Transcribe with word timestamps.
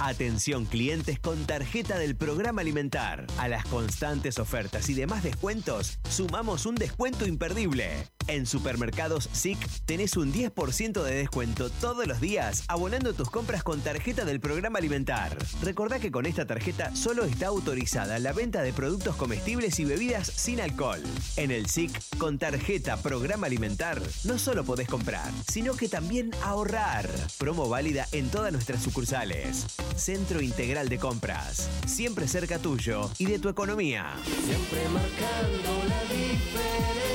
Atención 0.00 0.64
clientes 0.64 1.18
con 1.18 1.44
tarjeta 1.44 1.98
del 1.98 2.16
programa 2.16 2.60
alimentar. 2.60 3.26
A 3.36 3.48
las 3.48 3.64
constantes 3.66 4.38
ofertas 4.38 4.88
y 4.88 4.94
demás 4.94 5.24
descuentos, 5.24 5.98
sumamos 6.08 6.66
un 6.66 6.76
descuento 6.76 7.26
imperdible. 7.26 8.06
En 8.28 8.44
supermercados 8.44 9.30
SIC 9.32 9.58
tenés 9.86 10.18
un 10.18 10.34
10% 10.34 11.02
de 11.02 11.14
descuento 11.14 11.70
todos 11.70 12.06
los 12.06 12.20
días 12.20 12.62
abonando 12.68 13.14
tus 13.14 13.30
compras 13.30 13.62
con 13.62 13.80
tarjeta 13.80 14.26
del 14.26 14.38
programa 14.38 14.78
alimentar. 14.78 15.34
Recordá 15.62 15.98
que 15.98 16.12
con 16.12 16.26
esta 16.26 16.46
tarjeta 16.46 16.94
solo 16.94 17.24
está 17.24 17.46
autorizada 17.46 18.18
la 18.18 18.34
venta 18.34 18.60
de 18.60 18.74
productos 18.74 19.16
comestibles 19.16 19.80
y 19.80 19.86
bebidas 19.86 20.26
sin 20.26 20.60
alcohol. 20.60 21.02
En 21.36 21.50
el 21.50 21.70
SIC, 21.70 22.18
con 22.18 22.38
tarjeta 22.38 22.98
programa 22.98 23.46
alimentar, 23.46 24.02
no 24.24 24.38
solo 24.38 24.62
podés 24.62 24.88
comprar, 24.88 25.32
sino 25.50 25.74
que 25.74 25.88
también 25.88 26.30
ahorrar. 26.42 27.08
Promo 27.38 27.70
válida 27.70 28.06
en 28.12 28.28
todas 28.28 28.52
nuestras 28.52 28.82
sucursales. 28.82 29.64
Centro 29.96 30.42
Integral 30.42 30.90
de 30.90 30.98
Compras. 30.98 31.70
Siempre 31.86 32.28
cerca 32.28 32.58
tuyo 32.58 33.10
y 33.16 33.24
de 33.24 33.38
tu 33.38 33.48
economía. 33.48 34.14
Siempre 34.44 34.86
marcando 34.90 35.88
la 35.88 36.02
diferencia. 36.02 37.07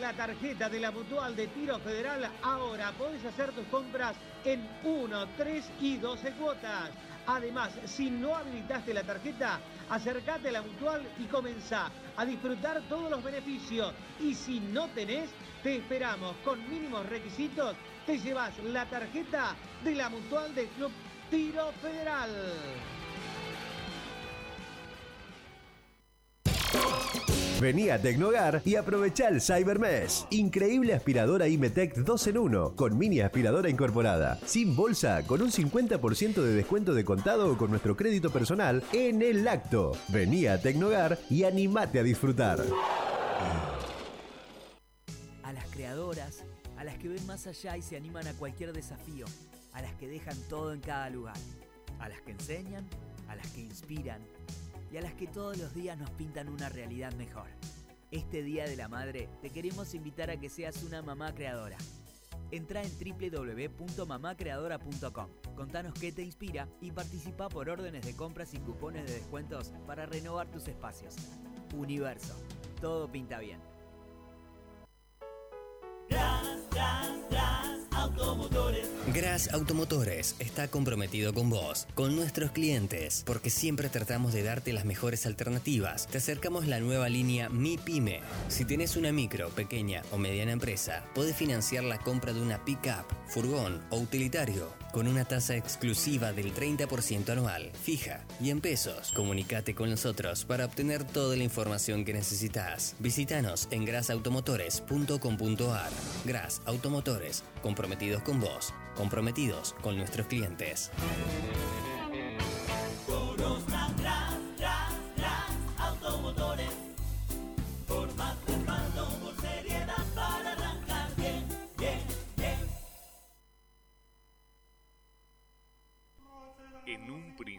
La 0.00 0.12
tarjeta 0.12 0.68
de 0.68 0.78
la 0.78 0.92
Mutual 0.92 1.34
de 1.34 1.48
Tiro 1.48 1.78
Federal, 1.80 2.30
ahora 2.42 2.92
podés 2.92 3.24
hacer 3.24 3.50
tus 3.50 3.66
compras 3.66 4.14
en 4.44 4.64
1, 4.84 5.26
3 5.36 5.70
y 5.80 5.96
12 5.96 6.32
cuotas. 6.32 6.90
Además, 7.26 7.72
si 7.84 8.08
no 8.08 8.36
habilitaste 8.36 8.94
la 8.94 9.02
tarjeta, 9.02 9.58
acércate 9.90 10.50
a 10.50 10.52
la 10.52 10.62
Mutual 10.62 11.02
y 11.18 11.24
comenzá 11.24 11.90
a 12.16 12.24
disfrutar 12.24 12.80
todos 12.88 13.10
los 13.10 13.24
beneficios. 13.24 13.92
Y 14.20 14.34
si 14.34 14.60
no 14.60 14.86
tenés, 14.88 15.30
te 15.64 15.76
esperamos 15.76 16.36
con 16.44 16.60
mínimos 16.70 17.04
requisitos. 17.06 17.74
Te 18.06 18.18
llevas 18.18 18.56
la 18.64 18.86
tarjeta 18.86 19.56
de 19.82 19.94
la 19.96 20.08
Mutual 20.08 20.54
del 20.54 20.68
Club 20.68 20.92
Tiro 21.28 21.72
Federal. 21.82 22.30
Vení 27.60 27.90
a 27.90 28.00
Tecnogar 28.00 28.62
y 28.64 28.76
aprovechá 28.76 29.26
el 29.26 29.40
Cybermes. 29.40 30.28
Increíble 30.30 30.94
aspiradora 30.94 31.48
Imetec 31.48 31.96
2 31.96 32.26
en 32.28 32.38
1 32.38 32.76
con 32.76 32.96
mini 32.96 33.18
aspiradora 33.20 33.68
incorporada. 33.68 34.38
Sin 34.46 34.76
bolsa, 34.76 35.26
con 35.26 35.42
un 35.42 35.50
50% 35.50 36.34
de 36.34 36.52
descuento 36.54 36.94
de 36.94 37.04
contado 37.04 37.50
o 37.50 37.58
con 37.58 37.70
nuestro 37.70 37.96
crédito 37.96 38.30
personal 38.30 38.84
en 38.92 39.22
el 39.22 39.48
acto. 39.48 39.90
Vení 40.10 40.46
a 40.46 40.62
Tecnogar 40.62 41.18
y 41.28 41.42
animate 41.42 41.98
a 41.98 42.04
disfrutar. 42.04 42.60
A 45.42 45.52
las 45.52 45.66
creadoras, 45.70 46.44
a 46.76 46.84
las 46.84 46.96
que 46.98 47.08
ven 47.08 47.26
más 47.26 47.48
allá 47.48 47.76
y 47.76 47.82
se 47.82 47.96
animan 47.96 48.28
a 48.28 48.34
cualquier 48.34 48.72
desafío, 48.72 49.26
a 49.72 49.82
las 49.82 49.94
que 49.94 50.06
dejan 50.06 50.36
todo 50.48 50.72
en 50.72 50.80
cada 50.80 51.10
lugar, 51.10 51.36
a 51.98 52.08
las 52.08 52.20
que 52.20 52.30
enseñan, 52.30 52.86
a 53.26 53.34
las 53.34 53.48
que 53.48 53.62
inspiran 53.62 54.22
y 54.92 54.96
a 54.96 55.02
las 55.02 55.14
que 55.14 55.26
todos 55.26 55.58
los 55.58 55.74
días 55.74 55.98
nos 55.98 56.10
pintan 56.10 56.48
una 56.48 56.68
realidad 56.68 57.12
mejor. 57.14 57.48
Este 58.10 58.42
Día 58.42 58.64
de 58.64 58.74
la 58.76 58.88
Madre 58.88 59.28
te 59.42 59.50
queremos 59.50 59.94
invitar 59.94 60.30
a 60.30 60.38
que 60.38 60.48
seas 60.48 60.82
una 60.82 61.02
mamá 61.02 61.34
creadora. 61.34 61.76
Entra 62.50 62.82
en 62.82 62.90
www.mamacreadora.com, 62.90 65.28
contanos 65.54 65.92
qué 65.92 66.10
te 66.12 66.22
inspira 66.22 66.66
y 66.80 66.90
participa 66.90 67.50
por 67.50 67.68
órdenes 67.68 68.06
de 68.06 68.16
compras 68.16 68.54
y 68.54 68.58
cupones 68.58 69.06
de 69.06 69.12
descuentos 69.12 69.74
para 69.86 70.06
renovar 70.06 70.50
tus 70.50 70.66
espacios. 70.68 71.14
Universo, 71.74 72.34
todo 72.80 73.12
pinta 73.12 73.38
bien. 73.38 73.60
Gras 79.14 79.52
Automotores 79.54 80.36
está 80.38 80.68
comprometido 80.68 81.32
con 81.32 81.48
vos, 81.48 81.86
con 81.94 82.14
nuestros 82.14 82.50
clientes, 82.50 83.22
porque 83.26 83.50
siempre 83.50 83.88
tratamos 83.88 84.32
de 84.32 84.42
darte 84.42 84.72
las 84.72 84.84
mejores 84.84 85.26
alternativas. 85.26 86.06
Te 86.06 86.18
acercamos 86.18 86.66
la 86.66 86.78
nueva 86.78 87.08
línea 87.08 87.48
Mi 87.48 87.78
Pyme. 87.78 88.20
Si 88.48 88.64
tenés 88.64 88.96
una 88.96 89.10
micro, 89.10 89.48
pequeña 89.48 90.02
o 90.12 90.18
mediana 90.18 90.52
empresa, 90.52 91.04
podés 91.14 91.34
financiar 91.36 91.84
la 91.84 91.98
compra 91.98 92.32
de 92.32 92.42
una 92.42 92.64
pickup, 92.64 93.06
furgón 93.26 93.82
o 93.90 93.96
utilitario 93.96 94.68
con 94.98 95.06
una 95.06 95.24
tasa 95.24 95.54
exclusiva 95.54 96.32
del 96.32 96.52
30% 96.52 97.28
anual, 97.28 97.70
fija 97.84 98.24
y 98.40 98.50
en 98.50 98.60
pesos. 98.60 99.12
Comunicate 99.12 99.72
con 99.72 99.90
nosotros 99.90 100.44
para 100.44 100.64
obtener 100.64 101.04
toda 101.04 101.36
la 101.36 101.44
información 101.44 102.04
que 102.04 102.12
necesitas. 102.12 102.96
Visítanos 102.98 103.68
en 103.70 103.84
grasautomotores.com.ar. 103.84 105.90
Gras 106.24 106.62
Automotores, 106.66 107.44
comprometidos 107.62 108.22
con 108.22 108.40
vos, 108.40 108.74
comprometidos 108.96 109.76
con 109.82 109.96
nuestros 109.96 110.26
clientes. 110.26 110.90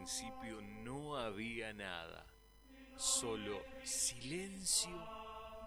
Principio 0.09 0.59
no 0.83 1.17
había 1.17 1.71
nada, 1.71 2.25
solo 2.97 3.61
silencio 3.83 4.89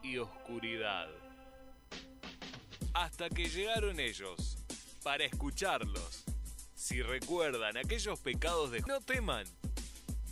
y 0.02 0.18
oscuridad. 0.18 1.08
Hasta 2.92 3.30
que 3.30 3.48
llegaron 3.48 4.00
ellos, 4.00 4.58
para 5.04 5.24
escucharlos. 5.24 6.24
Si 6.74 7.02
recuerdan 7.02 7.76
aquellos 7.76 8.18
pecados 8.18 8.72
de... 8.72 8.80
No 8.80 9.00
teman, 9.00 9.46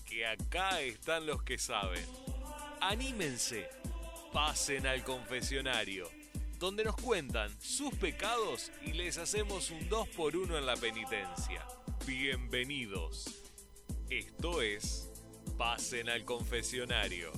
que 0.04 0.26
acá 0.26 0.81
están 0.81 1.25
los 1.26 1.44
que 1.44 1.56
saben. 1.56 2.04
Anímense, 2.81 3.69
pasen 4.32 4.88
al 4.88 5.04
confesionario, 5.04 6.10
donde 6.59 6.82
nos 6.82 6.97
cuentan 6.97 7.56
sus 7.60 7.94
pecados 7.94 8.72
y 8.82 8.93
les 8.93 9.19
hacemos 9.19 9.70
un 9.70 9.88
2 9.88 10.09
por 10.09 10.37
1 10.37 10.59
en 10.59 10.66
la 10.66 10.75
penitencia. 10.75 11.65
Bienvenidos. 12.06 13.50
Esto 14.10 14.60
es 14.60 15.09
Pasen 15.56 16.09
al 16.09 16.25
confesionario. 16.25 17.31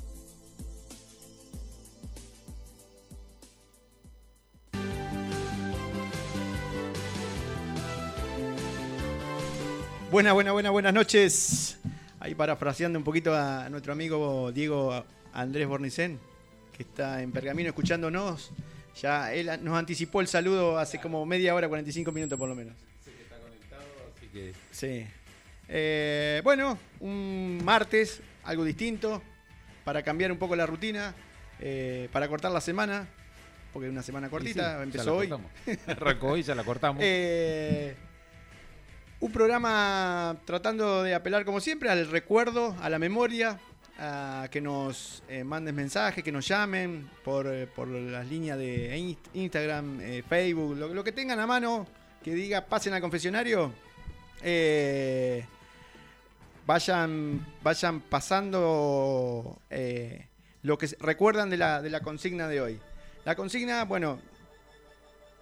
Buenas, 10.11 10.33
buenas, 10.33 10.53
buenas, 10.55 10.73
buenas 10.73 10.95
noches. 10.95 11.79
Ahí 12.21 12.35
parafraseando 12.35 12.99
un 12.99 13.05
poquito 13.05 13.35
a 13.35 13.69
nuestro 13.69 13.93
amigo 13.93 14.51
Diego 14.51 15.05
Andrés 15.35 15.69
Bornicén, 15.69 16.19
que 16.75 16.85
está 16.85 17.23
en 17.23 17.33
Pergamino 17.33 17.69
escuchándonos. 17.69 18.51
Ya 18.99 19.35
él 19.35 19.51
nos 19.63 19.77
anticipó 19.77 20.23
el 20.23 20.27
saludo 20.27 20.79
hace 20.79 20.99
como 20.99 21.27
media 21.27 21.55
hora, 21.55 21.69
45 21.69 22.11
minutos 22.13 22.39
por 22.39 22.49
lo 22.49 22.55
menos. 22.55 22.75
Sí. 24.71 25.07
Eh, 25.69 26.41
bueno, 26.45 26.79
un 27.01 27.61
martes, 27.65 28.21
algo 28.45 28.65
distinto, 28.65 29.23
para 29.85 30.03
cambiar 30.03 30.31
un 30.33 30.39
poco 30.39 30.55
la 30.57 30.67
rutina, 30.67 31.15
eh, 31.61 32.09
para 32.13 32.29
cortar 32.29 32.53
la 32.53 32.61
semana, 32.61 33.07
porque 33.73 33.87
es 33.87 33.93
una 33.93 34.03
semana 34.03 34.29
cortita, 34.29 34.77
sí, 34.79 34.83
empezó 34.83 35.17
hoy. 35.17 35.33
Arrancó 35.87 36.29
hoy, 36.29 36.43
ya 36.43 36.55
la 36.55 36.65
cortamos. 36.65 37.01
Eh, 37.05 37.95
un 39.21 39.31
programa 39.33 40.37
tratando 40.45 41.03
de 41.03 41.15
apelar, 41.15 41.45
como 41.45 41.61
siempre, 41.61 41.89
al 41.89 42.09
recuerdo, 42.11 42.77
a 42.83 42.91
la 42.91 42.99
memoria, 42.99 43.59
a 43.99 44.49
que 44.51 44.61
nos 44.61 45.23
eh, 45.29 45.45
manden 45.45 45.75
mensajes, 45.77 46.25
que 46.25 46.33
nos 46.33 46.49
llamen 46.49 47.09
por, 47.25 47.47
eh, 47.47 47.67
por 47.69 47.87
las 47.89 48.27
líneas 48.27 48.59
de 48.59 48.97
Inst- 48.99 49.29
Instagram, 49.35 50.01
eh, 50.01 50.23
Facebook, 50.29 50.77
lo, 50.77 50.89
lo 50.93 51.05
que 51.05 51.13
tengan 51.13 51.39
a 51.39 51.47
mano, 51.47 51.87
que 52.25 52.35
diga 52.35 52.67
pasen 52.67 52.95
al 52.95 53.01
confesionario. 53.01 53.73
Eh, 54.43 55.45
vayan, 56.67 57.47
vayan 57.63 58.01
pasando 58.01 59.59
eh, 59.71 60.27
lo 60.63 60.79
que 60.79 60.89
recuerdan 61.01 61.51
de 61.51 61.57
la, 61.57 61.83
de 61.83 61.91
la 61.91 62.01
consigna 62.01 62.49
de 62.49 62.61
hoy. 62.61 62.81
La 63.25 63.35
consigna, 63.37 63.85
bueno, 63.85 64.21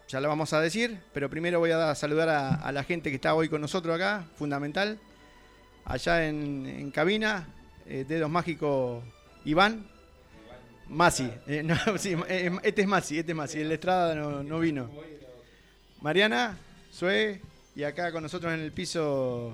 ya 0.09 0.21
lo 0.21 0.29
vamos 0.29 0.53
a 0.53 0.61
decir, 0.61 0.99
pero 1.15 1.31
primero 1.31 1.59
voy 1.59 1.71
a 1.71 1.77
dar- 1.77 1.97
saludar 1.97 2.29
a, 2.29 2.73
la 2.73 2.85
gente 2.85 3.11
que 3.11 3.17
está 3.17 3.35
hoy 3.35 3.49
con 3.49 3.61
nosotros 3.61 3.95
acá, 3.95 4.25
fundamental. 4.37 4.99
Allá 5.85 6.27
en, 6.27 6.91
cabina, 6.91 7.49
eh, 7.87 8.05
Dedos 8.07 8.31
Mágicos, 8.31 9.03
Iván. 9.45 9.89
Masi, 10.89 11.31
este 11.47 12.81
es 12.83 12.89
Masi, 12.89 13.19
este 13.21 13.31
es 13.31 13.37
Masi, 13.37 13.61
el 13.61 13.71
Estrada 13.71 14.13
no, 14.17 14.43
no 14.43 14.59
vino. 14.59 14.91
Mariana, 16.01 16.59
Sue, 16.91 17.41
y 17.77 17.83
acá 17.83 18.11
con 18.13 18.23
nosotros 18.23 18.53
en 18.53 18.61
el 18.61 18.73
piso, 18.73 19.53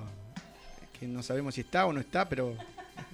que 0.99 1.07
no 1.07 1.21
sabemos 1.23 1.55
si 1.55 1.61
está 1.61 1.85
o 1.85 1.93
no 1.93 1.99
está, 1.99 2.27
pero 2.27 2.55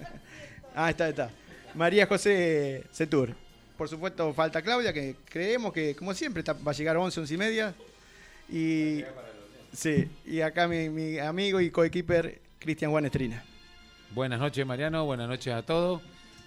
Ah, 0.74 0.90
está, 0.90 1.08
está. 1.08 1.30
María 1.74 2.06
José 2.06 2.84
Setur. 2.90 3.34
Por 3.76 3.88
supuesto, 3.88 4.32
falta 4.34 4.62
Claudia, 4.62 4.92
que 4.92 5.16
creemos 5.28 5.72
que, 5.72 5.94
como 5.96 6.14
siempre, 6.14 6.40
está- 6.40 6.52
va 6.52 6.72
a 6.72 6.74
llegar 6.74 6.96
a 6.96 7.00
11, 7.00 7.20
11 7.20 7.34
y 7.34 7.36
media. 7.36 7.74
Y, 8.48 9.04
sí, 9.72 10.08
y 10.26 10.40
acá 10.40 10.66
mi, 10.68 10.88
mi 10.88 11.18
amigo 11.18 11.60
y 11.60 11.70
coequiper 11.70 12.40
Cristian 12.58 12.90
Juan 12.90 13.04
Estrina. 13.06 13.42
Buenas 14.12 14.38
noches, 14.40 14.64
Mariano. 14.66 15.04
Buenas 15.04 15.28
noches 15.28 15.52
a 15.52 15.62
todos. 15.62 16.02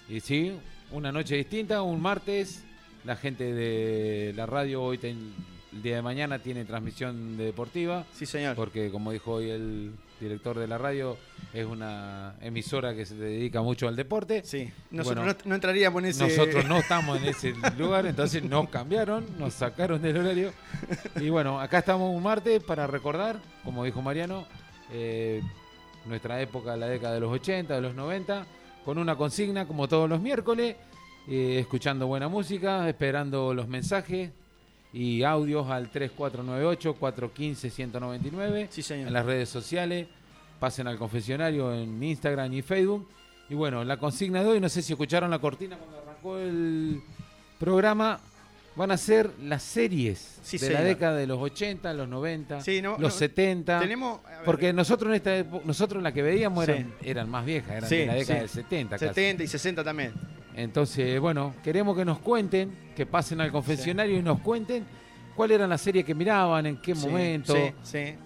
Y 0.10 0.20
sí, 0.22 0.58
una 0.92 1.12
noche 1.12 1.36
distinta, 1.36 1.82
un 1.82 2.02
martes. 2.02 2.64
La 3.04 3.16
gente 3.16 3.54
de 3.54 4.34
la 4.36 4.46
radio 4.46 4.82
hoy, 4.84 4.98
ten- 4.98 5.34
el 5.74 5.82
día 5.82 5.96
de 5.98 6.02
mañana, 6.02 6.40
tiene 6.40 6.66
transmisión 6.66 7.38
de 7.38 7.46
deportiva. 7.46 8.06
Sí, 8.14 8.26
señor. 8.26 8.56
Porque, 8.56 8.90
como 8.90 9.12
dijo 9.12 9.34
hoy 9.34 9.50
el 9.50 9.92
director 10.20 10.58
de 10.58 10.68
la 10.68 10.78
radio, 10.78 11.18
es 11.54 11.66
una 11.66 12.36
emisora 12.42 12.96
que 12.96 13.06
se 13.06 13.16
dedica 13.16 13.62
mucho 13.62 13.88
al 13.88 13.96
deporte. 13.96 14.42
Sí, 14.44 14.70
nosotros 14.92 15.26
Bueno, 15.26 15.40
no, 15.44 15.50
no 15.50 15.56
entraríamos 15.56 16.04
en 16.04 16.10
ese... 16.10 16.28
Nosotros 16.28 16.66
no 16.66 16.78
estamos 16.80 17.18
en 17.22 17.26
ese 17.26 17.54
lugar, 17.78 18.06
entonces 18.06 18.44
nos 18.44 18.70
cambiaron, 18.70 19.26
nos 19.38 19.54
sacaron 19.54 20.02
del 20.02 20.18
horario. 20.18 20.54
Y 21.18 21.30
bueno, 21.30 21.60
acá 21.60 21.80
estamos 21.80 22.16
un 22.16 22.24
martes 22.24 22.64
para 22.64 22.88
recordar, 22.88 23.40
como 23.64 23.84
dijo 23.84 24.02
Mariano, 24.02 24.46
eh, 24.92 25.42
nuestra 26.06 26.42
época, 26.42 26.76
la 26.78 26.88
década 26.88 27.16
de 27.16 27.20
los 27.20 27.32
80, 27.32 27.76
de 27.76 27.82
los 27.82 27.94
90, 27.94 28.46
con 28.86 28.98
una 28.98 29.16
consigna 29.16 29.68
como 29.68 29.88
todos 29.88 30.10
los 30.10 30.22
miércoles, 30.22 30.76
eh, 31.28 31.60
escuchando 31.60 32.08
buena 32.08 32.30
música, 32.30 32.88
esperando 32.88 33.54
los 33.54 33.68
mensajes 33.68 34.32
y 34.98 35.24
audios 35.24 35.70
al 35.70 35.92
3498-415-199 35.92 38.68
Sí, 38.70 38.82
señor. 38.82 39.08
en 39.08 39.14
las 39.14 39.26
redes 39.26 39.50
sociales. 39.50 40.08
Pasen 40.60 40.88
al 40.88 40.98
confesionario 40.98 41.72
en 41.74 42.02
Instagram 42.04 42.52
y 42.54 42.62
Facebook. 42.64 43.08
Y 43.50 43.56
bueno, 43.56 43.84
la 43.84 43.98
consigna 43.98 44.42
de 44.44 44.50
hoy, 44.50 44.60
no 44.60 44.70
sé 44.70 44.82
si 44.82 44.94
escucharon 44.94 45.30
la 45.30 45.38
cortina 45.40 45.78
cuando 45.78 46.00
arrancó 46.00 46.38
el 46.40 47.02
programa, 47.60 48.20
van 48.78 48.92
a 48.92 48.98
ser 48.98 49.32
las 49.42 49.64
series 49.64 50.40
Sí, 50.44 50.58
de 50.60 50.70
la 50.70 50.82
década 50.82 51.18
de 51.18 51.28
los 51.28 51.40
80, 51.40 51.92
los 51.94 52.08
90, 52.08 52.62
Sí, 52.62 52.82
no, 52.82 52.92
los 52.92 53.00
no, 53.00 53.10
70. 53.10 53.80
Tenemos... 53.80 54.20
a 54.26 54.30
ver, 54.30 54.40
Porque 54.46 54.72
nosotros 54.72 55.10
en 55.10 55.16
esta 55.16 55.36
época, 55.36 55.64
nosotros 55.66 56.02
la 56.04 56.12
que 56.14 56.22
veíamos 56.22 56.66
Sí. 56.66 56.72
eran, 56.72 56.94
eran 57.04 57.30
más 57.30 57.44
viejas, 57.46 57.72
eran 57.76 57.90
de 57.90 58.06
la 58.06 58.14
década 58.14 58.40
del 58.40 58.50
70 58.50 58.96
casi. 58.98 59.06
70 59.08 59.44
y 59.44 59.48
60 59.48 59.84
también. 59.84 60.14
Entonces, 60.56 61.20
bueno, 61.20 61.54
queremos 61.64 61.98
que 61.98 62.06
nos 62.06 62.20
cuenten, 62.20 62.72
que 62.96 63.06
pasen 63.06 63.42
al 63.42 63.52
confesionario 63.52 64.18
y 64.18 64.24
nos 64.24 64.40
cuenten 64.40 64.86
cuál 65.36 65.52
eran 65.52 65.70
las 65.70 65.82
series 65.82 66.04
que 66.06 66.16
miraban, 66.16 66.66
en 66.66 66.78
qué 66.78 66.96
momento, 66.96 67.56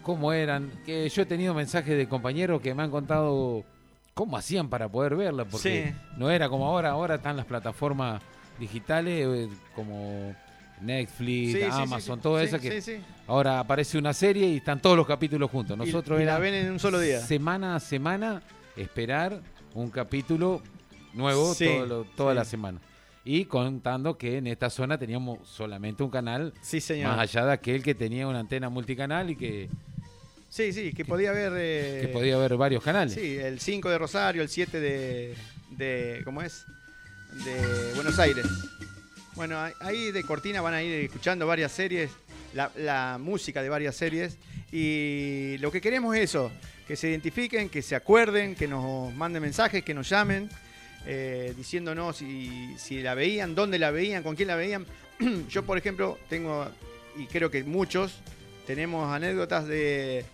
cómo 0.01 0.31
eran. 0.31 0.71
Que 0.85 1.09
yo 1.09 1.21
he 1.23 1.25
tenido 1.25 1.53
mensajes 1.53 1.97
de 1.97 2.07
compañeros 2.07 2.61
que 2.61 2.73
me 2.73 2.83
han 2.83 2.91
contado 2.91 3.63
cómo 4.13 4.37
hacían 4.37 4.69
para 4.69 4.87
poder 4.89 5.15
verla, 5.15 5.45
porque 5.45 5.93
no 6.17 6.29
era 6.29 6.47
como 6.47 6.67
ahora, 6.67 6.91
ahora 6.91 7.15
están 7.15 7.35
las 7.35 7.45
plataformas 7.45 8.21
digitales 8.59 9.25
eh, 9.27 9.49
como 9.75 10.35
Netflix, 10.81 11.47
Sí, 11.51 11.53
sí, 11.53 11.59
sí, 11.59 11.65
Amazon, 11.69 12.19
sí. 12.21 12.21
Sí, 12.39 12.45
esas 12.45 12.61
que 12.61 13.01
ahora 13.27 13.59
aparece 13.59 13.97
una 13.97 14.13
serie 14.13 14.47
y 14.47 14.57
están 14.57 14.81
todos 14.81 14.97
los 14.97 15.05
capítulos 15.07 15.49
juntos. 15.51 15.77
Nosotros 15.77 16.19
y 16.19 16.23
era 16.23 16.33
la 16.33 16.39
ven 16.39 16.53
en 16.53 16.71
un 16.71 16.79
solo 16.79 16.99
día. 16.99 17.19
semana 17.19 17.75
a 17.75 17.79
semana 17.79 18.41
esperar 18.75 19.41
un 19.73 19.89
capítulo 19.89 20.61
nuevo 21.13 21.53
todo 21.55 21.85
lo- 21.85 22.03
toda 22.05 22.33
la 22.33 22.45
semana. 22.45 22.79
Y 23.23 23.45
contando 23.45 24.17
que 24.17 24.37
en 24.37 24.47
esta 24.47 24.71
zona 24.71 24.97
teníamos 24.97 25.47
solamente 25.47 26.01
un 26.01 26.09
canal, 26.09 26.53
señor. 26.61 27.09
más 27.09 27.19
allá 27.19 27.45
de 27.45 27.51
aquel 27.53 27.83
que 27.83 27.93
tenía 27.93 28.27
una 28.27 28.39
antena 28.39 28.69
multicanal 28.69 29.29
y 29.29 29.35
que, 29.35 29.69
Sí, 30.49 30.73
sí, 30.73 30.91
que 30.91 31.05
podía 31.05 31.29
haber... 31.29 31.53
eh, 31.55 31.99
que 32.01 32.07
podía 32.09 32.35
haber 32.35 32.57
varios 32.57 32.83
canales. 32.83 33.13
Sí, 33.13 33.37
el 33.37 33.59
5 33.61 33.89
de 33.89 33.97
Rosario, 33.99 34.41
el 34.41 34.49
7 34.49 34.79
de, 34.81 35.35
de. 35.69 36.21
¿Cómo 36.25 36.41
es? 36.41 36.65
De 37.31 37.93
Buenos 37.95 38.19
Aires. 38.19 38.45
Bueno, 39.35 39.57
ahí- 39.79 40.11
de 40.11 40.23
Cortina 40.23 40.61
van 40.61 40.73
a 40.73 40.83
ir 40.83 40.93
escuchando 41.05 41.47
varias 41.47 41.71
series, 41.71 42.11
la, 42.53 43.17
música 43.19 43.63
de 43.63 43.69
varias 43.69 43.95
series. 43.95 44.37
Y 44.71 45.57
lo 45.59 45.71
que 45.71 45.81
queremos 45.81 46.15
es 46.15 46.23
eso: 46.23 46.51
que 46.87 46.95
se 46.95 47.09
identifiquen, 47.09 47.69
que 47.69 47.81
se 47.81 47.95
acuerden, 47.95 48.55
que 48.55 48.67
nos 48.67 49.13
manden 49.13 49.41
mensajes, 49.41 49.83
que 49.83 49.93
nos 49.93 50.09
llamen, 50.09 50.49
eh, 51.05 51.53
diciéndonos 51.57 52.17
si, 52.17 52.75
si 52.77 53.01
la 53.01 53.15
veían, 53.15 53.55
dónde 53.55 53.79
la 53.79 53.91
veían, 53.91 54.23
con 54.23 54.35
quién 54.35 54.47
la 54.49 54.55
veían. 54.55 54.85
Yo, 55.49 55.63
por 55.65 55.77
ejemplo, 55.77 56.19
tengo, 56.29 56.67
y 57.17 57.25
creo 57.27 57.49
que 57.49 57.63
muchos, 57.63 58.19
tenemos 58.67 59.11
anécdotas 59.11 59.65
de, 59.67 60.25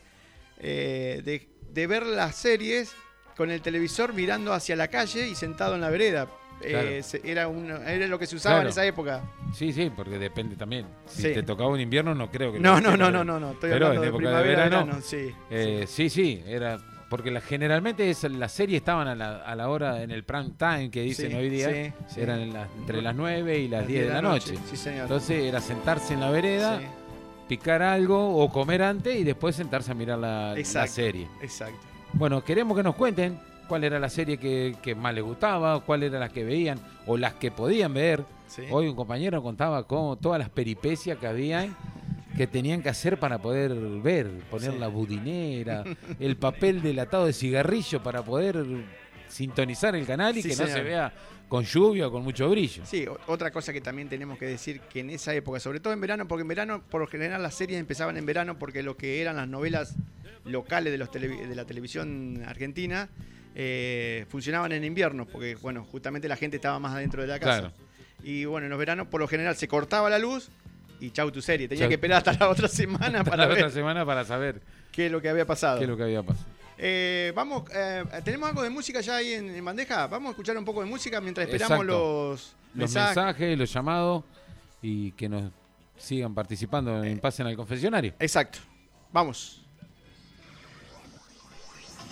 eh, 0.60 1.22
de, 1.24 1.48
de 1.74 1.88
ver 1.88 2.06
las 2.06 2.36
series 2.36 2.92
con 3.36 3.52
el 3.52 3.62
televisor 3.62 4.14
mirando 4.14 4.52
hacia 4.52 4.76
la 4.76 4.88
calle 4.88 5.28
y 5.28 5.36
sentado 5.36 5.76
en 5.76 5.82
la 5.82 5.90
vereda. 5.92 6.28
Eh, 6.62 7.02
se- 7.04 7.22
era, 7.24 7.48
un- 7.48 7.70
era 7.70 8.08
lo 8.08 8.18
que 8.18 8.26
se 8.26 8.36
usaba 8.36 8.62
en 8.62 8.68
esa 8.68 8.86
época. 8.86 9.22
Sí, 9.54 9.72
sí, 9.74 9.92
porque 9.96 10.18
depende 10.18 10.56
también. 10.56 10.86
Si 11.06 11.22
Sí. 11.22 11.34
te 11.34 11.44
tocaba 11.44 11.70
un 11.70 11.80
invierno, 11.80 12.16
no 12.16 12.30
creo 12.32 12.52
que... 12.54 12.60
No, 12.60 12.82
no, 12.82 12.98
no, 12.98 13.12
no, 13.12 13.24
no, 13.24 13.40
no. 13.40 13.52
Estoy 13.52 13.70
pero 13.72 13.88
hablando 13.88 13.96
en 13.96 14.02
de 14.02 14.08
época 14.18 14.24
de 14.24 14.36
primavera, 14.44 14.64
verano, 14.64 14.86
verano, 14.86 15.02
sí. 15.06 15.32
Eh, 15.52 15.86
sí, 15.88 16.10
sí, 16.10 16.44
era... 16.48 16.80
Porque 17.10 17.32
la, 17.32 17.40
generalmente 17.40 18.10
es, 18.10 18.24
las 18.26 18.52
series 18.52 18.80
estaban 18.82 19.08
a 19.08 19.16
la, 19.16 19.38
a 19.38 19.56
la 19.56 19.70
hora, 19.70 20.04
en 20.04 20.12
el 20.12 20.26
prime 20.26 20.52
time 20.58 20.92
que 20.92 21.04
dicen 21.04 21.32
Sí, 21.32 21.38
hoy 21.38 21.50
día, 21.50 21.70
sí, 21.72 21.94
sí. 22.16 22.22
eran 22.22 22.52
las- 22.52 22.68
entre 22.80 23.02
las 23.02 23.16
9 23.16 23.60
y 23.60 23.70
las 23.70 23.88
10 23.88 24.08
de 24.08 24.14
la 24.14 24.22
noche. 24.22 24.56
Sí, 24.70 24.76
señor. 24.76 25.04
Entonces 25.04 25.42
era 25.46 25.62
sentarse 25.62 26.16
en 26.16 26.20
la 26.20 26.30
vereda, 26.32 26.82
picar 27.48 27.82
algo 27.82 28.36
o 28.44 28.50
comer 28.52 28.82
antes 28.84 29.16
y 29.16 29.24
después 29.24 29.56
sentarse 29.56 29.92
a 29.92 29.94
mirar 29.94 30.20
la, 30.20 30.52
la 30.54 30.60
Exacto. 30.60 30.92
serie. 30.96 31.28
exacto. 31.42 31.80
Bueno, 32.12 32.44
queremos 32.44 32.76
que 32.76 32.84
nos 32.84 32.96
cuenten 32.96 33.40
cuál 33.68 33.84
era 33.84 34.00
la 34.00 34.10
serie 34.10 34.38
que, 34.38 34.76
que 34.82 34.96
más 34.96 35.14
les 35.14 35.24
gustaba, 35.24 35.80
cuál 35.82 36.04
era 36.04 36.20
las 36.20 36.32
que 36.32 36.44
veían 36.44 36.80
o 37.06 37.18
las 37.18 37.34
que 37.36 37.52
podían 37.52 37.94
ver. 37.94 38.24
Sí. 38.48 38.64
Hoy 38.72 38.88
un 38.88 38.96
compañero 38.96 39.42
contaba 39.44 39.86
cómo 39.86 40.16
todas 40.16 40.40
las 40.40 40.50
peripecias 40.50 41.18
que 41.18 41.28
habían 41.28 41.76
que 42.36 42.46
tenían 42.46 42.84
que 42.84 42.90
hacer 42.90 43.18
para 43.20 43.40
poder 43.40 43.74
ver, 43.74 44.28
poner 44.52 44.74
Sí. 44.74 44.78
la 44.78 44.88
budinera, 44.90 45.84
el 46.20 46.38
papel 46.38 46.84
delatado 46.84 47.26
de 47.26 47.34
cigarrillo 47.34 48.04
para 48.04 48.22
poder 48.24 48.64
sintonizar 49.28 49.96
el 49.96 50.06
canal 50.06 50.38
y 50.38 50.42
Sí, 50.44 50.50
que 50.50 50.56
no 50.56 50.68
se 50.68 50.82
vea 50.82 51.12
con 51.50 51.64
lluvia 51.64 52.08
o 52.08 52.12
con 52.12 52.24
mucho 52.24 52.50
brillo. 52.50 52.86
Sí, 52.86 53.06
otra 53.28 53.52
cosa 53.52 53.74
que 53.74 53.82
también 53.82 54.08
tenemos 54.10 54.38
que 54.38 54.46
decir 54.46 54.82
que 54.82 55.00
en 55.00 55.10
esa 55.10 55.34
época, 55.34 55.60
sobre 55.60 55.80
todo 55.80 55.94
en 55.94 56.02
verano, 56.02 56.28
porque 56.28 56.42
en 56.44 56.48
verano, 56.48 56.84
por 56.90 57.02
lo 57.02 57.08
general 57.08 57.42
las 57.42 57.56
series 57.56 57.80
empezaban 57.80 58.18
en 58.18 58.26
verano 58.26 58.60
porque 58.60 58.84
lo 58.84 58.98
que 58.98 59.22
eran 59.22 59.38
las 59.38 59.48
novelas 59.48 59.96
locales 60.46 60.92
de, 60.92 60.98
los 60.98 61.10
televi- 61.10 61.46
de 61.48 61.56
la 61.56 61.66
televisión 61.66 62.44
argentina 62.46 63.10
eh, 63.60 64.28
funcionaban 64.30 64.72
en 64.72 64.84
invierno, 64.84 65.26
porque 65.26 65.56
bueno, 65.56 65.84
justamente 65.84 66.28
la 66.28 66.36
gente 66.36 66.58
estaba 66.58 66.78
más 66.78 66.94
adentro 66.94 67.24
de 67.24 67.28
la 67.28 67.40
casa. 67.40 67.60
Claro. 67.60 67.74
Y 68.24 68.46
bueno, 68.46 68.66
en 68.66 68.70
los 68.70 68.78
veranos 68.78 69.08
por 69.08 69.20
lo 69.20 69.28
general 69.28 69.56
se 69.56 69.68
cortaba 69.68 70.12
la 70.12 70.20
luz 70.20 70.50
y 71.00 71.10
chau 71.10 71.32
tu 71.32 71.42
serie. 71.42 71.68
Tenía 71.68 71.86
Chau. 71.86 71.90
que 71.90 71.96
esperar 71.96 72.18
hasta 72.20 72.34
la 72.34 72.50
otra 72.50 72.68
semana 72.68 73.24
Para 73.26 73.48
la 73.48 73.54
otra 73.54 73.72
semana 73.72 74.06
para 74.06 74.26
saber 74.26 74.62
qué 74.92 75.08
es 75.08 75.12
lo 75.12 75.20
que 75.20 75.30
había 75.30 75.48
pasado. 75.48 75.80
qué 75.80 75.86
es 75.86 75.90
lo 75.90 75.98
que 75.98 76.04
había 76.04 76.22
pasado. 76.22 76.46
Eh, 76.78 77.34
vamos, 77.36 77.64
eh, 77.74 78.04
tenemos 78.24 78.48
algo 78.48 78.62
de 78.62 78.70
música 78.70 79.02
ya 79.02 79.16
ahí 79.16 79.34
en, 79.34 79.50
en 79.50 79.66
bandeja. 79.66 80.06
Vamos 80.06 80.28
a 80.28 80.32
escuchar 80.32 80.56
un 80.56 80.66
poco 80.66 80.82
de 80.82 80.86
música 80.86 81.20
mientras 81.20 81.48
esperamos 81.48 81.84
Exacto. 81.84 82.30
los, 82.32 82.56
Los 82.76 82.94
mensajes, 82.94 83.58
los 83.58 83.74
llamados 83.74 84.24
y 84.84 85.14
que 85.14 85.28
nos 85.28 85.52
sigan 85.98 86.36
participando 86.36 87.04
en 87.04 87.18
Pasen 87.18 87.48
al 87.48 87.56
Confesionario. 87.56 88.14
Exacto. 88.20 88.60
Vamos. 89.12 89.67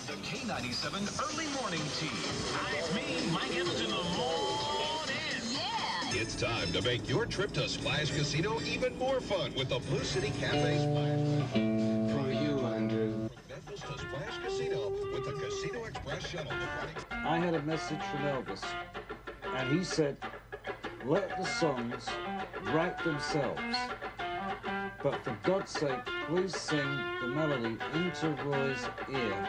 The 0.06 0.12
K97 0.12 1.34
Early 1.34 1.48
Morning 1.60 1.80
Tea. 1.98 2.06
Hi, 2.52 2.78
it's 2.78 2.94
me, 2.94 3.28
Mike 3.32 3.56
Evans 3.56 3.80
in 3.80 3.90
the 3.90 4.04
morning. 4.16 5.16
Yeah. 5.50 6.22
It's 6.22 6.36
time 6.36 6.70
to 6.74 6.82
make 6.82 7.08
your 7.08 7.26
trip 7.26 7.50
to 7.54 7.68
Splash 7.68 8.12
Casino 8.12 8.60
even 8.60 8.96
more 9.00 9.20
fun 9.20 9.52
with 9.54 9.68
the 9.68 9.80
Blue 9.80 10.04
City 10.04 10.32
Cafe 10.38 10.78
Splash. 10.78 11.50
For 12.12 12.30
you, 12.30 12.64
Andrew. 12.66 13.28
Memphis 13.50 13.80
to 13.80 13.98
Splash 13.98 14.38
Casino 14.44 14.90
with 15.12 15.24
the 15.24 15.32
Casino 15.32 15.84
Express 15.86 16.28
shuttle 16.28 16.52
I 17.10 17.38
had 17.38 17.54
a 17.54 17.62
message 17.62 18.02
from 18.12 18.20
Elvis, 18.20 18.62
and 19.56 19.76
he 19.76 19.82
said, 19.82 20.18
let 21.04 21.36
the 21.36 21.44
songs 21.44 22.06
write 22.72 23.02
themselves. 23.02 23.76
But 25.02 25.24
for 25.24 25.36
God's 25.42 25.72
sake, 25.72 26.06
please 26.28 26.56
sing 26.56 26.86
the 27.20 27.26
melody 27.26 27.76
into 27.94 28.30
Roy's 28.44 28.86
ear. 29.12 29.48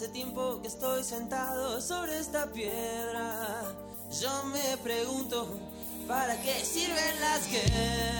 Hace 0.00 0.08
tiempo 0.12 0.62
que 0.62 0.68
estoy 0.68 1.04
sentado 1.04 1.78
sobre 1.82 2.18
esta 2.18 2.46
piedra. 2.46 3.60
Yo 4.18 4.44
me 4.44 4.78
pregunto, 4.78 5.46
¿para 6.08 6.40
qué 6.40 6.64
sirven 6.64 7.20
las 7.20 7.46
guerras? 7.50 8.19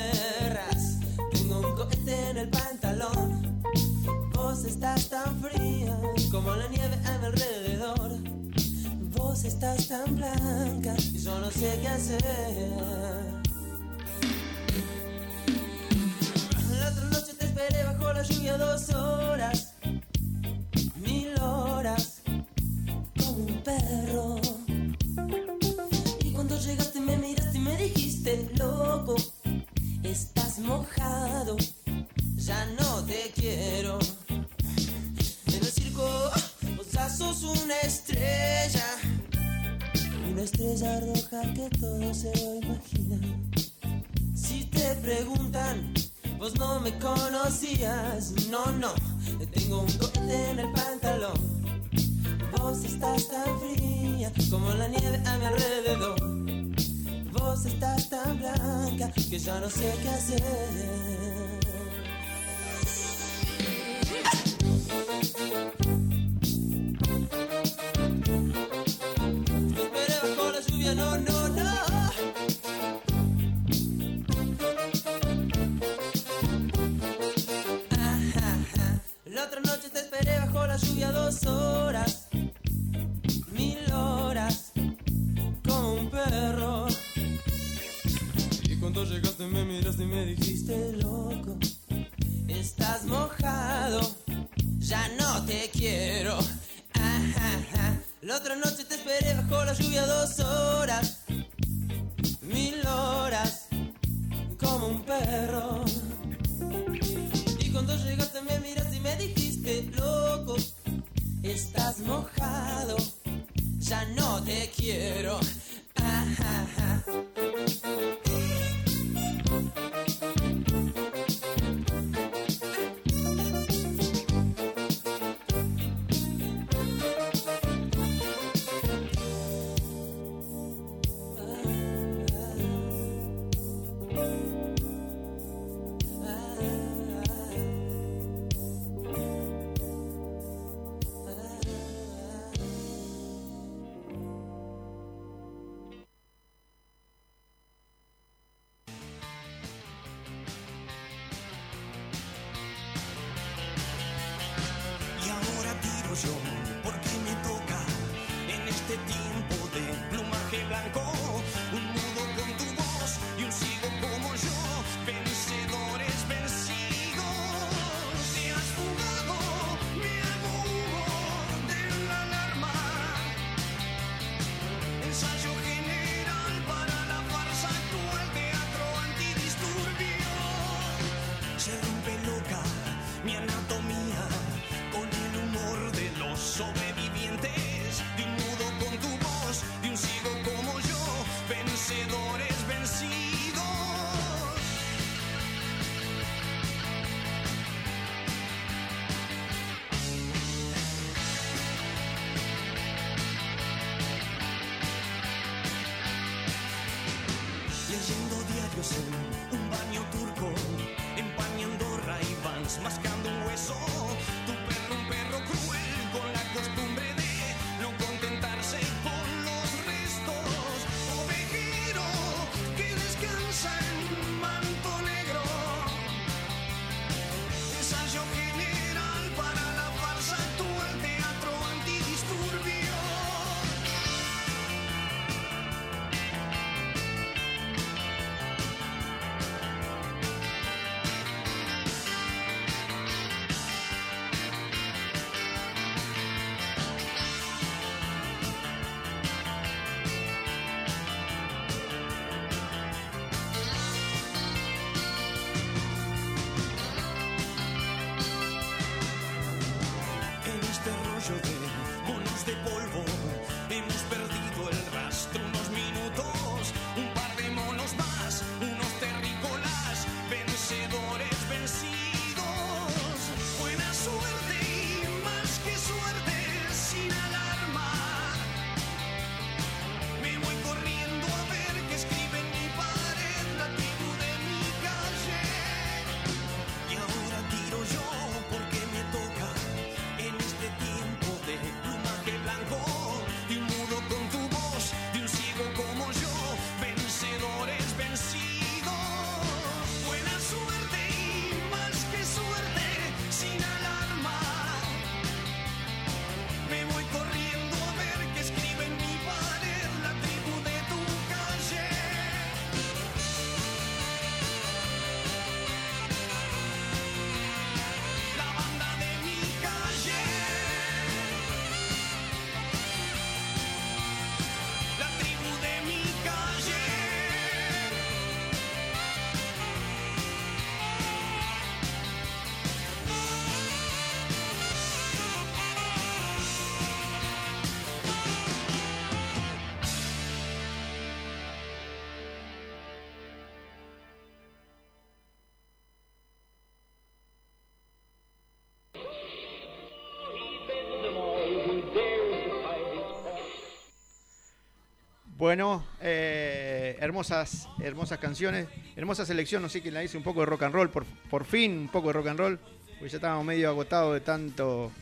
Bueno, 355.41 355.83
eh, 356.03 356.99
hermosas, 357.01 357.67
hermosas 357.83 358.19
canciones, 358.19 358.69
hermosa 358.95 359.25
selección, 359.25 359.63
no 359.63 359.71
sé 359.71 359.81
quién 359.81 359.95
la 359.95 360.05
hizo, 360.05 360.19
un 360.19 360.23
poco 360.23 360.41
de 360.41 360.47
rock 360.47 360.65
and 360.65 360.75
roll, 360.75 360.91
por, 360.91 361.07
por 361.31 361.47
fin, 361.47 361.73
un 361.79 361.89
poco 361.89 362.09
de 362.09 362.13
rock 362.13 362.27
and 362.27 362.39
roll, 362.39 362.59
porque 362.99 363.09
ya 363.09 363.17
estábamos 363.17 363.47
medio 363.47 363.71
agotados 363.71 364.13
de 364.13 364.21
tanto, 364.21 364.93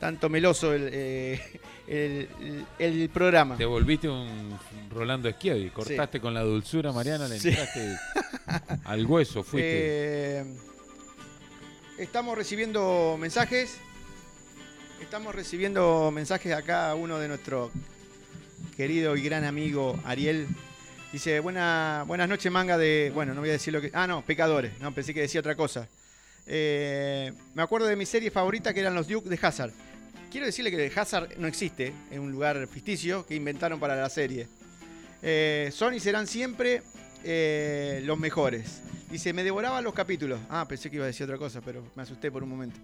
tanto 0.00 0.28
meloso 0.28 0.74
el, 0.74 0.90
eh, 0.92 1.40
el, 1.86 2.28
el- 2.40 2.66
el 3.02 3.08
programa. 3.10 3.56
Te 3.56 3.66
volviste 3.66 4.08
un 4.08 4.58
Rolando 4.90 5.30
Schiavi, 5.30 5.70
cortaste 5.70 6.20
con 6.20 6.34
la 6.34 6.40
dulzura, 6.42 6.90
Mariana, 6.90 7.28
le 7.28 7.38
Sí. 7.38 7.50
entraste 7.50 7.96
al 8.84 9.06
hueso, 9.06 9.44
fuiste. 9.44 10.40
Eh, 10.40 10.44
estamos 11.98 12.36
recibiendo 12.36 13.16
mensajes. 13.16 13.78
Estamos 15.00 15.32
recibiendo 15.36 16.10
mensajes 16.10 16.52
acá. 16.52 16.92
Uno 16.96 17.18
de 17.20 17.28
nuestro 17.28 17.70
querido 18.78 19.16
y 19.16 19.22
gran 19.22 19.42
amigo 19.42 19.98
Ariel 20.04 20.46
dice: 21.12 21.40
Buena, 21.40 22.04
Buenas 22.06 22.28
noches, 22.28 22.50
manga 22.50 22.78
de. 22.78 23.10
Bueno, 23.12 23.34
no 23.34 23.40
voy 23.40 23.50
a 23.50 23.54
decir 23.54 23.74
lo 23.74 23.80
que. 23.80 23.90
Ah, 23.92 24.06
no, 24.06 24.22
pecadores. 24.22 24.78
No, 24.80 24.94
pensé 24.94 25.12
que 25.12 25.20
decía 25.20 25.40
otra 25.40 25.56
cosa. 25.56 25.88
Eh, 26.46 27.32
me 27.54 27.62
acuerdo 27.62 27.88
de 27.88 27.96
mi 27.96 28.06
serie 28.06 28.30
favorita 28.30 28.72
que 28.72 28.78
eran 28.78 28.94
los 28.94 29.08
Duke 29.08 29.28
de 29.28 29.38
Hazard. 29.42 29.72
Quiero 30.30 30.46
decirle 30.46 30.70
que 30.70 30.92
Hazard 30.94 31.36
no 31.38 31.48
existe, 31.48 31.92
es 32.10 32.18
un 32.20 32.30
lugar 32.30 32.68
ficticio 32.68 33.26
que 33.26 33.34
inventaron 33.34 33.80
para 33.80 33.96
la 33.96 34.08
serie. 34.08 34.46
Eh, 35.22 35.70
son 35.72 35.94
y 35.94 36.00
serán 36.00 36.28
siempre 36.28 36.82
eh, 37.24 38.00
los 38.04 38.16
mejores. 38.16 38.82
Dice, 39.10 39.32
me 39.32 39.42
devoraba 39.42 39.82
los 39.82 39.92
capítulos. 39.92 40.38
Ah, 40.50 40.66
pensé 40.68 40.88
que 40.88 40.96
iba 40.96 41.04
a 41.04 41.08
decir 41.08 41.24
otra 41.24 41.38
cosa, 41.38 41.60
pero 41.62 41.84
me 41.96 42.02
asusté 42.04 42.30
por 42.30 42.44
un 42.44 42.50
momento. 42.50 42.78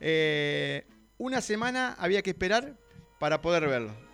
Eh, 0.00 0.86
una 1.18 1.42
semana 1.42 1.96
había 1.98 2.22
que 2.22 2.30
esperar 2.30 2.76
para 3.18 3.42
poder 3.42 3.68
verlo. 3.68 4.07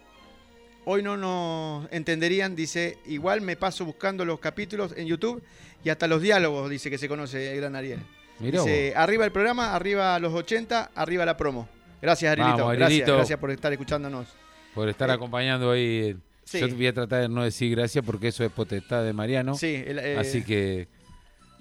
Hoy 0.87 1.03
no 1.03 1.17
nos 1.17 1.87
entenderían, 1.93 2.55
dice, 2.55 2.99
igual 3.07 3.41
me 3.41 3.57
paso 3.57 3.85
buscando 3.85 4.25
los 4.25 4.39
capítulos 4.39 4.93
en 4.97 5.07
YouTube 5.07 5.43
y 5.83 5.89
hasta 5.89 6.07
los 6.07 6.21
diálogos, 6.21 6.69
dice 6.71 6.91
que 6.91 6.99
se 6.99 7.09
conoce 7.09 7.53
el 7.53 7.61
gran 7.61 7.75
Ariel. 7.77 8.01
Mirá 8.39 8.61
dice, 8.61 8.93
arriba 8.97 9.25
el 9.25 9.33
programa, 9.33 9.75
arriba 9.75 10.19
los 10.19 10.35
80, 10.35 10.91
arriba 10.95 11.25
la 11.25 11.37
promo. 11.37 11.69
Gracias, 12.03 12.33
Arielito. 12.33 12.57
Vamos, 12.59 12.73
gracias, 12.75 12.87
Arielito. 12.87 13.17
gracias 13.17 13.39
por 13.39 13.51
estar 13.51 13.73
escuchándonos. 13.73 14.27
Por 14.75 14.89
estar 14.89 15.11
acompañando 15.11 15.71
ahí. 15.71 16.11
eh, 16.11 16.17
sí. 16.45 16.61
Yo 16.61 16.69
voy 16.69 16.87
a 16.89 16.93
tratar 16.93 17.23
de 17.23 17.29
no 17.29 17.45
decir 17.45 17.75
gracias 17.75 18.05
porque 18.05 18.29
eso 18.29 18.45
es 18.45 18.51
potestad 18.51 19.05
de 19.05 19.13
Mariano. 19.15 19.55
Sí, 19.55 19.83
el, 19.87 19.99
eh, 20.01 20.19
Así 20.19 20.43
que 20.45 20.89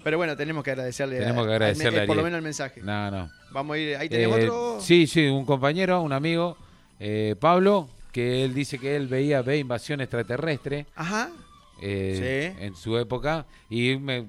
Pero 0.02 0.18
bueno, 0.18 0.36
tenemos 0.36 0.62
que 0.64 0.72
agradecerle. 0.72 1.18
tenemos 1.18 1.44
que 1.46 1.48
al- 1.50 1.54
agradecerle 1.62 2.00
eh, 2.00 2.02
a 2.02 2.06
Por 2.06 2.16
lo 2.16 2.22
menos 2.24 2.36
el 2.36 2.42
mensaje. 2.44 2.82
No, 2.82 3.10
no. 3.10 3.30
Vamos 3.52 3.74
a 3.76 3.78
ir. 3.78 3.96
Ahí 3.96 4.08
tenemos 4.10 4.38
Eh, 4.38 4.50
otro. 4.50 4.80
Sí, 4.82 5.06
sí, 5.06 5.26
un 5.28 5.46
compañero, 5.46 6.02
un 6.02 6.12
amigo, 6.12 6.58
eh, 7.00 7.36
Pablo, 7.40 7.88
que 8.14 8.44
él 8.44 8.54
dice 8.54 8.78
que 8.78 8.94
él 8.94 9.08
veía 9.08 9.42
ve 9.42 9.58
invasión 9.58 10.00
extraterrestre. 10.00 10.86
Ajá. 10.94 11.32
eh, 11.82 12.54
en 12.60 12.76
su 12.76 12.96
época 12.96 13.44
y 13.68 13.96
me 13.96 14.26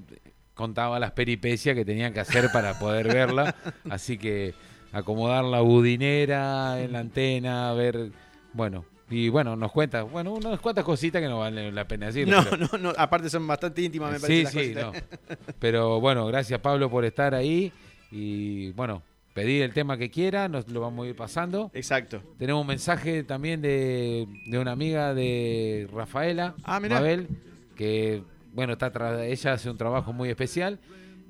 contaba 0.54 0.98
las 0.98 1.12
peripecias 1.12 1.76
que 1.76 1.84
tenían 1.84 2.12
que 2.12 2.18
hacer 2.18 2.50
para 2.52 2.76
poder 2.80 3.06
verla. 3.06 3.54
Así 3.88 4.18
que 4.18 4.54
acomodar 4.90 5.44
la 5.44 5.60
budinera 5.60 6.82
en 6.82 6.94
la 6.94 6.98
antena, 6.98 7.72
ver, 7.74 8.10
bueno, 8.52 8.84
y 9.08 9.28
bueno, 9.28 9.54
nos 9.54 9.70
cuenta, 9.70 10.02
bueno, 10.02 10.32
unas 10.32 10.58
cuantas 10.58 10.84
cositas 10.84 11.22
que 11.22 11.28
no 11.28 11.38
valen 11.38 11.72
la 11.72 11.86
pena 11.86 12.06
decir. 12.06 12.26
No, 12.26 12.42
no, 12.42 12.78
no. 12.78 12.92
Aparte 12.98 13.30
son 13.30 13.46
bastante 13.46 13.82
íntimas, 13.82 14.10
me 14.10 14.18
parece. 14.18 14.50
Sí, 14.50 14.74
las 14.74 14.92
sí, 14.96 14.98
no. 14.98 15.36
Pero 15.60 16.00
bueno, 16.00 16.26
gracias 16.26 16.58
Pablo 16.58 16.90
por 16.90 17.04
estar 17.04 17.36
ahí 17.36 17.72
y 18.10 18.72
bueno, 18.72 19.04
pedir 19.36 19.62
el 19.62 19.72
tema 19.74 19.98
que 19.98 20.10
quiera, 20.10 20.48
nos 20.48 20.66
lo 20.68 20.80
vamos 20.80 21.04
a 21.06 21.10
ir 21.10 21.14
pasando. 21.14 21.70
Exacto. 21.74 22.22
Tenemos 22.38 22.62
un 22.62 22.66
mensaje 22.66 23.22
también 23.22 23.60
de, 23.60 24.26
de 24.46 24.58
una 24.58 24.72
amiga 24.72 25.14
de 25.14 25.86
Rafaela, 25.92 26.54
Ah. 26.64 26.80
Mabel, 26.80 27.28
que 27.76 28.22
bueno, 28.54 28.72
está 28.72 28.90
ella 29.26 29.52
hace 29.52 29.68
un 29.70 29.76
trabajo 29.76 30.14
muy 30.14 30.30
especial 30.30 30.78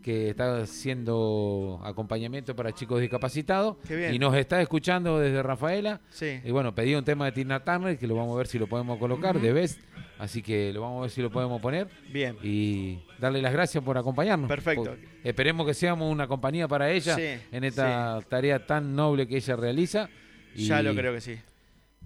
que 0.06 0.30
está 0.30 0.58
haciendo 0.58 1.80
acompañamiento 1.82 2.54
para 2.54 2.70
chicos 2.72 3.00
discapacitados 3.00 3.76
Qué 3.88 3.96
bien. 3.96 4.14
y 4.14 4.20
nos 4.20 4.36
está 4.36 4.62
escuchando 4.62 5.18
desde 5.18 5.42
Rafaela. 5.42 6.00
Sí. 6.10 6.40
Y 6.44 6.52
bueno, 6.52 6.72
pedí 6.76 6.94
un 6.94 7.04
tema 7.04 7.24
de 7.24 7.32
Tina 7.32 7.64
Turner 7.64 7.98
que 7.98 8.06
lo 8.06 8.14
vamos 8.14 8.32
a 8.36 8.38
ver 8.38 8.46
si 8.46 8.56
lo 8.56 8.68
podemos 8.68 8.98
colocar, 9.00 9.40
de 9.40 9.52
Best, 9.52 9.80
así 10.20 10.42
que 10.42 10.72
lo 10.72 10.82
vamos 10.82 10.98
a 10.98 11.00
ver 11.02 11.10
si 11.10 11.22
lo 11.22 11.30
podemos 11.32 11.60
poner. 11.60 11.88
Bien. 12.12 12.36
Y 12.40 13.00
darle 13.18 13.42
las 13.42 13.52
gracias 13.52 13.82
por 13.82 13.98
acompañarnos. 13.98 14.46
Perfecto. 14.48 14.84
Por- 14.84 14.98
esperemos 15.24 15.66
que 15.66 15.74
seamos 15.74 16.12
una 16.12 16.28
compañía 16.28 16.68
para 16.68 16.88
ella 16.92 17.16
Sí, 17.16 17.40
en 17.50 17.64
esta 17.64 18.20
tarea 18.28 18.64
tan 18.64 18.94
noble 18.94 19.26
que 19.26 19.36
ella 19.38 19.56
realiza. 19.56 20.08
Ya 20.54 20.82
lo 20.82 20.94
creo 20.94 21.12
que 21.14 21.20
sí. 21.20 21.36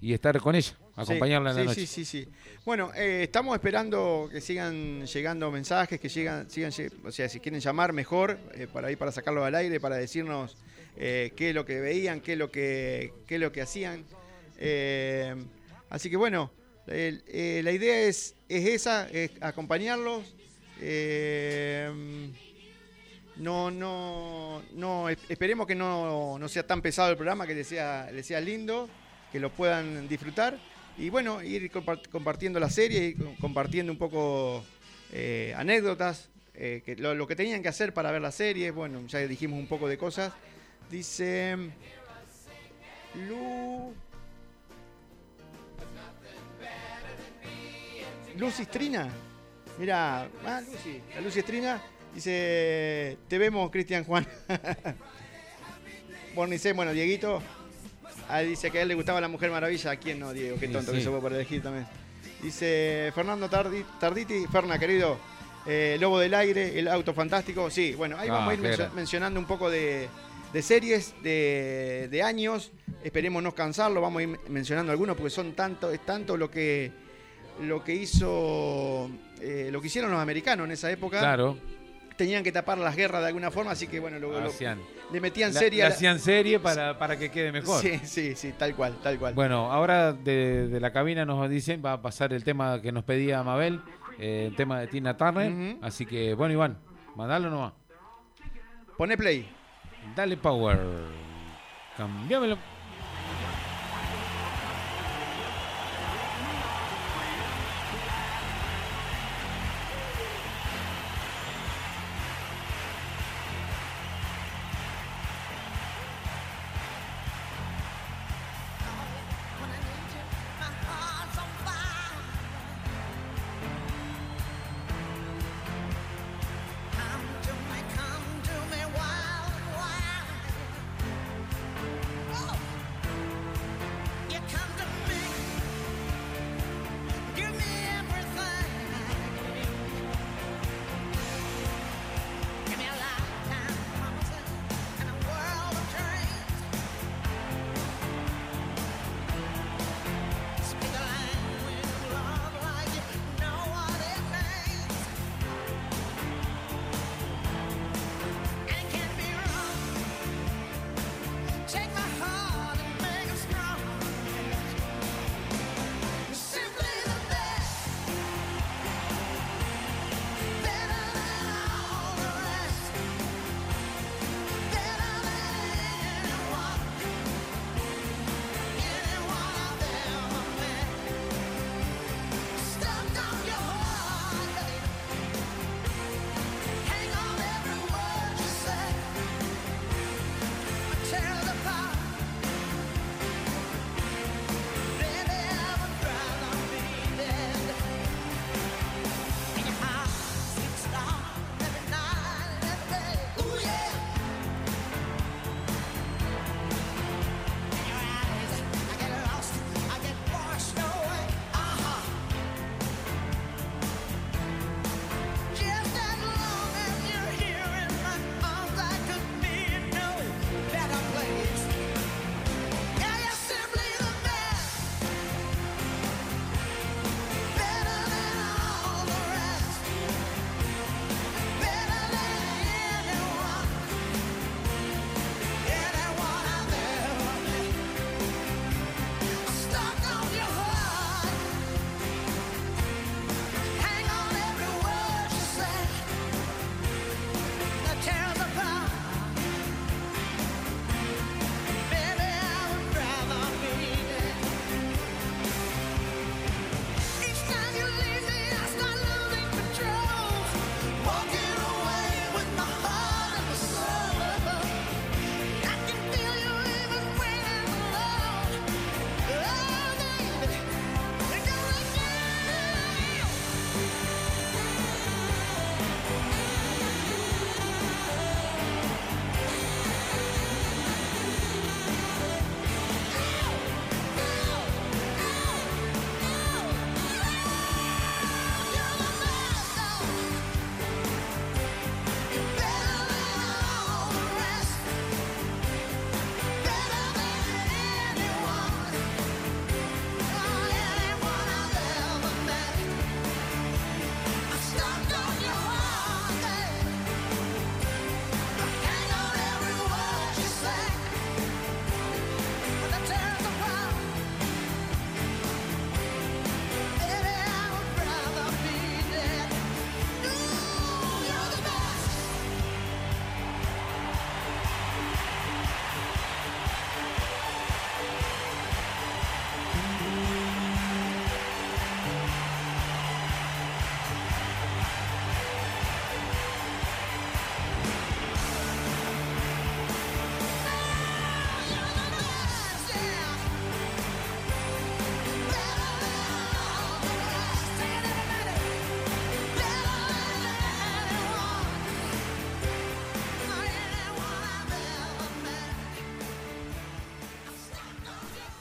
Y 0.01 0.15
estar 0.15 0.41
con 0.41 0.55
ella, 0.55 0.73
acompañarla 0.97 1.55
sí, 1.55 1.61
en 1.61 1.67
la 1.67 1.75
sí, 1.75 1.81
noche. 1.81 1.87
Sí, 1.87 2.05
sí, 2.05 2.25
sí. 2.25 2.29
Bueno, 2.65 2.91
eh, 2.95 3.23
estamos 3.25 3.55
esperando 3.55 4.29
que 4.31 4.41
sigan 4.41 5.07
llegando 5.07 5.51
mensajes, 5.51 5.99
que 6.01 6.09
llegan, 6.09 6.49
sigan, 6.51 6.71
lle- 6.73 6.93
o 7.05 7.11
sea, 7.13 7.29
si 7.29 7.41
quieren 7.41 7.61
llamar 7.61 7.93
mejor, 7.93 8.39
eh, 8.55 8.67
para 8.73 8.91
ir 8.91 8.99
para 8.99 9.13
sacarlo 9.13 9.45
al 9.45 9.55
aire, 9.55 9.81
para 9.81 9.97
decirnos 9.97 10.57
eh, 10.97 11.33
qué 11.37 11.51
es 11.51 11.55
lo 11.55 11.65
que 11.65 11.81
veían, 11.81 12.21
qué 12.21 12.33
es 12.33 12.39
lo 12.39 12.51
que, 12.51 13.13
qué 13.27 13.37
es 13.37 13.41
lo 13.41 13.51
que 13.53 13.63
hacían. 13.63 14.05
Eh, 14.59 15.35
así 15.89 16.11
que 16.11 16.17
bueno, 16.17 16.51
el- 16.87 17.23
la 17.65 17.73
idea 17.73 18.01
es, 18.03 18.35
es 18.49 18.67
esa, 18.67 19.09
es 19.11 19.31
acompañarlos. 19.41 20.35
Eh, 20.83 21.91
no, 23.37 23.71
no, 23.71 24.63
no, 24.75 25.09
es- 25.09 25.19
esperemos 25.29 25.67
que 25.67 25.75
no, 25.75 26.39
no 26.39 26.49
sea 26.49 26.67
tan 26.67 26.83
pesado 26.83 27.11
el 27.11 27.17
programa, 27.17 27.47
que 27.47 27.55
les 27.55 27.67
sea, 27.67 28.11
les 28.13 28.27
sea 28.27 28.41
lindo, 28.41 28.89
que 29.33 29.41
lo 29.41 29.51
puedan 29.51 30.09
disfrutar. 30.09 30.59
Y 31.01 31.09
bueno, 31.09 31.43
ir 31.43 31.71
compart- 31.73 32.09
compartiendo 32.11 32.61
la 32.61 32.69
serie, 32.69 33.07
ir 33.09 33.17
co- 33.19 33.35
compartiendo 33.41 33.91
un 33.91 33.99
poco 33.99 34.63
eh, 35.13 35.55
anécdotas, 35.57 36.29
eh, 36.55 36.83
lo 36.99 37.27
que 37.27 37.35
tenían 37.35 37.63
que 37.63 37.69
hacer 37.69 37.95
para 37.95 38.11
ver 38.13 38.21
la 38.21 38.31
serie. 38.31 38.71
Bueno, 38.71 39.01
ya 39.07 39.19
dijimos 39.21 39.59
un 39.59 39.67
poco 39.67 39.89
de 39.89 39.97
cosas. 39.97 40.33
Dice 40.91 41.57
Lu. 43.29 43.95
Lucy 48.37 48.65
Strina. 48.65 49.09
Mira, 49.79 50.29
ah, 50.45 50.61
Lucy, 50.61 51.01
la 51.15 51.21
Lucy 51.23 51.41
Strina 51.41 51.83
dice, 52.15 53.17
te 53.29 53.39
vemos, 53.39 53.71
Cristian 53.71 54.05
Juan. 54.05 54.27
Bornicé, 56.35 56.73
bueno, 56.75 56.93
Dieguito. 56.93 57.43
Ah, 58.31 58.41
dice 58.41 58.71
que 58.71 58.79
a 58.79 58.83
él 58.83 58.89
le 58.89 58.95
gustaba 58.95 59.21
la 59.21 59.29
Mujer 59.29 59.51
Maravilla. 59.51 59.91
¿A 59.93 59.97
quién 59.97 60.19
no, 60.21 60.33
Diego? 60.33 60.57
Qué 60.59 60.67
Sí, 60.67 60.73
tonto 60.73 60.91
sí. 60.93 60.99
que 60.99 61.05
se 61.05 61.11
fue 61.11 61.21
por 61.21 61.33
elegir 61.33 61.63
también. 61.63 61.87
Dice 62.43 63.11
Fernando 63.15 63.49
Tardi- 63.51 63.85
Tarditi, 63.99 64.47
Ferna, 64.51 64.79
querido. 64.79 65.19
eh, 65.67 65.99
Lobo 66.01 66.19
del 66.19 66.33
Aire, 66.35 66.79
El 66.79 66.89
Auto 66.89 67.13
Fantástico. 67.13 67.69
Sí, 67.71 67.93
bueno, 67.95 68.17
ahí 68.19 68.29
Ah, 68.31 68.33
vamos 68.33 68.51
a 68.53 68.55
ir 68.55 68.91
mencionando 68.95 69.39
un 69.39 69.45
poco 69.47 69.69
de, 69.69 70.09
de 70.55 70.63
series, 70.63 71.15
de, 71.23 72.09
de 72.11 72.23
años. 72.23 72.73
Esperemos 73.05 73.43
no 73.43 73.55
cansarlo, 73.55 74.01
vamos 74.01 74.21
a 74.21 74.23
ir 74.23 74.39
mencionando 74.49 74.91
algunos 74.91 75.17
porque 75.17 75.31
son 75.31 75.53
tanto, 75.53 75.91
es 75.91 76.01
tanto 76.07 76.37
lo 76.39 76.51
que 76.51 76.91
lo 77.63 77.85
que 77.85 77.93
hizo 77.95 79.11
eh, 79.43 79.69
lo 79.71 79.83
que 79.83 79.89
hicieron 79.89 80.11
los 80.11 80.21
americanos 80.21 80.65
en 80.65 80.73
esa 80.73 80.91
época. 80.91 81.19
Claro. 81.19 81.59
Tenían 82.21 82.45
que 82.45 82.53
tapar 82.53 82.77
las 82.77 82.95
guerras 82.95 83.23
de 83.23 83.29
alguna 83.29 83.51
forma, 83.51 83.71
así 83.71 83.87
que 83.87 83.99
bueno, 83.99 84.19
lo, 84.19 84.39
lo- 84.39 84.49
Hacían. 84.49 84.79
le 85.11 85.21
metían 85.23 85.55
serie. 85.55 85.79
le 85.79 85.87
hacían 85.87 86.19
serie 86.19 86.61
para, 86.61 86.99
para 86.99 87.19
que 87.19 87.31
quede 87.31 87.51
mejor. 87.51 87.81
Sí, 87.81 87.99
sí, 88.05 88.37
sí, 88.37 88.53
tal 88.59 88.75
cual, 88.77 88.99
tal 89.03 89.19
cual. 89.19 89.33
Bueno, 89.33 89.73
ahora 89.73 90.13
de, 90.13 90.69
de 90.69 90.81
la 90.81 90.93
cabina 90.93 91.25
nos 91.25 91.49
dicen, 91.49 91.81
va 91.83 91.95
a 91.95 92.03
pasar 92.03 92.35
el 92.35 92.45
tema 92.45 92.83
que 92.83 92.93
nos 92.93 93.05
pedía 93.05 93.43
Mabel, 93.43 93.81
eh, 94.19 94.49
el 94.51 94.55
tema 94.55 94.79
de 94.81 94.89
Tina 94.89 95.17
Turner. 95.17 95.79
Así 95.81 96.05
que, 96.05 96.35
bueno, 96.35 96.53
Iván, 96.53 96.77
mandalo 97.17 97.49
nomás. 97.49 97.73
Pone 98.99 99.17
play. 99.17 99.49
Dale 100.15 100.37
power. 100.37 100.79
Cambiámelo. 101.97 102.59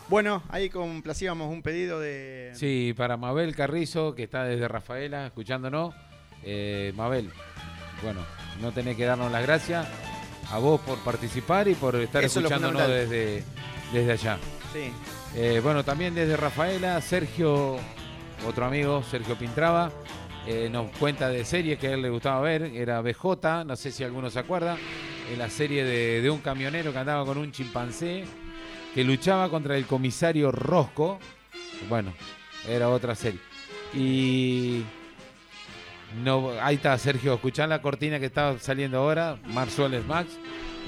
Bueno, 0.10 0.42
ahí 0.50 0.70
complacíamos 0.72 1.52
un 1.54 1.62
pedido 1.62 2.00
de. 2.00 2.50
Sí, 2.56 2.96
para 2.98 3.16
Mabel 3.16 3.56
Carrizo, 3.56 4.16
que 4.16 4.24
está 4.24 4.44
desde 4.44 4.68
Rafaela, 4.68 5.28
escuchándonos. 5.28 5.94
Eh, 6.44 6.92
Mabel, 6.96 7.30
bueno, 8.02 8.22
no 8.60 8.72
tenés 8.72 8.98
que 8.98 9.06
darnos 9.06 9.32
las 9.32 9.44
gracias 9.44 9.88
a 10.52 10.58
vos 10.58 10.82
por 10.82 10.98
participar 11.04 11.68
y 11.68 11.76
por 11.76 11.96
estar 11.98 12.24
Eso 12.24 12.40
escuchándonos 12.40 12.88
desde, 12.88 13.44
desde 13.94 14.12
allá. 14.12 14.40
Sí. 14.74 14.92
Eh, 15.36 15.62
bueno, 15.64 15.86
también 15.86 16.16
desde 16.16 16.36
Rafaela, 16.36 17.00
Sergio, 17.02 17.78
otro 18.48 18.66
amigo, 18.66 19.04
Sergio 19.04 19.38
Pintraba, 19.38 19.92
eh, 20.48 20.70
nos 20.72 20.90
cuenta 20.98 21.30
de 21.30 21.46
series 21.46 21.78
que 21.78 21.88
a 21.88 21.92
él 21.92 22.02
le 22.02 22.10
gustaba 22.10 22.42
ver. 22.42 22.64
Era 22.64 23.00
BJ, 23.02 23.64
no 23.64 23.76
sé 23.76 23.92
si 23.92 24.04
alguno 24.04 24.32
se 24.32 24.40
acuerda, 24.40 24.76
en 25.32 25.38
la 25.38 25.52
serie 25.52 25.84
de, 25.84 26.22
de 26.24 26.30
un 26.32 26.40
camionero 26.40 26.92
que 26.92 26.98
andaba 26.98 27.24
con 27.26 27.38
un 27.38 27.52
chimpancé 27.52 28.24
que 28.94 29.04
luchaba 29.04 29.50
contra 29.50 29.78
el 29.78 29.86
comisario 29.86 30.52
Rosco. 30.52 31.20
Bueno, 31.88 32.14
era 32.68 32.90
otra 32.90 33.16
serie. 33.16 33.40
Y 33.94 34.84
no, 36.24 36.52
ahí 36.62 36.76
está 36.76 36.98
Sergio, 36.98 37.36
escuchá 37.36 37.68
la 37.68 37.82
cortina 37.82 38.20
que 38.20 38.26
está 38.26 38.58
saliendo 38.60 39.00
ahora, 39.00 39.38
Mar 39.48 39.70
Suárez 39.70 40.06
Max, 40.06 40.30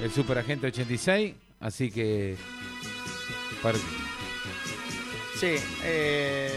el 0.00 0.10
superagente 0.10 0.66
86, 0.66 1.34
así 1.60 1.90
que 1.90 2.36
Sí, 5.38 5.54
eh, 5.84 6.52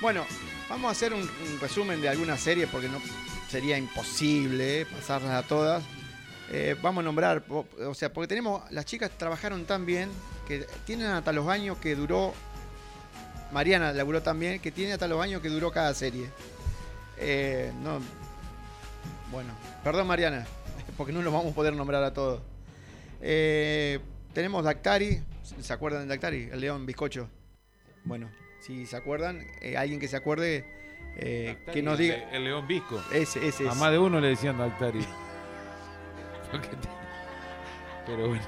bueno, 0.00 0.24
vamos 0.68 0.88
a 0.88 0.92
hacer 0.92 1.14
un, 1.14 1.20
un 1.20 1.60
resumen 1.60 2.00
de 2.02 2.10
algunas 2.10 2.40
series 2.40 2.68
porque 2.68 2.88
no 2.88 3.00
sería 3.48 3.78
imposible 3.78 4.86
pasarlas 4.86 5.32
a 5.32 5.46
todas. 5.46 5.82
Eh, 6.50 6.76
vamos 6.82 7.02
a 7.02 7.04
nombrar, 7.04 7.44
o 7.48 7.94
sea, 7.94 8.12
porque 8.12 8.28
tenemos, 8.28 8.62
las 8.70 8.84
chicas 8.84 9.10
trabajaron 9.16 9.64
tan 9.64 9.86
bien 9.86 10.10
que 10.46 10.66
tienen 10.84 11.06
hasta 11.06 11.32
los 11.32 11.48
años 11.48 11.78
que 11.78 11.94
duró, 11.94 12.34
Mariana 13.52 13.92
laburó 13.92 14.22
también, 14.22 14.60
que 14.60 14.70
tiene 14.70 14.92
hasta 14.92 15.08
los 15.08 15.22
años 15.22 15.40
que 15.40 15.48
duró 15.48 15.70
cada 15.70 15.94
serie. 15.94 16.28
Eh, 17.16 17.72
no, 17.82 18.00
bueno, 19.30 19.54
perdón 19.82 20.06
Mariana, 20.06 20.46
porque 20.96 21.12
no 21.12 21.22
los 21.22 21.32
vamos 21.32 21.52
a 21.52 21.54
poder 21.54 21.74
nombrar 21.74 22.02
a 22.04 22.12
todos. 22.12 22.42
Eh, 23.20 24.00
tenemos 24.34 24.64
Dactari, 24.64 25.22
¿se 25.60 25.72
acuerdan 25.72 26.02
de 26.02 26.08
Dactari? 26.08 26.50
El 26.52 26.60
león 26.60 26.84
bizcocho. 26.84 27.28
Bueno, 28.04 28.30
si 28.60 28.84
se 28.84 28.96
acuerdan, 28.96 29.46
alguien 29.76 30.00
que 30.00 30.08
se 30.08 30.16
acuerde, 30.16 30.66
que 31.16 31.82
nos 31.82 31.96
diga. 31.98 32.16
El, 32.16 32.36
el 32.36 32.44
León 32.44 32.66
Visco. 32.66 33.00
Ese, 33.12 33.46
ese 33.46 33.68
A 33.68 33.72
es. 33.72 33.76
más 33.78 33.92
de 33.92 33.98
uno 33.98 34.20
le 34.20 34.28
decían 34.28 34.58
Dactari. 34.58 35.04
Porque 36.52 36.68
te- 36.68 36.88
Pero 38.06 38.28
bueno. 38.28 38.42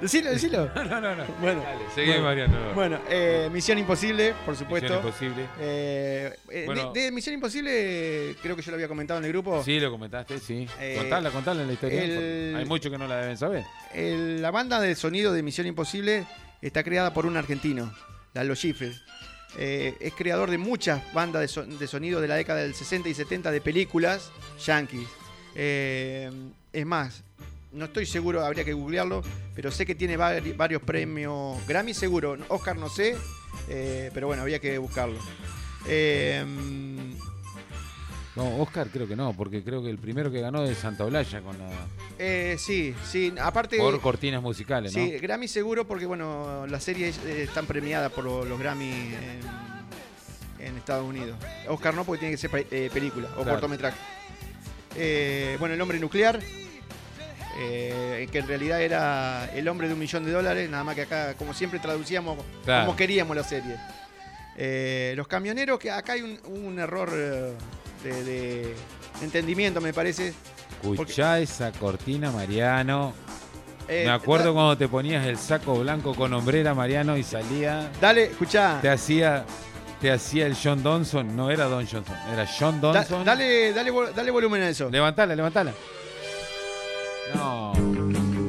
Decilo, 0.00 0.30
decilo. 0.30 0.70
No, 0.76 0.84
no, 0.84 1.00
no. 1.00 1.16
no. 1.16 1.24
Bueno, 1.40 1.60
Dale, 1.60 1.80
seguí, 1.92 2.06
bueno, 2.10 2.22
Mariano. 2.22 2.72
Bueno, 2.74 3.00
eh, 3.08 3.48
Misión 3.52 3.78
Imposible, 3.78 4.32
por 4.46 4.54
supuesto. 4.54 4.86
Misión 5.02 5.06
Imposible. 5.06 5.46
Eh, 5.60 6.36
eh, 6.50 6.62
Bueno. 6.66 6.92
de, 6.92 7.00
de 7.00 7.10
Misión 7.10 7.34
Imposible, 7.34 8.36
creo 8.40 8.54
que 8.54 8.62
yo 8.62 8.70
lo 8.70 8.76
había 8.76 8.86
comentado 8.86 9.18
en 9.18 9.24
el 9.26 9.32
grupo. 9.32 9.60
Sí, 9.64 9.80
lo 9.80 9.90
comentaste, 9.90 10.38
sí. 10.38 10.68
Eh, 10.78 10.94
contala, 10.98 11.30
contala 11.32 11.64
la 11.64 11.72
historia. 11.72 12.04
el- 12.04 12.54
Hay 12.56 12.64
muchos 12.64 12.92
que 12.92 12.98
no 12.98 13.08
la 13.08 13.16
deben 13.16 13.36
saber. 13.36 13.64
El- 13.92 14.40
la 14.40 14.52
banda 14.52 14.80
de 14.80 14.94
sonido 14.94 15.32
de 15.32 15.42
Misión 15.42 15.66
Imposible 15.66 16.26
está 16.62 16.84
creada 16.84 17.12
por 17.12 17.26
un 17.26 17.36
argentino, 17.36 17.92
Lalo 18.34 18.54
Schiffer. 18.54 18.92
Eh, 19.56 19.96
es 19.98 20.12
creador 20.12 20.50
de 20.50 20.58
muchas 20.58 21.12
bandas 21.12 21.40
de, 21.42 21.48
so- 21.48 21.64
de 21.66 21.86
sonido 21.88 22.20
de 22.20 22.28
la 22.28 22.36
década 22.36 22.60
del 22.60 22.74
60 22.74 23.08
y 23.08 23.14
70 23.14 23.50
de 23.50 23.60
películas 23.60 24.30
yankees. 24.64 25.08
Es 26.78 26.86
más, 26.86 27.24
no 27.72 27.86
estoy 27.86 28.06
seguro, 28.06 28.44
habría 28.44 28.64
que 28.64 28.72
googlearlo, 28.72 29.22
pero 29.52 29.72
sé 29.72 29.84
que 29.84 29.96
tiene 29.96 30.16
vari- 30.16 30.56
varios 30.56 30.80
premios 30.80 31.58
Grammy 31.66 31.92
seguro, 31.92 32.36
Oscar 32.48 32.76
no 32.76 32.88
sé, 32.88 33.16
eh, 33.68 34.10
pero 34.14 34.28
bueno, 34.28 34.42
habría 34.42 34.60
que 34.60 34.78
buscarlo. 34.78 35.18
Eh, 35.88 36.44
No, 38.36 38.58
Oscar 38.62 38.86
creo 38.92 39.08
que 39.08 39.16
no, 39.16 39.32
porque 39.36 39.64
creo 39.64 39.82
que 39.82 39.90
el 39.90 39.98
primero 39.98 40.30
que 40.30 40.40
ganó 40.40 40.62
es 40.62 40.78
Santa 40.78 41.04
Olalla 41.04 41.40
con 41.40 41.58
la, 41.58 41.68
eh, 42.20 42.54
sí, 42.56 42.94
sí, 43.04 43.34
aparte... 43.40 43.76
por 43.78 44.00
cortinas 44.00 44.40
musicales, 44.40 44.94
¿no? 44.96 45.02
Sí, 45.04 45.10
Grammy 45.18 45.48
seguro 45.48 45.84
porque 45.88 46.06
bueno, 46.06 46.64
las 46.68 46.84
series 46.84 47.18
eh, 47.26 47.42
están 47.42 47.66
premiadas 47.66 48.12
por 48.12 48.22
lo- 48.22 48.44
los 48.44 48.56
Grammy 48.60 48.88
en, 50.60 50.64
en 50.64 50.76
Estados 50.76 51.04
Unidos. 51.04 51.36
Oscar 51.66 51.92
no 51.94 52.04
porque 52.04 52.20
tiene 52.20 52.34
que 52.36 52.38
ser 52.38 52.66
eh, 52.70 52.88
película 52.94 53.26
o 53.32 53.42
Claro. 53.42 53.50
cortometraje. 53.50 53.98
Eh, 54.94 55.56
bueno, 55.58 55.74
El 55.74 55.80
hombre 55.80 55.98
nuclear, 55.98 56.38
eh, 57.58 58.28
que 58.30 58.38
en 58.38 58.46
realidad 58.46 58.80
era 58.82 59.50
El 59.54 59.66
hombre 59.68 59.88
de 59.88 59.94
un 59.94 60.00
millón 60.00 60.24
de 60.24 60.30
dólares, 60.32 60.70
nada 60.70 60.84
más 60.84 60.94
que 60.94 61.02
acá, 61.02 61.34
como 61.34 61.52
siempre, 61.54 61.78
traducíamos 61.80 62.38
Claro. 62.64 62.86
como 62.86 62.96
queríamos 62.96 63.36
la 63.36 63.42
serie. 63.44 63.76
Eh, 64.56 65.14
los 65.16 65.28
camioneros, 65.28 65.78
que 65.78 65.90
acá 65.90 66.12
hay 66.14 66.22
un, 66.22 66.38
un 66.46 66.78
error 66.78 67.10
eh, 67.12 67.52
de, 68.02 68.22
de 68.24 68.74
entendimiento, 69.22 69.80
me 69.80 69.92
parece. 69.92 70.34
Escuchá 70.82 71.38
esa 71.38 71.72
cortina, 71.72 72.30
Mariano. 72.30 73.12
Eh, 73.88 74.02
Me 74.04 74.10
acuerdo 74.10 74.46
da- 74.48 74.52
cuando 74.52 74.76
te 74.78 74.86
ponías 74.88 75.26
el 75.26 75.38
saco 75.38 75.78
blanco 75.80 76.14
con 76.14 76.32
hombrera, 76.34 76.74
Mariano, 76.74 77.16
y 77.16 77.22
salía. 77.22 77.90
Dale, 78.00 78.24
escuchá. 78.24 78.78
Te 78.82 78.88
hacía. 78.88 79.44
Te 80.00 80.12
hacía 80.12 80.46
el 80.46 80.56
John 80.60 80.82
Donson. 80.82 81.34
No 81.34 81.50
era 81.50 81.64
Don 81.64 81.84
Johnson, 81.86 82.14
era 82.32 82.46
John 82.46 82.80
Da- 82.80 82.92
Donson. 82.92 83.24
dale, 83.24 83.72
dale, 83.72 83.90
dale 84.14 84.30
volumen 84.30 84.62
a 84.62 84.68
eso. 84.68 84.88
Levantala, 84.90 85.34
levantala. 85.34 85.72
No. 87.34 87.72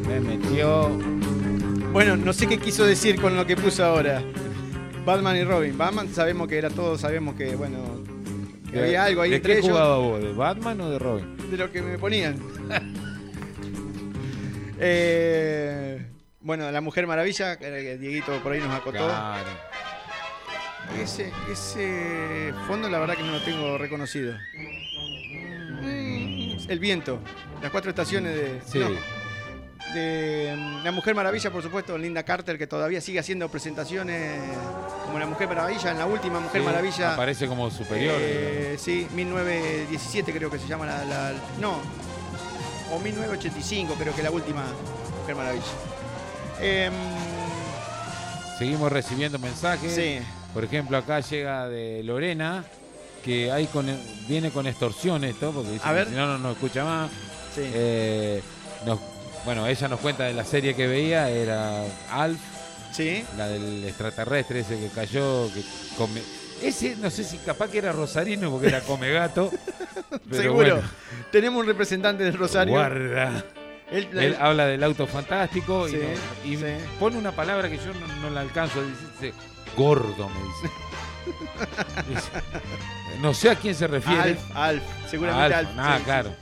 Me 0.08 0.20
metió. 0.20 0.90
Bueno, 1.92 2.16
no 2.18 2.34
sé 2.34 2.48
qué 2.48 2.58
quiso 2.60 2.86
decir 2.86 3.20
con 3.20 3.36
lo 3.36 3.46
que 3.46 3.56
puso 3.56 3.84
ahora. 3.86 4.22
Batman 5.06 5.38
y 5.38 5.44
Robin. 5.44 5.78
Batman 5.78 6.10
sabemos 6.14 6.48
que 6.48 6.58
era 6.58 6.70
todos, 6.70 7.02
sabemos 7.02 7.36
que, 7.36 7.56
bueno, 7.56 7.80
que 8.70 8.78
¿De- 8.78 8.84
había 8.86 9.04
algo 9.06 9.22
ahí 9.22 9.32
¿De 9.32 9.36
entre 9.38 9.54
qué 9.54 9.60
ellos. 9.60 9.72
jugaba 9.72 9.98
vos? 9.98 10.22
¿De 10.22 10.32
Batman 10.34 10.82
o 10.82 10.90
de 10.90 11.00
Robin? 11.00 11.38
De 11.50 11.58
lo 11.58 11.72
que 11.72 11.82
me 11.82 11.98
ponían. 11.98 12.38
Eh, 14.82 16.06
bueno, 16.40 16.72
la 16.72 16.80
Mujer 16.80 17.06
Maravilla, 17.06 17.58
que 17.60 17.98
Dieguito 17.98 18.32
por 18.42 18.54
ahí 18.54 18.60
nos 18.60 18.74
acotó. 18.74 19.00
Claro. 19.06 19.50
Ese, 21.02 21.32
ese 21.52 22.54
fondo 22.66 22.90
la 22.90 22.98
verdad 23.00 23.16
que 23.18 23.24
no 23.24 23.34
lo 23.34 23.42
tengo 23.42 23.78
reconocido. 23.78 24.36
El 26.70 26.80
viento, 26.80 27.20
las 27.62 27.72
cuatro 27.72 27.90
estaciones 27.90 28.34
de... 28.36 28.62
Sí. 28.66 28.80
no, 28.80 28.90
de 29.94 30.54
mm, 30.56 30.84
La 30.84 30.92
Mujer 30.92 31.16
Maravilla, 31.16 31.50
por 31.52 31.64
supuesto, 31.64 31.98
Linda 31.98 32.22
Carter, 32.24 32.58
que 32.60 32.68
todavía 32.68 33.02
sigue 33.02 33.18
haciendo 33.20 33.50
presentaciones 33.50 34.40
como 35.06 35.18
La 35.18 35.26
Mujer 35.26 35.48
Maravilla, 35.48 35.90
en 35.92 35.98
la 35.98 36.06
última 36.06 36.40
Mujer 36.40 36.62
Sí, 36.62 36.66
Maravilla. 36.66 37.14
Aparece 37.16 37.48
como 37.48 37.72
superior. 37.72 38.16
Eh, 38.20 38.76
sí, 38.80 39.08
1917 39.16 40.32
creo 40.32 40.52
que 40.52 40.60
se 40.60 40.68
llama 40.68 40.86
la, 40.86 41.04
la- 41.06 41.34
No, 41.60 41.80
o 42.94 43.00
1985 43.00 43.96
creo 44.00 44.16
que 44.16 44.22
la 44.22 44.30
última 44.32 44.64
Mujer 45.22 45.36
Maravilla. 45.36 45.66
Em, 46.62 46.94
Seguimos 48.60 48.92
recibiendo 48.92 49.40
mensajes. 49.40 49.96
Sí. 49.96 50.20
Por 50.54 50.64
ejemplo, 50.66 50.98
acá 50.98 51.22
llega 51.22 51.68
de 51.70 52.04
Lorena, 52.04 52.64
que 53.24 53.52
hay 53.52 53.68
con, 53.68 53.86
viene 54.28 54.52
con 54.52 54.68
extorsión 54.68 55.24
esto, 55.24 55.52
porque 55.52 55.72
dice 55.72 55.86
A 55.86 55.90
que 55.90 55.96
ver. 55.96 56.08
si 56.10 56.16
no, 56.16 56.28
no 56.28 56.38
nos 56.38 56.54
escucha 56.56 56.84
más. 56.84 57.10
Sí. 57.56 57.62
Eh, 57.74 58.42
nos- 58.86 59.00
bueno, 59.46 59.66
ella 59.68 59.88
nos 59.88 60.00
cuenta 60.00 60.26
de 60.26 60.34
la 60.34 60.44
serie 60.46 60.76
que 60.76 60.88
veía, 60.88 61.30
era 61.30 61.84
Alf. 62.12 62.40
Sí. 62.92 63.24
La 63.38 63.48
del 63.48 63.84
extraterrestre 63.86 64.62
ese 64.62 64.78
que 64.80 64.90
cayó, 64.90 65.52
que 65.54 65.62
come... 65.98 66.22
Ese, 66.62 66.96
no 66.98 67.10
sé 67.10 67.24
si 67.24 67.38
capaz 67.38 67.70
que 67.70 67.78
era 67.78 67.92
Rosarino 67.94 68.52
porque 68.52 68.68
era 68.68 68.82
come 68.82 69.12
gato. 69.12 69.50
seguro. 70.32 70.54
bueno. 70.76 70.82
Tenemos 71.32 71.62
un 71.62 71.68
representante 71.68 72.24
del 72.24 72.34
Rosario. 72.38 72.74
Guarda. 72.74 73.46
Él- 73.92 74.10
Él, 74.12 74.20
él- 74.20 74.38
habla 74.40 74.66
del 74.68 74.84
auto 74.84 75.08
fantástico 75.08 75.88
y 75.88 75.94
no- 75.94 76.00
y, 76.46 76.58
sí. 76.58 76.64
pone 77.00 77.18
una 77.18 77.32
palabra 77.32 77.70
que 77.70 77.78
yo 77.78 77.94
no, 77.94 78.08
no 78.22 78.30
la 78.30 78.42
alcanzo. 78.42 78.82
Dice, 78.84 79.34
gordo, 79.78 80.30
me 80.30 80.40
dice. 80.42 80.76
Dice, 82.10 82.30
No 83.22 83.34
sé 83.34 83.50
a 83.50 83.56
quién 83.56 83.76
se 83.76 83.88
refiere. 83.88 84.22
Alf, 84.22 84.40
Alf, 84.56 84.84
seguramente 85.10 85.54
Alf, 85.56 85.70
Alf. 85.78 85.98
sí, 85.98 86.04
claro. 86.06 86.36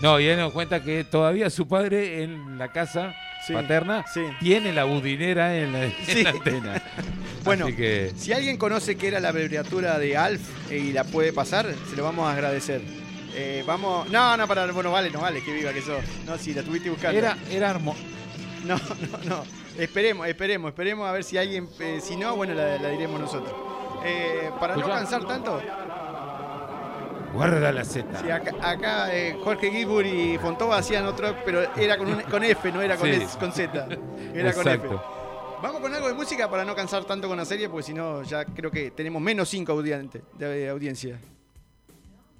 No, 0.00 0.18
y 0.20 0.26
él 0.26 0.38
nos 0.38 0.52
cuenta 0.52 0.82
que 0.82 1.04
todavía 1.04 1.50
su 1.50 1.66
padre 1.68 2.22
en 2.22 2.56
la 2.58 2.68
casa 2.72 3.14
Sí, 3.46 3.52
paterna 3.54 4.04
sí. 4.12 4.22
tiene 4.40 4.72
la 4.72 4.84
budinera 4.84 5.56
en 5.56 5.72
la, 5.72 5.84
en 5.84 5.94
Sí. 6.06 6.22
la 6.24 6.30
antena. 6.30 6.82
Bueno, 7.42 7.66
que 7.68 8.12
Si 8.16 8.34
alguien 8.34 8.58
conoce 8.58 8.96
qué 8.96 9.08
era 9.08 9.18
la 9.18 9.30
abreviatura 9.30 9.98
de 9.98 10.14
Alf 10.14 10.42
y 10.70 10.92
la 10.92 11.04
puede 11.04 11.32
pasar, 11.32 11.66
se 11.88 11.96
lo 11.96 12.04
vamos 12.04 12.28
a 12.28 12.32
agradecer. 12.34 12.82
Eh, 13.34 13.64
vamos. 13.66 14.08
No, 14.10 14.36
no, 14.36 14.46
para. 14.46 14.66
Bueno, 14.72 14.92
vale, 14.92 15.10
no 15.10 15.20
vale, 15.22 15.42
que 15.42 15.50
viva 15.54 15.72
que 15.72 15.80
sos. 15.80 16.04
No, 16.26 16.36
si 16.36 16.52
la 16.52 16.62
tuviste 16.62 16.90
buscando. 16.90 17.18
era, 17.18 17.38
era 17.50 17.70
hermo- 17.70 17.96
No, 18.64 18.76
no, 18.76 19.18
no. 19.36 19.44
Esperemos, 19.78 20.26
esperemos, 20.28 20.68
esperemos 20.68 21.08
a 21.08 21.12
ver 21.12 21.24
si 21.24 21.38
alguien. 21.38 21.66
eh, 21.80 22.00
si 22.02 22.14
no, 22.16 22.36
bueno, 22.36 22.52
la, 22.52 22.76
la 22.76 22.88
diremos 22.90 23.18
nosotros. 23.18 23.54
Eh, 24.04 24.50
para 24.60 24.76
no 24.76 24.86
cansar 24.86 25.24
tanto, 25.26 25.62
Guarda 27.34 27.70
la 27.72 27.84
Z. 27.84 28.20
sí, 28.22 28.30
acá, 28.30 28.52
acá, 28.60 29.14
eh, 29.14 29.38
Jorge 29.42 29.70
Gilbert 29.70 30.08
y 30.08 30.36
Fontova 30.38 30.78
hacían 30.78 31.06
otro, 31.06 31.36
pero 31.44 31.60
era 31.76 31.96
con, 31.96 32.08
un- 32.08 32.22
con 32.22 32.42
F, 32.42 32.72
no 32.72 32.82
era 32.82 32.96
con, 32.96 33.06
Sí. 33.08 33.14
S- 33.22 33.38
con 33.38 33.52
Z. 33.52 33.86
Era 34.34 34.52
con 34.52 34.66
F. 34.66 34.88
Vamos 35.62 35.80
con 35.80 35.94
algo 35.94 36.08
de 36.08 36.14
música 36.14 36.50
para 36.50 36.64
no 36.64 36.74
cansar 36.74 37.04
tanto 37.04 37.28
con 37.28 37.36
la 37.36 37.44
serie, 37.44 37.68
porque 37.68 37.84
si 37.84 37.94
no, 37.94 38.22
ya 38.24 38.44
creo 38.44 38.70
que 38.70 38.90
tenemos 38.90 39.22
menos 39.22 39.48
5 39.48 39.72
audiente- 39.72 40.22
de 40.38 40.68
audiencia. 40.68 41.18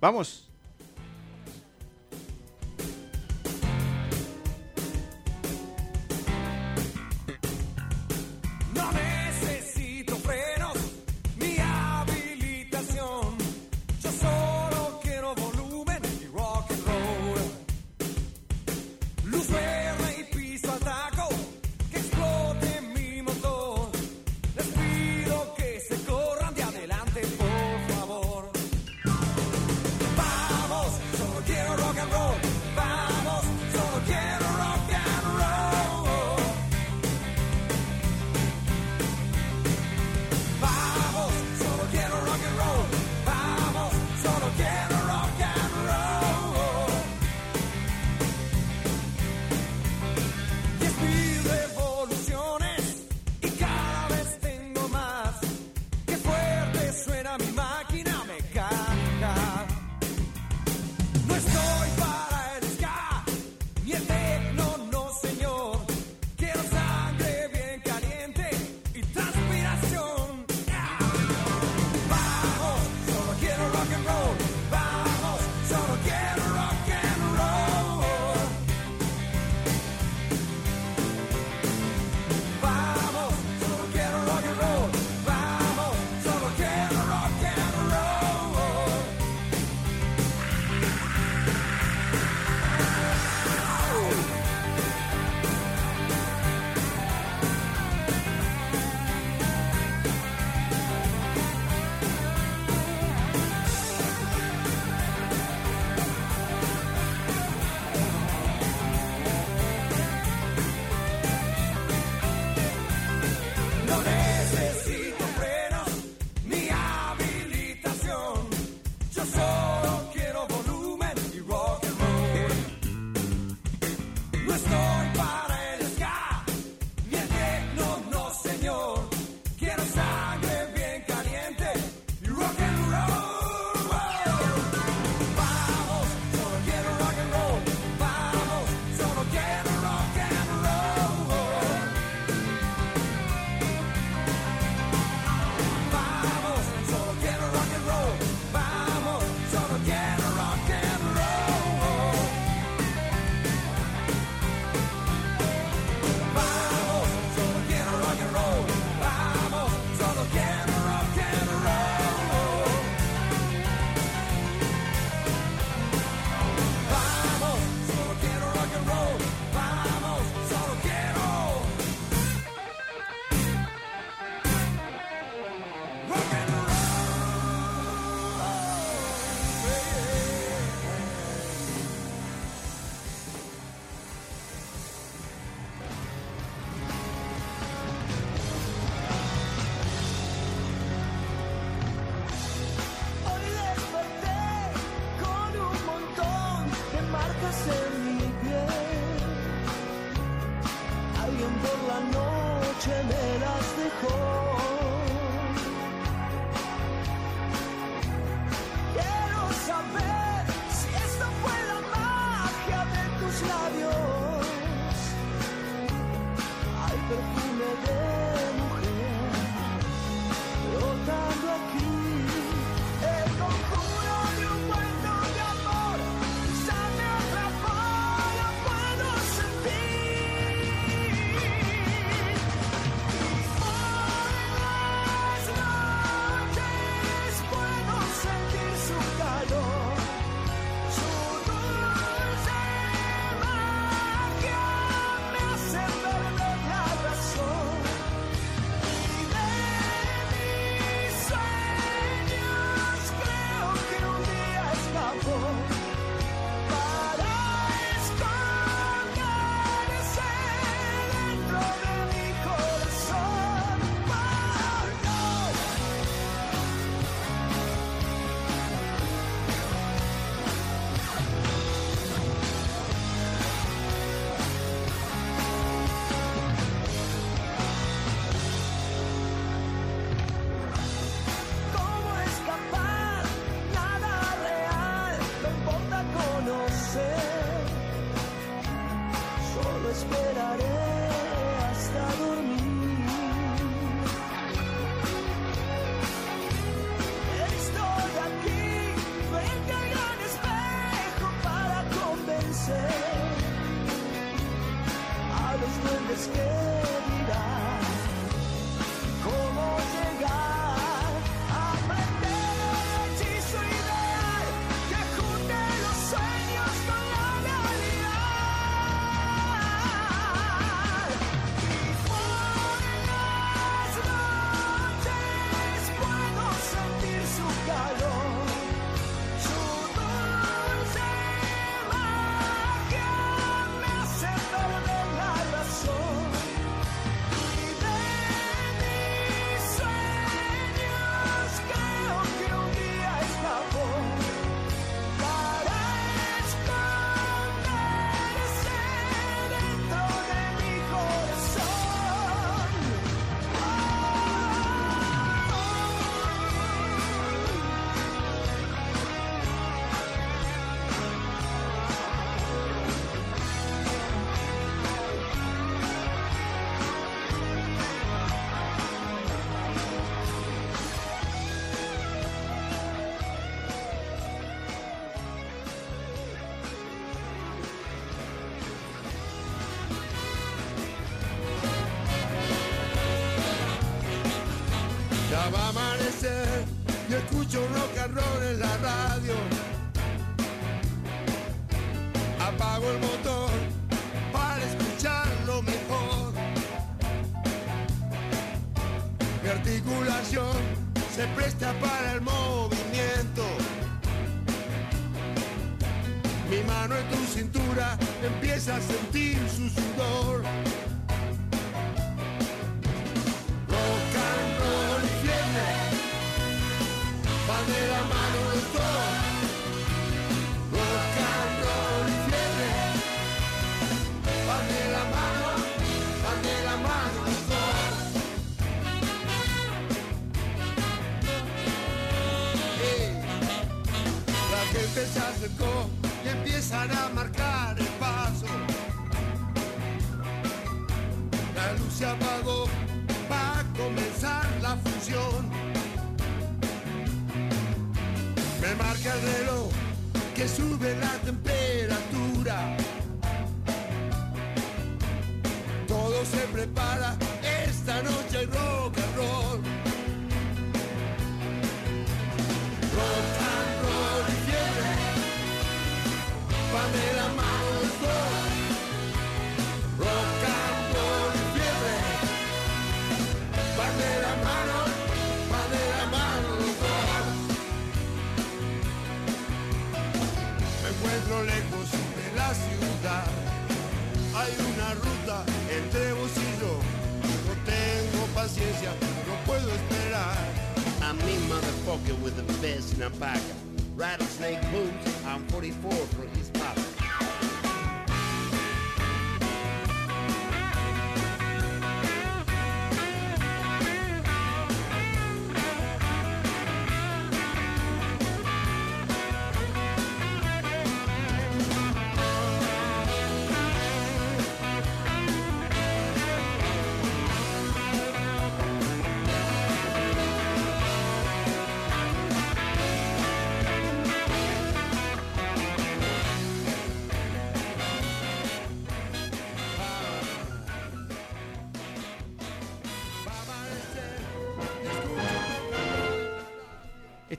Vamos. 0.01 0.50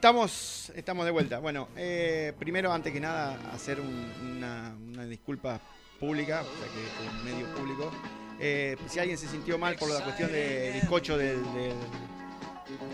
Estamos, 0.05 0.71
estamos 0.75 1.05
de 1.05 1.11
vuelta. 1.11 1.37
Bueno, 1.37 1.67
eh, 1.77 2.33
primero, 2.39 2.73
antes 2.73 2.91
que 2.91 2.99
nada, 2.99 3.37
hacer 3.53 3.79
un- 3.79 4.11
una, 4.35 4.73
una 4.83 5.05
disculpa 5.05 5.59
pública, 5.99 6.41
o 6.41 6.43
sea 6.43 6.67
que 6.73 7.07
un 7.19 7.23
medio 7.23 7.45
público. 7.55 7.91
Eh, 8.39 8.77
si 8.87 8.97
alguien 8.97 9.15
se 9.19 9.27
sintió 9.27 9.59
mal 9.59 9.75
por 9.75 9.91
la 9.91 10.03
cuestión 10.03 10.31
del 10.31 10.73
bizcocho 10.73 11.19
del. 11.19 11.37
del- 11.53 11.75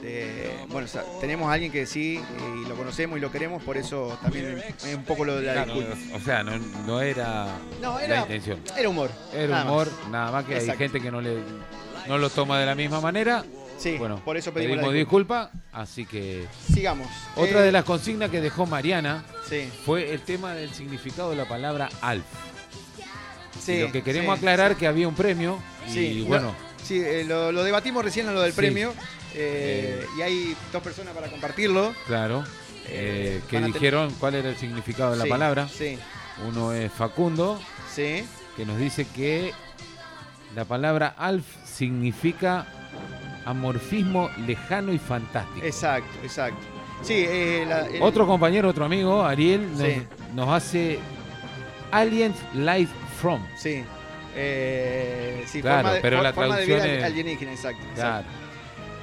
de- 0.02 0.66
bueno, 0.68 0.84
o 0.84 0.90
sea, 0.90 1.06
tenemos 1.22 1.48
a 1.50 1.54
alguien 1.54 1.72
que 1.72 1.86
sí 1.86 2.20
y 2.20 2.68
lo 2.68 2.76
conocemos 2.76 3.18
y 3.18 3.22
lo 3.22 3.32
queremos, 3.32 3.64
por 3.64 3.78
eso 3.78 4.20
también 4.22 4.62
es 4.86 4.94
un 4.96 5.06
poco 5.06 5.24
lo 5.24 5.38
de 5.38 5.44
la 5.44 5.54
Claro, 5.64 5.76
disculpa. 5.76 6.16
o 6.18 6.20
sea, 6.20 6.44
no, 6.44 6.58
no 6.86 7.00
era 7.00 7.48
No, 7.82 7.98
la 8.00 8.20
intención. 8.20 8.60
era 8.78 8.90
humor, 8.90 9.12
Era 9.34 9.48
nada 9.48 9.64
humor, 9.72 9.90
más. 10.02 10.10
nada 10.10 10.32
más 10.34 10.44
que 10.46 10.54
Exacto. 10.56 10.72
hay 10.74 10.78
gente 10.78 11.00
que 11.00 11.10
no 11.12 11.22
le 11.22 11.38
no 12.10 12.18
lo 12.18 12.30
toma 12.30 12.60
de 12.60 12.66
la 12.66 12.76
misma 12.76 13.00
manera. 13.00 13.46
Sí, 13.78 13.98
bueno, 13.98 14.20
por 14.26 14.38
eso 14.38 14.52
pedimos 14.54 14.78
la 14.78 14.92
disculpa, 14.92 15.52
así 15.72 16.06
que 16.06 16.46
Sigamos. 16.74 17.08
otra 17.36 17.60
Eh, 17.62 17.64
de 17.64 17.72
las 17.72 17.84
consignas 17.86 18.30
que 18.32 18.42
dejó 18.42 18.66
Mariana 18.66 19.24
Sí. 19.48 19.70
fue 19.86 20.12
el 20.14 20.22
tema 20.22 20.54
del 20.54 20.74
significado 20.74 21.30
de 21.30 21.36
la 21.36 21.48
palabra 21.48 21.90
alf. 22.02 22.26
Sí, 23.64 23.74
Y 23.74 23.82
lo 23.82 23.92
que 23.92 24.02
queremos 24.04 24.36
sí, 24.36 24.40
aclarar 24.40 24.76
que 24.76 24.88
había 24.88 25.08
un 25.08 25.16
premio 25.16 25.60
y 25.94 26.22
bueno, 26.24 26.54
sí, 26.84 27.00
eh, 27.04 27.24
lo, 27.28 27.52
lo 27.52 27.64
debatimos 27.64 28.04
recién 28.04 28.28
en 28.28 28.34
lo 28.34 28.42
del 28.42 28.54
premio 28.54 28.94
eh, 29.36 30.06
y 30.18 30.22
hay 30.22 30.56
dos 30.72 30.82
personas 30.82 31.14
para 31.14 31.28
compartirlo. 31.30 31.94
claro, 32.08 32.44
eh, 32.88 33.42
que 33.50 33.60
dijeron 33.60 34.14
cuál 34.20 34.36
era 34.36 34.50
el 34.50 34.58
significado 34.58 35.12
de 35.12 35.18
la 35.18 35.26
palabra. 35.26 35.68
sí. 35.70 35.98
Uno 36.48 36.72
es 36.72 36.92
Facundo, 36.92 37.60
Sí. 37.94 38.24
que 38.56 38.64
nos 38.66 38.78
dice 38.78 39.08
que 39.16 39.54
la 40.56 40.66
palabra 40.66 41.08
alf 41.18 41.46
significa 41.66 42.68
amorfismo 43.50 44.30
lejano 44.46 44.92
y 44.94 44.98
fantástico. 45.00 45.66
Exacto, 45.66 46.12
exacto. 46.24 46.60
Sí, 47.02 47.14
eh, 47.28 47.66
la- 47.68 47.86
el- 47.88 48.02
Otro 48.02 48.26
compañero, 48.28 48.70
otro 48.70 48.86
amigo, 48.86 49.24
Ariel, 49.24 49.72
nos, 49.72 49.82
Sí. 49.82 50.04
nos 50.36 50.50
hace 50.50 51.00
Aliens 51.92 52.36
Life 52.54 52.94
From. 53.22 53.42
Sí. 53.56 53.84
Eh, 54.36 55.44
sí, 55.48 55.62
Claro, 55.62 55.78
forma 55.80 55.94
de, 55.96 56.02
pero 56.02 56.22
la 56.22 56.34
forma 56.34 56.58
de 56.58 56.66
traducción 56.66 56.90
vida 56.92 57.00
es- 57.00 57.12
alienígena, 57.12 57.52
exacto. 57.52 57.82
exacto. 57.84 57.96
Claro. 57.96 58.28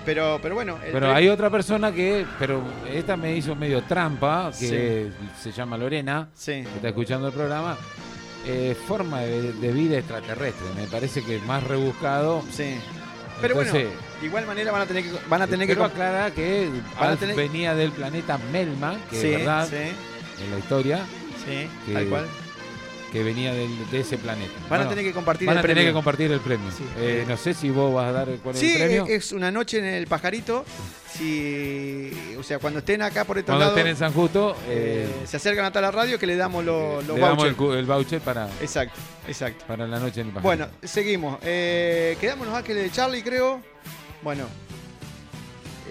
Pero, 0.04 0.38
pero 0.42 0.54
bueno. 0.54 0.78
el 0.84 0.92
Pero 0.92 1.14
hay 1.14 1.28
otra 1.28 1.48
persona 1.50 1.90
que, 1.92 2.26
pero 2.38 2.62
esta 2.92 3.16
me 3.16 3.34
hizo 3.34 3.56
medio 3.56 3.82
trampa, 3.84 4.50
que 4.58 5.10
se 5.40 5.50
llama 5.52 5.78
Lorena, 5.78 6.28
Sí. 6.34 6.52
que 6.62 6.76
está 6.76 6.88
escuchando 6.88 7.28
el 7.28 7.32
programa. 7.32 7.76
eh, 8.46 8.76
forma 8.86 9.20
de, 9.22 9.54
de 9.54 9.72
vida 9.72 9.96
extraterrestre, 9.96 10.66
me 10.76 10.86
parece 10.88 11.22
que 11.24 11.36
es 11.36 11.42
más 11.44 11.62
rebuscado. 11.64 12.42
Sí. 12.50 12.74
Pero 13.40 13.54
Entonces, 13.60 13.84
bueno, 13.88 14.00
de 14.20 14.26
igual 14.26 14.46
manera 14.46 14.72
van 14.72 14.82
a 14.82 14.86
tener 14.86 15.04
que 15.04 15.10
van 15.28 15.42
a 15.42 15.46
tener 15.46 15.66
que 15.66 15.72
aclarar 15.82 16.32
que 16.32 16.70
tener- 17.18 17.36
venía 17.36 17.74
del 17.74 17.90
planeta 17.92 18.38
Melma, 18.52 18.96
que 19.10 19.20
Sí, 19.20 19.26
es 19.28 19.38
verdad, 19.38 19.68
sí. 19.68 20.44
en 20.44 20.50
la 20.50 20.58
historia. 20.58 20.98
Sí, 21.44 21.68
que, 21.86 21.92
tal 21.92 22.06
cual. 22.06 22.26
Que 23.14 23.22
venía 23.22 23.54
del- 23.54 23.88
de 23.92 24.00
ese 24.00 24.18
planeta. 24.18 24.52
Van 24.68 24.80
a 24.82 24.88
tener 24.88 25.04
que 25.04 25.12
compartir 25.12 25.46
van 25.46 25.54
el 25.54 25.58
a 25.60 25.62
tener 25.62 25.76
premio. 25.76 25.90
que 25.92 25.94
compartir 25.94 26.32
el 26.32 26.40
premio. 26.40 26.68
Eh, 26.98 27.24
no 27.28 27.36
sé 27.36 27.54
si 27.54 27.70
vos 27.70 27.94
vas 27.94 28.06
a 28.08 28.12
dar 28.12 28.28
cuál 28.42 28.56
es 28.56 28.60
Sí, 28.60 28.72
el 28.74 28.78
premio. 28.82 29.06
es 29.06 29.30
una 29.30 29.52
noche 29.52 29.78
en 29.78 29.84
el 29.84 30.08
pajarito. 30.08 30.64
Si, 31.16 32.10
o 32.36 32.42
sea, 32.42 32.58
cuando 32.58 32.80
estén 32.80 33.02
acá 33.02 33.24
por 33.24 33.38
estos 33.38 33.52
Cuando 33.52 33.66
lados, 33.66 33.78
estén 33.78 33.90
en 33.92 33.96
San 33.96 34.12
Justo, 34.12 34.56
eh, 34.68 35.08
eh, 35.08 35.26
se 35.26 35.36
acercan 35.36 35.64
hasta 35.64 35.80
la 35.80 35.92
radio 35.92 36.18
que 36.18 36.26
le 36.26 36.34
damos 36.34 36.64
los, 36.64 37.06
los 37.06 37.16
le 37.16 37.22
damos 37.24 37.44
el, 37.44 37.78
el 37.78 37.86
voucher 37.86 38.20
para, 38.20 38.48
Exacto, 38.60 38.98
exacto. 39.28 39.64
para 39.68 39.86
la 39.86 40.00
noche 40.00 40.20
en 40.22 40.26
el 40.26 40.32
pajarito. 40.34 40.42
Bueno, 40.66 40.66
seguimos. 40.82 41.38
Eh, 41.42 42.16
quedamos 42.20 42.48
los 42.48 42.56
Ángeles 42.56 42.82
de 42.82 42.90
Charlie, 42.90 43.22
creo. 43.22 43.60
Bueno, 44.22 44.44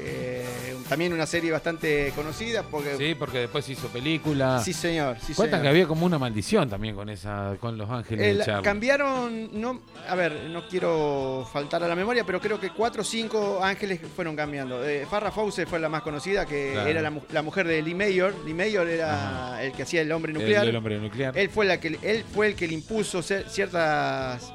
eh, 0.06 0.76
también 0.90 1.14
una 1.14 1.26
serie 1.26 1.52
bastante 1.52 2.12
conocida 2.16 2.64
porque 2.64 2.98
Sí, 2.98 3.16
porque 3.16 3.40
después 3.40 3.68
hizo 3.70 3.88
película. 3.88 4.62
Sí, 4.64 4.74
señor, 4.74 5.18
sí, 5.26 5.34
Cuentan 5.34 5.62
que 5.62 5.68
había 5.70 5.88
como 5.88 6.06
una 6.06 6.20
maldición 6.20 6.70
también 6.70 6.94
con 6.96 7.10
esa, 7.10 7.56
con 7.60 7.78
los 7.78 7.90
ángeles 7.90 8.28
El- 8.28 8.38
de 8.40 8.46
Charlie. 8.46 8.64
cambiaron, 8.64 9.50
no, 9.62 9.82
a 10.08 10.16
ver, 10.16 10.50
no 10.50 10.68
quiero 10.68 11.48
faltar 11.52 11.84
a 11.84 11.88
la 11.88 11.96
memoria, 11.96 12.24
pero 12.26 12.40
creo 12.42 12.60
que 12.60 12.70
cuatro 12.72 13.02
o 13.02 13.06
cinco 13.06 13.60
ángeles 13.64 14.00
fueron 14.16 14.36
cambiando. 14.36 14.84
Eh, 14.86 15.06
Farrah 15.10 15.32
Fawcett 15.32 15.68
fue 15.68 15.80
la 15.80 15.90
más 15.90 16.02
conocida, 16.02 16.46
que 16.46 16.72
Claro. 16.74 16.90
era 16.90 17.02
la, 17.02 17.14
la 17.32 17.42
mujer 17.42 17.68
de 17.68 17.82
Lee 17.82 17.96
Mayor. 17.96 18.36
Lee 18.46 18.54
Mayor 18.54 18.88
era 18.90 19.64
el 19.64 19.72
que 19.72 19.84
hacía 19.84 20.02
el 20.02 20.12
hombre 20.12 20.32
El- 20.34 20.38
nuclear. 20.40 20.68
el 20.68 20.76
hombre 20.76 21.00
nuclear. 21.00 21.38
Él 21.38 21.50
fue, 21.50 21.66
la 21.66 21.80
que, 21.80 21.98
él 22.02 22.24
fue 22.34 22.48
el 22.48 22.56
que 22.56 22.68
le 22.68 22.74
impuso 22.74 23.22
ciertas, 23.22 24.52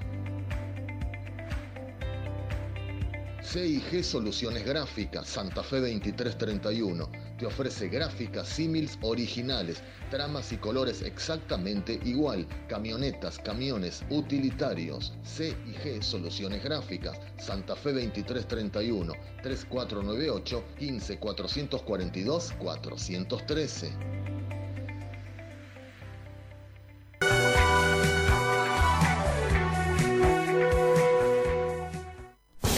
CIG 3.41 4.05
Soluciones 4.05 4.65
Gráficas, 4.65 5.28
Santa 5.28 5.63
Fe 5.63 5.82
2331. 5.82 7.26
Te 7.38 7.45
ofrece 7.45 7.88
gráficas 7.88 8.47
símils 8.47 8.97
originales, 9.03 9.83
tramas 10.09 10.51
y 10.51 10.57
colores 10.57 11.03
exactamente 11.03 11.99
igual. 12.03 12.47
Camionetas, 12.67 13.38
camiones, 13.38 14.03
utilitarios. 14.09 15.13
CIG 15.23 16.01
Soluciones 16.01 16.63
Gráficas, 16.63 17.19
Santa 17.38 17.75
Fe 17.75 17.93
2331. 17.93 19.13
3498 19.43 20.63
15 20.79 21.19
442 21.19 22.53
413. 22.53 23.88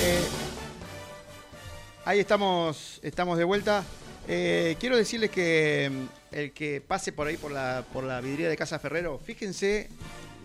Eh, 0.01 0.27
ahí 2.03 2.19
estamos, 2.19 2.99
estamos 3.01 3.37
de 3.37 3.45
vuelta. 3.45 3.85
Eh, 4.31 4.75
quiero 4.79 4.95
decirles 4.95 5.31
que 5.31 5.89
mm, 5.91 6.35
el 6.35 6.51
que 6.51 6.81
pase 6.81 7.11
por 7.11 7.25
ahí 7.25 7.35
por 7.37 7.51
la, 7.51 7.83
por 7.91 8.03
la 8.03 8.21
vidriera 8.21 8.51
de 8.51 8.57
Casa 8.57 8.77
Ferrero, 8.77 9.17
fíjense, 9.17 9.89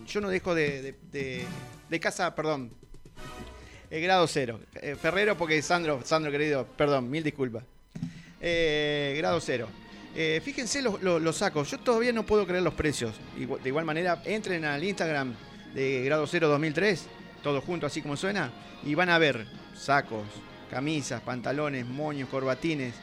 yo 0.07 0.21
no 0.21 0.29
dejo 0.29 0.55
de, 0.55 0.95
de- 1.11 1.45
Casa, 2.01 2.33
perdón, 2.35 2.71
el 3.91 4.01
grado 4.01 4.27
cero. 4.27 4.59
Eh, 4.81 4.95
Ferrero 4.99 5.37
porque 5.37 5.61
Sandro, 5.61 6.01
Sandro 6.03 6.31
querido, 6.31 6.65
perdón, 6.75 7.09
mil 7.09 7.23
disculpas. 7.23 7.63
Eh, 8.41 9.13
grado 9.17 9.39
cero. 9.39 9.69
Eh, 10.15 10.41
fíjense 10.43 10.81
los, 10.81 11.35
sacos, 11.37 11.69
yo 11.71 11.77
todavía 11.79 12.11
no 12.11 12.25
puedo 12.25 12.45
creer 12.47 12.63
los 12.63 12.73
precios. 12.73 13.13
De 13.37 13.69
igual 13.69 13.85
manera, 13.85 14.21
entren 14.25 14.65
al 14.65 14.83
Instagram 14.83 15.35
de 15.73 16.03
grado 16.03 16.25
cero 16.27 16.49
2003, 16.49 17.05
todo 17.43 17.61
junto 17.61 17.85
así 17.85 18.01
como 18.01 18.17
suena, 18.17 18.51
y 18.83 18.95
van 18.95 19.09
a 19.09 19.19
ver 19.19 19.45
sacos, 19.75 20.23
camisas, 20.71 21.21
pantalones, 21.21 21.85
moños, 21.85 22.27
corbatines. 22.29 22.95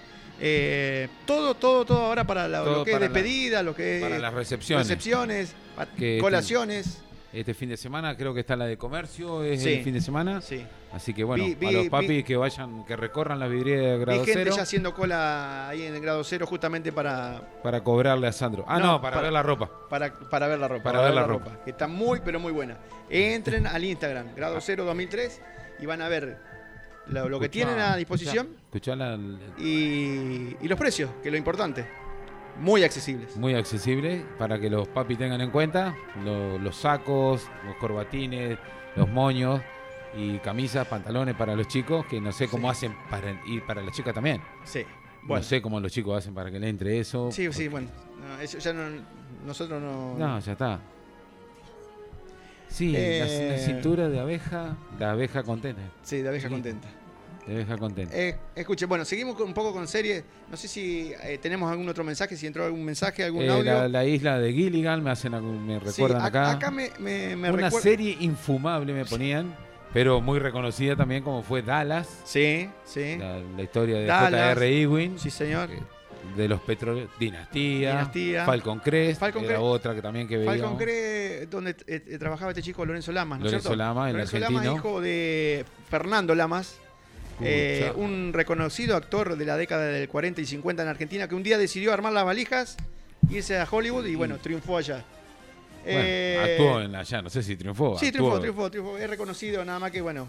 Eh, 0.44 1.08
todo, 1.24 1.54
todo, 1.54 1.84
todo 1.84 2.00
ahora 2.06 2.24
para 2.24 2.48
la- 2.48 2.64
Todo 2.64 2.78
lo 2.78 2.84
que 2.84 2.90
es 2.90 3.00
la- 3.00 3.06
despedida, 3.08 3.62
lo 3.62 3.74
que 3.76 3.96
es 3.98 4.02
para 4.02 4.18
las 4.18 4.34
recepciones. 4.34 4.88
recepciones, 4.88 5.54
Que 5.96 6.18
colaciones. 6.20 6.86
Este, 6.86 7.40
este 7.40 7.54
fin 7.54 7.68
de 7.70 7.76
semana 7.78 8.14
creo 8.16 8.34
que 8.34 8.40
está 8.40 8.56
la 8.56 8.66
de 8.66 8.76
comercio, 8.76 9.42
es 9.44 9.62
Sí. 9.62 9.72
el 9.74 9.84
fin 9.84 9.94
de 9.94 10.00
semana. 10.00 10.40
Sí. 10.42 10.66
Así 10.92 11.14
que 11.14 11.24
bueno, 11.24 11.44
Vi- 11.44 11.54
vi- 11.54 11.66
a 11.68 11.70
los 11.72 11.88
papis 11.88 12.08
vi- 12.08 12.22
que 12.24 12.36
vayan, 12.36 12.84
que 12.84 12.94
recorran 12.96 13.38
la 13.38 13.46
vidriera 13.46 13.82
de 13.92 13.94
Vi 13.96 14.00
grado 14.04 14.18
gente 14.24 14.32
cero 14.44 14.54
ya 14.56 14.62
haciendo 14.62 14.92
cola 14.94 15.68
ahí 15.68 15.82
en 15.84 15.94
el 15.94 16.00
grado 16.02 16.22
cero 16.24 16.44
justamente 16.46 16.92
para, 16.92 17.40
para 17.62 17.82
cobrarle 17.82 18.26
a 18.26 18.32
Sandro. 18.32 18.64
Ah, 18.68 18.78
no, 18.80 19.00
para, 19.00 19.20
ver 19.22 19.32
la 19.32 19.42
ropa. 19.42 19.70
Para, 19.88 20.12
para 20.28 20.48
ver 20.48 20.58
la 20.58 20.68
ropa. 20.68 20.82
Para 20.82 21.00
ver 21.02 21.14
la 21.14 21.24
ropa. 21.24 21.60
Que 21.64 21.70
está 21.70 21.86
muy, 21.86 22.20
pero 22.22 22.38
muy 22.40 22.52
buena. 22.52 22.76
Entren 23.08 23.66
al 23.66 23.82
Instagram, 23.84 24.34
grado 24.34 24.60
cero 24.60 24.84
2003, 24.84 25.40
y 25.78 25.86
van 25.86 26.02
a 26.02 26.08
ver 26.08 26.36
lo, 27.12 27.28
lo 27.28 27.38
que 27.38 27.46
Escuchá, 27.46 27.66
tienen 27.66 27.78
a 27.80 27.96
disposición 27.96 28.46
Escuchá, 28.72 28.92
escuchá 28.92 28.96
la- 28.96 29.18
y, 29.58 30.56
y 30.60 30.68
los 30.68 30.78
precios, 30.78 31.10
que 31.22 31.28
es 31.28 31.32
lo 31.32 31.38
importante. 31.38 31.86
Muy 32.60 32.82
accesibles. 32.84 33.36
muy 33.36 33.54
accesible 33.54 34.24
para 34.38 34.58
que 34.60 34.68
los 34.68 34.86
papis 34.88 35.16
tengan 35.18 35.40
en 35.40 35.50
cuenta 35.50 35.94
lo- 36.24 36.58
los 36.58 36.76
sacos, 36.76 37.48
los 37.64 37.76
corbatines, 37.76 38.58
los 38.96 39.08
moños 39.08 39.60
y 40.14 40.38
camisas, 40.40 40.86
pantalones 40.86 41.34
para 41.34 41.56
los 41.56 41.66
chicos, 41.68 42.04
que 42.06 42.20
no 42.20 42.30
sé 42.32 42.48
cómo 42.48 42.68
hacen 42.68 42.94
para 43.08 43.40
ir 43.46 43.64
para 43.64 43.80
las 43.82 43.94
chicas 43.96 44.12
también. 44.14 44.42
Sí. 44.64 44.84
No 45.22 45.28
Bueno. 45.28 45.42
sé 45.44 45.62
cómo 45.62 45.80
los 45.80 45.90
chicos 45.92 46.18
hacen 46.18 46.34
para 46.34 46.50
que 46.50 46.58
le 46.60 46.68
entre 46.68 46.98
eso. 46.98 47.30
Sí, 47.32 47.50
sí, 47.52 47.68
bueno. 47.68 47.88
no, 48.20 48.40
eso 48.42 48.58
ya 48.58 48.72
no, 48.74 48.82
nosotros 49.46 49.80
no. 49.80 50.18
No, 50.18 50.38
ya 50.40 50.52
está. 50.52 50.80
Sí, 52.68 52.92
la- 52.92 52.98
Eh, 52.98 53.48
la, 53.52 53.58
cintura 53.58 54.08
de 54.08 54.18
abeja, 54.20 54.76
de 54.98 55.04
abeja 55.04 55.42
contenta. 55.42 55.82
Sí, 56.02 56.22
de 56.22 56.28
abeja 56.28 56.48
Sí, 56.48 56.52
contenta. 56.54 56.88
De 57.46 57.54
abeja 57.54 57.76
contenta. 57.76 58.16
Eh, 58.16 58.36
escuche, 58.54 58.86
bueno, 58.86 59.04
seguimos 59.04 59.34
con- 59.36 59.46
un 59.48 59.54
poco 59.54 59.72
con 59.72 59.88
serie. 59.88 60.22
No 60.50 60.56
sé 60.56 60.68
si 60.68 61.12
eh, 61.24 61.38
tenemos 61.42 61.70
algún 61.70 61.88
otro 61.88 62.04
mensaje, 62.04 62.36
si 62.36 62.46
entró 62.46 62.64
algún 62.64 62.84
mensaje, 62.84 63.24
algún 63.24 63.42
Eh, 63.42 63.48
audio. 63.50 63.64
la, 63.74 63.88
la 63.88 64.04
isla 64.04 64.38
de 64.38 64.52
Gilligan 64.52 65.02
me 65.02 65.10
hacen 65.10 65.34
algún- 65.34 65.66
me 65.66 65.80
Sí, 65.80 65.86
recuerdan 65.86 66.22
ac- 66.22 66.26
acá. 66.26 66.50
acá 66.52 66.70
me, 66.70 66.90
me, 67.00 67.34
me 67.34 67.50
Una 67.50 67.70
serie 67.70 68.16
infumable 68.20 68.92
me 68.92 69.04
ponían, 69.04 69.54
pero 69.92 70.20
muy 70.20 70.38
reconocida 70.38 70.94
también 70.94 71.24
como 71.24 71.42
fue 71.42 71.62
Dallas. 71.62 72.08
Sí, 72.24 72.68
sí. 72.84 73.16
La, 73.18 73.38
la 73.38 73.62
historia 73.62 73.98
de. 73.98 74.06
J.R. 74.08 74.82
Ewing. 74.82 75.18
Sí, 75.18 75.30
señor. 75.30 75.68
De 76.36 76.46
los 76.46 76.60
petroleros. 76.60 77.10
Dinastía. 77.18 77.90
Dinastía. 77.90 78.46
Falcon 78.46 78.78
Crest. 78.78 79.18
Falcon 79.18 79.42
era 79.42 79.54
Crest. 79.54 79.62
otra 79.64 79.94
que 79.96 80.00
también 80.00 80.28
que 80.28 80.36
veíamos. 80.36 80.60
Falcon 80.60 80.78
Cree, 80.78 81.46
donde 81.46 81.72
eh, 81.88 82.04
eh, 82.06 82.18
trabajaba 82.18 82.52
este 82.52 82.62
chico 82.62 82.86
Lorenzo 82.86 83.10
Lamas, 83.10 83.40
¿no 83.40 83.46
es 83.46 83.52
Lorenzo? 83.52 83.74
Lamas, 83.74 84.06
el 84.06 84.12
Lorenzo 84.12 84.36
argentino. 84.36 84.62
Lamas, 84.62 84.76
hijo 84.78 85.00
de 85.00 85.64
Fernando 85.90 86.34
Lamas, 86.36 86.78
eh, 87.44 87.92
un 87.96 88.32
reconocido 88.32 88.96
actor 88.96 89.36
de 89.36 89.44
la 89.44 89.56
década 89.56 89.84
del 89.86 90.08
40 90.08 90.40
y 90.40 90.46
50 90.46 90.82
en 90.82 90.88
Argentina, 90.88 91.28
que 91.28 91.34
un 91.34 91.42
día 91.42 91.58
decidió 91.58 91.92
armar 91.92 92.12
las 92.12 92.24
valijas, 92.24 92.76
irse 93.30 93.58
a 93.58 93.66
Hollywood 93.70 94.06
y 94.06 94.14
bueno, 94.14 94.38
triunfó 94.38 94.76
allá. 94.78 95.04
Bueno, 95.84 96.00
Eh, 96.04 96.38
actuó 96.56 96.80
en 96.80 96.94
allá, 96.94 97.22
no 97.22 97.28
sé 97.30 97.42
si 97.42 97.56
triunfó. 97.56 97.98
Sí, 97.98 98.06
actuó. 98.06 98.38
triunfó, 98.38 98.40
triunfó, 98.40 98.70
triunfó. 98.70 98.98
Es 98.98 99.10
reconocido, 99.10 99.64
nada 99.64 99.78
más 99.78 99.90
que 99.90 100.00
bueno. 100.00 100.28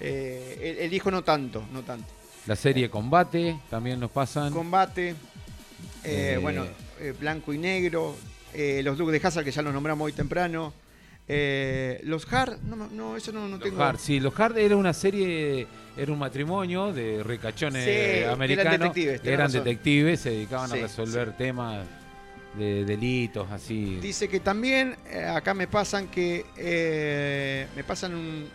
eh, 0.00 0.58
el, 0.78 0.84
el 0.86 0.94
hijo 0.94 1.10
no 1.10 1.22
tanto, 1.24 1.64
no 1.72 1.82
tanto. 1.82 2.06
La 2.46 2.56
serie 2.56 2.88
Combate 2.90 3.58
también 3.70 4.00
nos 4.00 4.10
pasan. 4.10 4.52
Combate, 4.52 5.14
bueno, 6.40 6.66
blanco 7.18 7.52
y 7.52 7.58
negro, 7.58 8.16
los 8.82 8.98
Duques 8.98 9.20
de 9.20 9.26
Hazard 9.28 9.44
que 9.44 9.50
ya 9.52 9.62
los 9.62 9.72
nombramos 9.72 10.04
hoy 10.06 10.12
temprano. 10.12 10.72
eh, 11.28 12.00
los 12.04 12.30
Hard, 12.32 12.58
no, 12.62 12.76
no, 12.76 13.16
eso 13.16 13.30
no, 13.32 13.42
no 13.46 13.56
Los 13.56 13.60
tengo. 13.60 13.82
Hard, 13.82 13.98
sí, 13.98 14.18
Los 14.20 14.38
Hard 14.40 14.58
era 14.58 14.76
una 14.76 14.92
serie, 14.92 15.66
era 15.96 16.12
un 16.12 16.18
matrimonio 16.18 16.92
de 16.92 17.22
ricachones 17.22 17.84
Sí, 17.84 17.90
eran 17.90 18.32
americanos. 18.34 18.72
detectives, 18.78 19.20
eran 19.24 19.40
razón. 19.48 19.64
detectives, 19.64 20.20
se 20.20 20.30
dedicaban 20.30 20.70
Sí, 20.70 20.78
a 20.78 20.82
resolver 20.82 21.36
temas 21.36 21.86
de 22.56 22.84
delitos 22.84 23.50
así. 23.50 23.98
Dice 24.00 24.28
que 24.28 24.40
también, 24.40 24.96
eh, 25.08 25.24
acá 25.24 25.54
me 25.54 25.66
pasan 25.68 26.08
que, 26.08 26.44
eh, 26.56 27.66
me 27.76 27.84
pasan 27.84 28.14
un, 28.14 28.48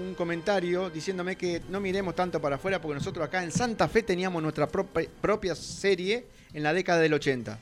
un 0.00 0.14
comentario 0.14 0.88
diciéndome 0.90 1.34
que 1.36 1.60
no 1.68 1.80
miremos 1.80 2.14
tanto 2.14 2.40
para 2.40 2.56
afuera 2.56 2.80
porque 2.80 2.94
nosotros 2.94 3.26
acá 3.26 3.42
en 3.42 3.50
Santa 3.50 3.88
Fe 3.88 4.02
teníamos 4.02 4.40
nuestra 4.42 4.68
propi- 4.68 5.08
propia 5.20 5.54
serie 5.56 6.26
en 6.52 6.62
la 6.62 6.72
década 6.72 7.00
del 7.00 7.14
80. 7.14 7.58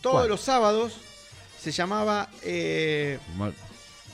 Todos 0.00 0.16
¿Cuál? 0.16 0.28
los 0.28 0.40
sábados 0.40 0.98
se 1.60 1.70
llamaba 1.70 2.28
eh, 2.42 3.18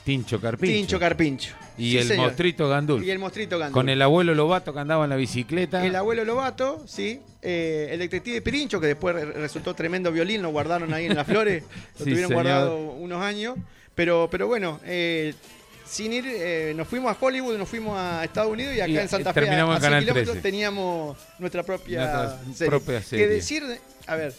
Tincho 0.05 0.41
Carpincho. 0.41 0.73
Tincho 0.75 0.99
Carpincho. 1.01 1.55
Y 1.79 1.93
Sí, 1.93 1.99
el 1.99 2.09
señor. 2.09 2.27
mostrito 2.27 2.69
Gandul. 2.69 3.03
Y 3.05 3.11
el 3.11 3.19
mostrito 3.19 3.59
Gandul. 3.59 3.73
Con 3.75 3.89
el 3.89 4.03
abuelo 4.03 4.35
Lobato 4.35 4.73
que 4.75 4.81
andaba 4.81 5.05
en 5.05 5.11
la 5.11 5.17
bicicleta. 5.17 5.85
El 5.85 5.95
abuelo 5.97 6.25
Lobato, 6.25 6.83
sí. 6.87 7.21
eh, 7.41 7.89
el 7.93 7.99
detective 7.99 8.41
Pirincho, 8.43 8.81
que 8.81 8.89
después 8.89 9.15
re- 9.15 9.25
resultó 9.33 9.75
tremendo 9.75 10.11
violín, 10.13 10.43
lo 10.43 10.51
guardaron 10.51 10.93
ahí 10.93 11.07
en 11.07 11.15
las 11.15 11.27
flores. 11.27 11.63
lo 11.99 12.05
Sí, 12.05 12.11
tuvieron 12.11 12.29
señor. 12.29 12.43
guardado 12.45 12.77
unos 12.79 13.23
años. 13.23 13.57
Pero, 13.95 14.29
pero 14.31 14.47
bueno, 14.47 14.81
eh, 14.85 15.35
sin 15.87 16.13
ir, 16.13 16.25
eh, 16.27 16.73
nos 16.77 16.89
fuimos 16.89 17.15
a 17.15 17.19
Hollywood, 17.25 17.57
nos 17.59 17.69
fuimos 17.69 17.97
a 17.99 18.25
Estados 18.25 18.51
Unidos 18.53 18.75
y 18.75 18.81
acá 18.81 18.91
Y, 18.91 18.99
en 18.99 19.09
Santa 19.09 19.33
Fe, 19.35 19.41
a, 19.49 19.53
a 19.65 19.67
100 19.67 19.81
Canal 19.81 20.01
kilómetros, 20.01 20.33
13. 20.35 20.41
teníamos 20.41 21.19
nuestra 21.39 21.63
propia, 21.63 21.99
Nuestra 21.99 22.55
serie. 22.55 22.71
propia 22.71 22.99
Que 23.01 23.05
serie. 23.05 23.29
decir, 23.29 23.63
a 24.07 24.17
ver, 24.17 24.35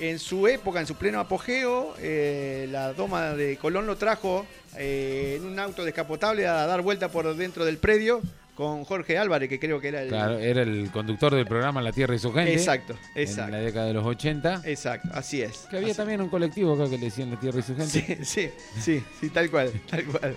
en 0.00 0.18
su 0.18 0.46
época, 0.48 0.80
en 0.80 0.86
su 0.86 0.96
pleno 0.96 1.20
apogeo, 1.20 1.94
eh, 1.98 2.66
la 2.70 2.92
doma 2.92 3.32
de 3.32 3.56
Colón 3.56 3.86
lo 3.86 3.96
trajo 3.96 4.46
eh, 4.76 5.36
en 5.38 5.46
un 5.46 5.58
auto 5.58 5.84
descapotable 5.84 6.46
a 6.46 6.66
dar 6.66 6.82
vuelta 6.82 7.08
por 7.08 7.34
dentro 7.36 7.64
del 7.64 7.78
predio 7.78 8.20
con 8.54 8.84
Jorge 8.84 9.18
Álvarez, 9.18 9.48
que 9.48 9.58
creo 9.58 9.80
que 9.80 9.88
era 9.88 10.02
el, 10.02 10.08
Claro, 10.08 10.38
era 10.38 10.62
el 10.62 10.90
conductor 10.92 11.34
del 11.34 11.46
programa 11.46 11.82
La 11.82 11.92
Tierra 11.92 12.14
y 12.14 12.18
su 12.18 12.32
gente. 12.32 12.52
Exacto, 12.52 12.94
En 13.14 13.22
exacto. 13.22 13.50
la 13.50 13.58
década 13.58 13.86
de 13.86 13.94
los 13.94 14.06
80. 14.06 14.62
Exacto, 14.64 15.08
así 15.12 15.42
es. 15.42 15.66
Que 15.70 15.78
había 15.78 15.94
también 15.94 16.20
un 16.20 16.28
colectivo 16.28 16.74
acá 16.74 16.88
que 16.88 16.98
le 16.98 17.06
decían 17.06 17.30
La 17.30 17.40
Tierra 17.40 17.58
y 17.58 17.62
su 17.62 17.76
gente. 17.76 17.88
Sí, 17.88 18.18
sí, 18.24 18.50
sí, 18.80 19.02
sí, 19.20 19.30
tal 19.30 19.50
cual, 19.50 19.72
tal 19.90 20.04
cual. 20.04 20.36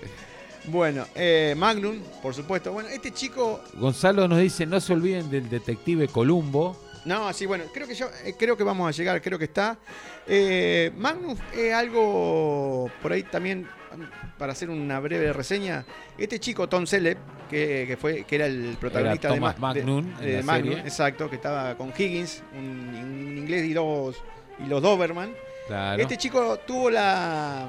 Bueno, 0.66 1.06
eh, 1.14 1.54
Magnum, 1.56 1.98
por 2.20 2.34
supuesto. 2.34 2.72
Bueno, 2.72 2.88
este 2.88 3.12
chico. 3.12 3.62
Gonzalo 3.74 4.28
nos 4.28 4.38
dice, 4.38 4.66
no 4.66 4.80
se 4.80 4.92
olviden 4.92 5.30
del 5.30 5.48
detective 5.48 6.08
Columbo. 6.08 6.87
No, 7.08 7.32
sí, 7.32 7.46
bueno, 7.46 7.64
creo 7.72 7.86
que 7.88 7.94
yo, 7.94 8.08
eh, 8.24 8.34
creo 8.38 8.56
que 8.56 8.64
vamos 8.64 8.86
a 8.88 8.92
llegar, 8.92 9.20
creo 9.22 9.38
que 9.38 9.46
está. 9.46 9.78
Eh, 10.26 10.92
Magnum 10.96 11.36
es 11.56 11.72
algo 11.72 12.90
por 13.00 13.12
ahí 13.12 13.22
también 13.22 13.62
mm, 13.62 14.36
para 14.38 14.52
hacer 14.52 14.68
una 14.68 15.00
breve 15.00 15.32
reseña. 15.32 15.84
Este 16.18 16.38
chico 16.38 16.68
Tom 16.68 16.86
Selleck, 16.86 17.16
que, 17.48 17.84
que 17.86 17.96
fue, 17.96 18.24
que 18.24 18.36
era 18.36 18.46
el 18.46 18.76
protagonista 18.78 19.28
Era 19.28 19.34
de, 19.34 19.40
Thomas 19.40 19.58
Ma- 19.58 19.72
de- 19.74 19.82
Magnum 19.84 20.16
de 20.18 20.42
Magnum, 20.42 20.78
exacto, 20.80 21.30
que 21.30 21.36
estaba 21.36 21.74
con 21.76 21.88
Higgins, 21.96 22.42
un, 22.52 22.58
un 22.94 23.38
inglés 23.38 23.64
y 23.64 23.72
dos 23.72 24.16
y 24.64 24.68
los 24.68 24.82
Doberman. 24.82 25.32
Claro. 25.66 26.00
Este 26.02 26.16
chico 26.18 26.58
tuvo 26.66 26.90
la 26.90 27.68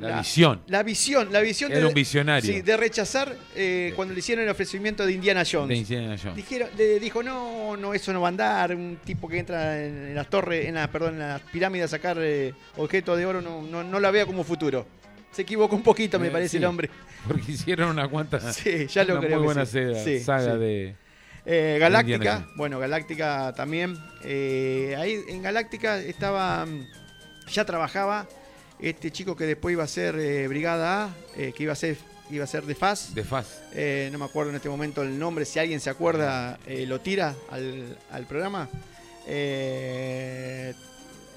La 0.00 0.18
visión. 0.18 0.60
La 0.66 0.82
visión, 0.82 1.32
la 1.32 1.40
visión 1.40 1.72
Era 1.72 1.86
un 1.86 1.94
visionario. 1.94 2.52
Sí, 2.52 2.60
de 2.62 2.76
rechazar 2.76 3.36
eh, 3.54 3.92
cuando 3.94 4.12
le 4.12 4.20
hicieron 4.20 4.44
el 4.44 4.50
ofrecimiento 4.50 5.06
de 5.06 5.12
Indiana 5.12 5.44
Jones. 5.50 5.68
De 5.68 5.76
Indiana 5.76 6.16
Jones. 6.20 6.36
Dijeron, 6.36 6.68
le 6.76 6.98
dijo, 6.98 7.22
no, 7.22 7.76
no, 7.76 7.94
eso 7.94 8.12
no 8.12 8.20
va 8.20 8.28
a 8.28 8.30
andar. 8.30 8.74
Un 8.74 8.98
tipo 9.04 9.28
que 9.28 9.38
entra 9.38 9.82
en, 9.84 10.08
en 10.08 10.14
las 10.14 10.28
torres, 10.28 10.66
en 10.66 10.74
las, 10.74 10.88
perdón, 10.88 11.14
en 11.14 11.20
las 11.20 11.40
pirámides 11.42 11.86
a 11.86 11.88
sacar 11.96 12.16
eh, 12.20 12.52
objetos 12.76 13.16
de 13.16 13.24
oro, 13.26 13.40
no, 13.40 13.62
no, 13.62 13.84
no 13.84 14.00
la 14.00 14.10
vea 14.10 14.26
como 14.26 14.42
futuro. 14.42 14.86
Se 15.30 15.42
equivocó 15.42 15.74
un 15.76 15.82
poquito, 15.82 16.18
me 16.18 16.28
Eh, 16.28 16.30
parece 16.30 16.50
sí, 16.50 16.56
el 16.58 16.64
hombre. 16.64 16.90
Porque 17.26 17.52
hicieron 17.52 17.88
una 17.90 18.08
cuanta. 18.08 18.40
Sí, 18.52 18.86
ya 18.88 19.04
lo 19.04 19.14
una 19.18 19.22
creo 19.26 19.36
Muy 19.38 19.44
buena 19.46 19.64
sí. 19.64 19.78
saga, 19.78 20.04
Sí, 20.04 20.20
saga 20.20 20.52
sí. 20.54 20.58
de. 20.58 21.78
Galáctica, 21.78 22.46
bueno, 22.56 22.78
Galáctica 22.78 23.52
también. 23.54 23.96
ahí 24.22 25.20
en 25.28 25.42
Galáctica 25.42 25.98
estaba, 25.98 26.66
ya 27.50 27.64
trabajaba 27.64 28.26
este 28.90 29.10
chico 29.10 29.34
que 29.34 29.44
después 29.46 29.72
iba 29.72 29.82
a 29.84 29.88
ser 29.88 30.14
eh, 30.16 30.46
Brigada 30.48 31.04
A, 31.06 31.14
eh, 31.36 31.52
que 31.56 31.62
iba 31.62 31.72
a 31.72 31.76
ser, 31.76 31.96
iba 32.30 32.44
a 32.44 32.46
ser 32.46 32.64
de 32.64 32.74
FAS. 32.74 33.14
De. 33.14 33.24
Eh, 33.72 34.08
no 34.12 34.18
me 34.18 34.26
acuerdo 34.26 34.50
en 34.50 34.56
este 34.56 34.68
momento 34.68 35.02
el 35.02 35.18
nombre, 35.18 35.44
si 35.46 35.58
alguien 35.58 35.80
se 35.80 35.88
acuerda, 35.90 36.58
lo 36.66 37.00
tira 37.00 37.34
al, 37.50 37.96
al 38.10 38.26
programa. 38.26 38.68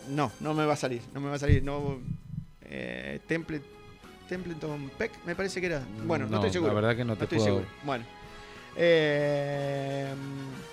No, 0.09 0.31
no 0.39 0.53
me 0.53 0.65
va 0.65 0.73
a 0.73 0.77
salir, 0.77 1.01
no 1.13 1.19
me 1.21 1.29
va 1.29 1.35
a 1.35 1.39
salir. 1.39 1.63
No, 1.63 1.99
Temple, 3.27 3.61
Templeton 4.27 4.91
Peck, 4.97 5.11
me 5.25 5.35
parece 5.35 5.59
que 5.61 5.67
era. 5.67 5.81
Bueno, 6.05 6.25
no, 6.25 6.31
No, 6.31 6.37
estoy 6.37 6.51
seguro. 6.51 6.73
la 6.73 6.81
verdad 6.81 6.95
que 6.97 7.05
no 7.05 7.15
te 7.15 7.23
estoy 7.23 7.37
puedo- 7.39 7.47
seguro. 7.47 7.67
Bueno. 7.83 8.05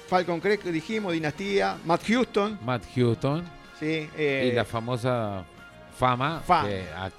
Falcon 0.09 0.41
que 0.41 0.57
dijimos, 0.71 1.13
Dinastía, 1.13 1.79
Matt 1.85 2.03
Houston. 2.09 2.59
Matt 2.65 2.83
Houston. 2.95 3.45
Sí, 3.81 4.09
y 4.19 4.53
la 4.53 4.65
famosa 4.65 5.45
fama. 5.95 6.41
Fama. 6.47 6.69
que 6.69 6.83
a- 6.95 7.11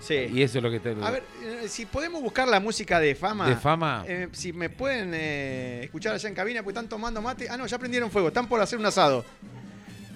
Sí. 0.00 0.14
Y 0.32 0.42
eso 0.42 0.58
es 0.58 0.64
lo 0.64 0.70
que 0.70 0.80
te. 0.80 0.90
A 1.02 1.10
ver, 1.10 1.22
eh, 1.42 1.66
si 1.68 1.84
podemos 1.84 2.22
buscar 2.22 2.48
la 2.48 2.58
música 2.58 2.98
de 3.00 3.14
fama. 3.14 3.46
De 3.48 3.56
fama. 3.56 4.02
eh, 4.08 4.28
si 4.32 4.50
me 4.52 4.70
pueden 4.70 5.10
eh, 5.14 5.80
escuchar 5.84 6.14
allá 6.14 6.26
en 6.28 6.34
cabina, 6.34 6.62
porque 6.62 6.72
están 6.78 6.88
tomando 6.88 7.20
mate. 7.20 7.48
Ah, 7.50 7.56
no, 7.58 7.66
ya 7.66 7.78
prendieron 7.78 8.10
fuego, 8.10 8.28
están 8.28 8.48
por 8.48 8.60
hacer 8.62 8.78
un 8.78 8.86
asado. 8.86 9.24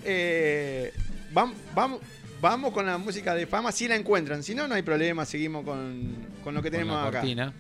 Eh, 0.05 0.93
vam- 1.35 1.53
vamos, 1.75 2.01
vamos 2.41 2.73
con 2.73 2.87
la 2.87 2.97
música 2.99 3.35
de 3.35 3.47
fama, 3.47 3.73
si 3.73 3.87
la 3.89 3.97
encuentran. 3.97 4.43
Si 4.43 4.55
no, 4.55 4.67
no 4.69 4.75
hay 4.75 4.83
problema, 4.83 5.25
seguimos 5.27 5.65
con, 5.65 6.15
con 6.43 6.55
lo 6.55 6.63
que 6.63 6.71
con 6.71 6.79
tenemos 6.79 6.97
la 7.03 7.09
acá. 7.09 7.19
cortina. 7.21 7.53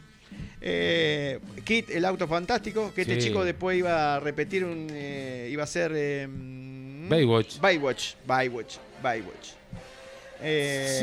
Eh, 0.61 1.41
Kit, 1.65 1.91
el 1.91 2.05
auto 2.07 2.27
fantástico, 2.27 2.93
que 2.95 3.03
este 3.03 3.21
Sí. 3.21 3.29
chico 3.29 3.45
después 3.45 3.77
iba 3.79 4.15
a 4.17 4.21
repetir 4.21 4.65
un. 4.65 4.87
eh, 4.91 5.49
iba 5.53 5.65
a 5.65 5.67
ser. 5.67 5.93
eh, 5.95 6.27
Baywatch. 6.31 7.59
Baywatch. 7.61 8.15
Baywatch. 8.27 8.77
Baywatch. 9.03 9.49
Eh, 10.45 10.97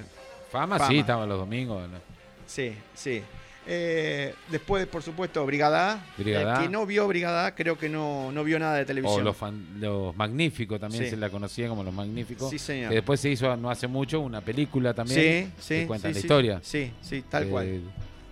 Sí. 0.00 0.04
Fama, 0.50 0.78
sí, 0.88 0.98
estaba 1.00 1.26
los 1.26 1.38
domingos. 1.38 1.88
¿no? 1.88 1.98
Sí, 2.46 2.72
sí. 2.94 3.22
Eh, 3.68 4.32
después, 4.48 4.86
por 4.86 5.02
supuesto, 5.02 5.44
Brigada. 5.44 6.04
Brigada 6.16 6.58
El 6.58 6.62
que 6.62 6.68
no 6.72 6.86
vio 6.86 7.06
Brigada 7.08 7.52
creo 7.54 7.76
que 7.76 7.88
no, 7.88 8.30
no 8.30 8.44
vio 8.44 8.58
nada 8.60 8.76
de 8.76 8.84
televisión. 8.84 9.20
O 9.20 9.24
los, 9.24 9.36
fan- 9.36 9.66
los 9.80 10.16
Magníficos 10.16 10.78
también 10.78 11.02
Sí. 11.04 11.10
se 11.10 11.16
la 11.16 11.30
conocía 11.30 11.68
como 11.68 11.82
los 11.82 11.92
Magníficos. 11.92 12.48
Sí, 12.48 12.58
señor. 12.60 12.90
Que 12.90 12.94
después 12.96 13.18
se 13.20 13.28
hizo 13.30 13.56
no 13.56 13.68
hace 13.68 13.88
mucho 13.88 14.20
una 14.20 14.40
película 14.40 14.94
también. 14.94 15.52
Sí, 15.58 15.60
sí, 15.60 15.74
Que 15.80 15.86
cuenta 15.88 16.08
sí, 16.08 16.14
la 16.14 16.20
sí. 16.20 16.24
historia. 16.26 16.60
Sí, 16.62 16.92
sí, 17.02 17.24
tal 17.28 17.42
Eh, 17.44 17.48
cual. 17.48 17.80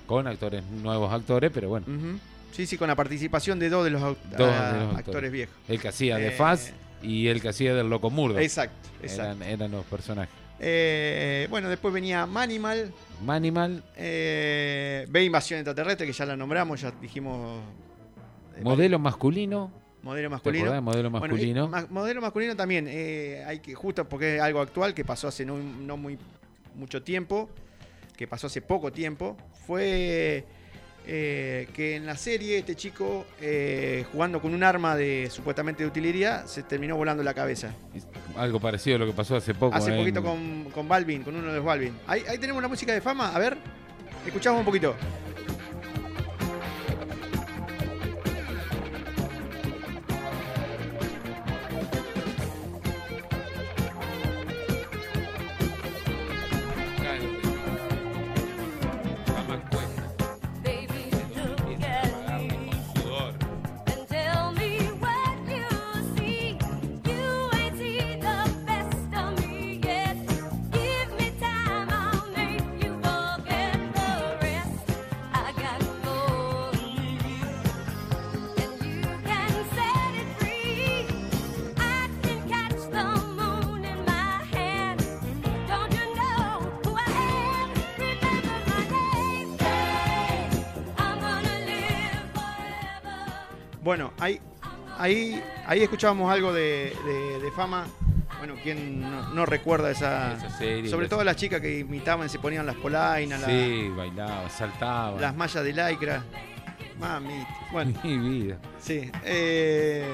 Con 0.06 0.26
actores, 0.28 0.62
nuevos 0.64 1.12
actores, 1.12 1.50
pero 1.52 1.68
bueno. 1.68 1.86
Sí, 2.52 2.66
sí, 2.66 2.78
con 2.78 2.86
la 2.86 2.94
participación 2.94 3.58
de 3.58 3.68
dos 3.70 3.82
de 3.84 3.90
los, 3.90 4.00
Dos 4.02 4.16
ah, 4.40 4.72
de 4.72 4.86
los 4.86 4.96
actores 4.96 5.32
viejos. 5.32 5.54
El 5.68 5.80
que 5.80 5.88
hacía 5.88 6.16
de 6.16 6.28
Eh, 6.28 6.30
Faz 6.30 6.72
y 7.02 7.26
el 7.26 7.42
que 7.42 7.48
hacía 7.48 7.74
del 7.74 7.90
Loco 7.90 8.08
Murdo. 8.10 8.38
Exacto, 8.38 8.88
exacto. 9.02 9.42
Eran, 9.42 9.42
eran 9.42 9.70
los 9.72 9.84
personajes. 9.86 10.32
Eh, 10.60 11.46
bueno, 11.50 11.68
después 11.68 11.92
venía 11.92 12.26
Manimal. 12.26 12.92
Manimal. 13.24 13.82
Eh, 13.96 15.06
Invasión 15.14 15.60
Extraterrestre, 15.60 16.06
que 16.06 16.12
ya 16.12 16.26
la 16.26 16.36
nombramos, 16.36 16.80
ya 16.80 16.90
dijimos. 17.00 17.60
eh, 18.56 18.60
Modelo 18.62 18.98
masculino. 18.98 19.70
Modelo 20.02 20.28
¿Te 20.28 20.32
masculino. 20.32 20.82
modelo 20.82 21.10
masculino? 21.10 21.70
eh, 21.78 21.86
modelo 21.88 22.20
masculino 22.20 22.54
también, 22.54 22.86
hay 23.46 23.58
que, 23.60 23.74
justo 23.74 24.06
porque 24.06 24.36
es 24.36 24.42
algo 24.42 24.60
actual 24.60 24.92
que 24.92 25.02
pasó 25.04 25.28
hace 25.28 25.46
no, 25.46 25.56
no 25.56 25.96
muy 25.96 26.18
mucho 26.74 27.02
tiempo, 27.02 27.48
que 28.16 28.28
pasó 28.28 28.48
hace 28.48 28.60
poco 28.60 28.92
tiempo, 28.92 29.36
fue 29.66 30.44
eh, 31.06 31.68
que 31.74 31.96
en 31.96 32.06
la 32.06 32.16
serie 32.16 32.58
este 32.58 32.74
chico, 32.74 33.26
eh, 33.40 34.04
jugando 34.12 34.40
con 34.40 34.54
un 34.54 34.62
arma 34.62 34.96
de 34.96 35.28
supuestamente 35.30 35.82
de 35.82 35.88
utilería, 35.88 36.46
se 36.46 36.62
terminó 36.62 36.96
volando 36.96 37.22
la 37.22 37.34
cabeza. 37.34 37.74
Algo 38.36 38.58
parecido 38.60 38.96
a 38.96 38.98
lo 39.00 39.06
que 39.06 39.12
pasó 39.12 39.36
hace 39.36 39.54
poco. 39.54 39.76
Hace 39.76 39.90
en- 39.92 39.98
poquito 39.98 40.22
con, 40.22 40.64
con 40.72 40.88
Balvin, 40.88 41.22
con 41.22 41.36
uno 41.36 41.48
de 41.48 41.56
los 41.56 41.64
Balvin. 41.64 41.92
Ahí, 42.06 42.22
ahí 42.28 42.38
tenemos 42.38 42.62
la 42.62 42.68
música 42.68 42.92
de 42.92 43.00
fama, 43.00 43.34
a 43.34 43.38
ver, 43.38 43.56
escuchamos 44.26 44.60
un 44.60 44.64
poquito. 44.64 44.94
Ahí, 95.04 95.42
ahí 95.66 95.82
escuchábamos 95.82 96.32
algo 96.32 96.52
de, 96.52 96.96
de- 97.04 97.38
de 97.40 97.50
fama. 97.52 97.86
Bueno, 98.38 98.54
¿quién 98.62 99.00
no, 99.00 99.28
no 99.30 99.46
recuerda 99.46 99.90
esa, 99.90 100.34
Esa 100.34 100.50
serie, 100.50 100.90
Sobre 100.90 101.06
la- 101.06 101.10
todo 101.10 101.24
las 101.24 101.36
chicas 101.36 101.60
que 101.60 101.78
imitaban, 101.80 102.28
se 102.28 102.38
ponían 102.38 102.66
las 102.66 102.76
polainas, 102.76 103.40
la- 103.40 103.46
Sí, 103.46 103.88
bailaba, 103.96 104.50
saltaba. 104.50 105.20
las 105.20 105.34
mallas 105.34 105.64
de 105.64 105.72
lycra. 105.72 106.22
Mami, 106.98 107.44
bueno. 107.72 107.92
Mi 108.04 108.18
vida. 108.18 108.58
Sí. 108.78 109.10
eh, 109.24 110.06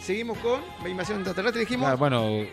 seguimos 0.00 0.38
con 0.38 0.60
la 0.82 0.88
invasión 0.88 1.18
extraterrestre, 1.18 1.60
dijimos. 1.60 1.84
Claro, 1.86 1.98
bueno, 1.98 2.46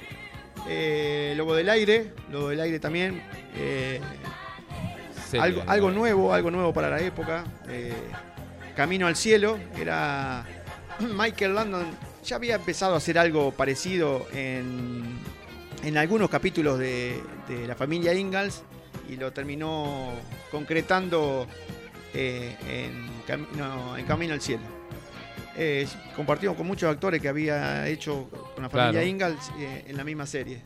Eh, 0.68 1.34
Lobo 1.36 1.56
del 1.56 1.68
Aire, 1.70 2.14
Lobo 2.32 2.50
del 2.50 2.62
Aire 2.62 2.80
también. 2.80 3.22
eh, 3.56 4.00
Serie, 5.30 5.42
algo, 5.46 5.64
¿no? 5.66 5.72
algo 5.72 5.92
nuevo, 5.92 6.34
algo 6.34 6.52
nuevo 6.52 6.74
para 6.74 6.90
la 6.90 7.00
época. 7.02 7.44
Camino 8.76 9.08
al 9.08 9.16
Cielo, 9.16 9.58
era 9.78 10.46
Michael 11.18 11.56
Landon. 11.56 11.86
Ya 12.24 12.38
había 12.38 12.56
empezado 12.56 12.94
a 12.94 12.98
hacer 12.98 13.18
algo 13.18 13.52
parecido 13.52 14.26
en, 14.32 15.04
en 15.84 15.98
algunos 15.98 16.30
capítulos 16.30 16.80
de, 16.80 17.22
de 17.50 17.68
la 17.68 17.76
familia 17.76 18.14
Ingalls 18.14 18.64
y 19.10 19.18
lo 19.18 19.34
terminó 19.34 20.12
concretando 20.52 21.48
eh, 22.14 22.56
en, 22.68 23.10
Camino, 23.28 23.98
en 23.98 24.06
Camino 24.06 24.34
al 24.34 24.42
Cielo. 24.42 24.64
Eh, 25.56 25.88
compartimos 26.16 26.56
con 26.56 26.66
muchos 26.66 26.90
actores 26.90 27.22
que 27.22 27.28
había 27.28 27.88
hecho 27.88 28.30
con 28.56 28.64
la 28.64 28.70
familia 28.70 28.92
Claro. 28.92 29.08
Ingalls 29.08 29.52
eh, 29.60 29.84
en 29.88 29.98
la 29.98 30.04
misma 30.04 30.26
serie. 30.26 30.62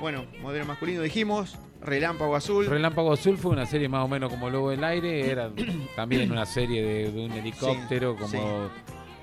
Bueno, 0.00 0.26
modelo 0.40 0.64
masculino 0.64 1.02
dijimos, 1.02 1.58
Relámpago 1.84 2.34
Azul. 2.36 2.66
Relámpago 2.66 3.12
Azul 3.12 3.36
fue 3.38 3.52
una 3.52 3.66
serie 3.66 3.88
más 3.88 4.04
o 4.04 4.08
menos 4.08 4.30
como 4.30 4.48
Lobo 4.50 4.70
del 4.70 4.82
Aire, 4.84 5.30
era 5.30 5.50
también 5.96 6.30
una 6.30 6.46
serie 6.46 6.82
de, 6.82 7.12
de 7.12 7.24
un 7.26 7.32
helicóptero 7.32 8.16
como, 8.16 8.28
sí. 8.28 8.38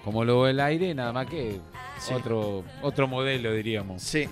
como 0.03 0.23
Lobo 0.23 0.45
del 0.45 0.59
Aire, 0.59 0.93
nada 0.93 1.11
más 1.13 1.27
que 1.27 1.59
Sí. 1.99 2.13
otro, 2.15 2.63
otro 2.81 3.07
modelo, 3.07 3.53
diríamos. 3.53 4.01
Sí. 4.01 4.27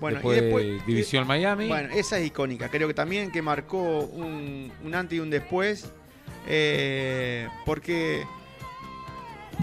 Bueno, 0.00 0.18
después, 0.18 0.38
y 0.38 0.40
después- 0.42 0.86
División 0.86 1.26
Miami. 1.26 1.66
Bueno, 1.66 1.88
esa 1.92 2.16
es 2.18 2.26
icónica. 2.28 2.68
Creo 2.68 2.86
que 2.86 2.94
también 2.94 3.32
que 3.32 3.42
marcó 3.42 3.80
un, 4.04 4.70
un 4.84 4.94
antes 4.94 5.16
y 5.16 5.20
un 5.20 5.28
después. 5.30 5.90
eh, 6.46 7.48
porque 7.66 8.22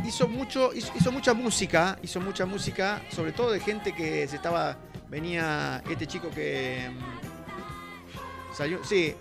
hizo 0.06 0.28
mucho, 0.28 0.74
hizo, 0.74 0.92
hizo 1.00 1.12
mucha 1.14 1.34
música, 1.34 1.98
hizo 2.04 2.20
mucha 2.20 2.46
música, 2.46 3.02
sobre 3.10 3.32
todo 3.32 3.52
de 3.52 3.60
gente 3.62 3.94
que 3.94 4.28
se 4.28 4.36
estaba. 4.36 4.78
Venía 5.10 5.82
este 5.90 6.08
chico 6.08 6.30
que 6.32 6.90
Sí. 8.84 9.14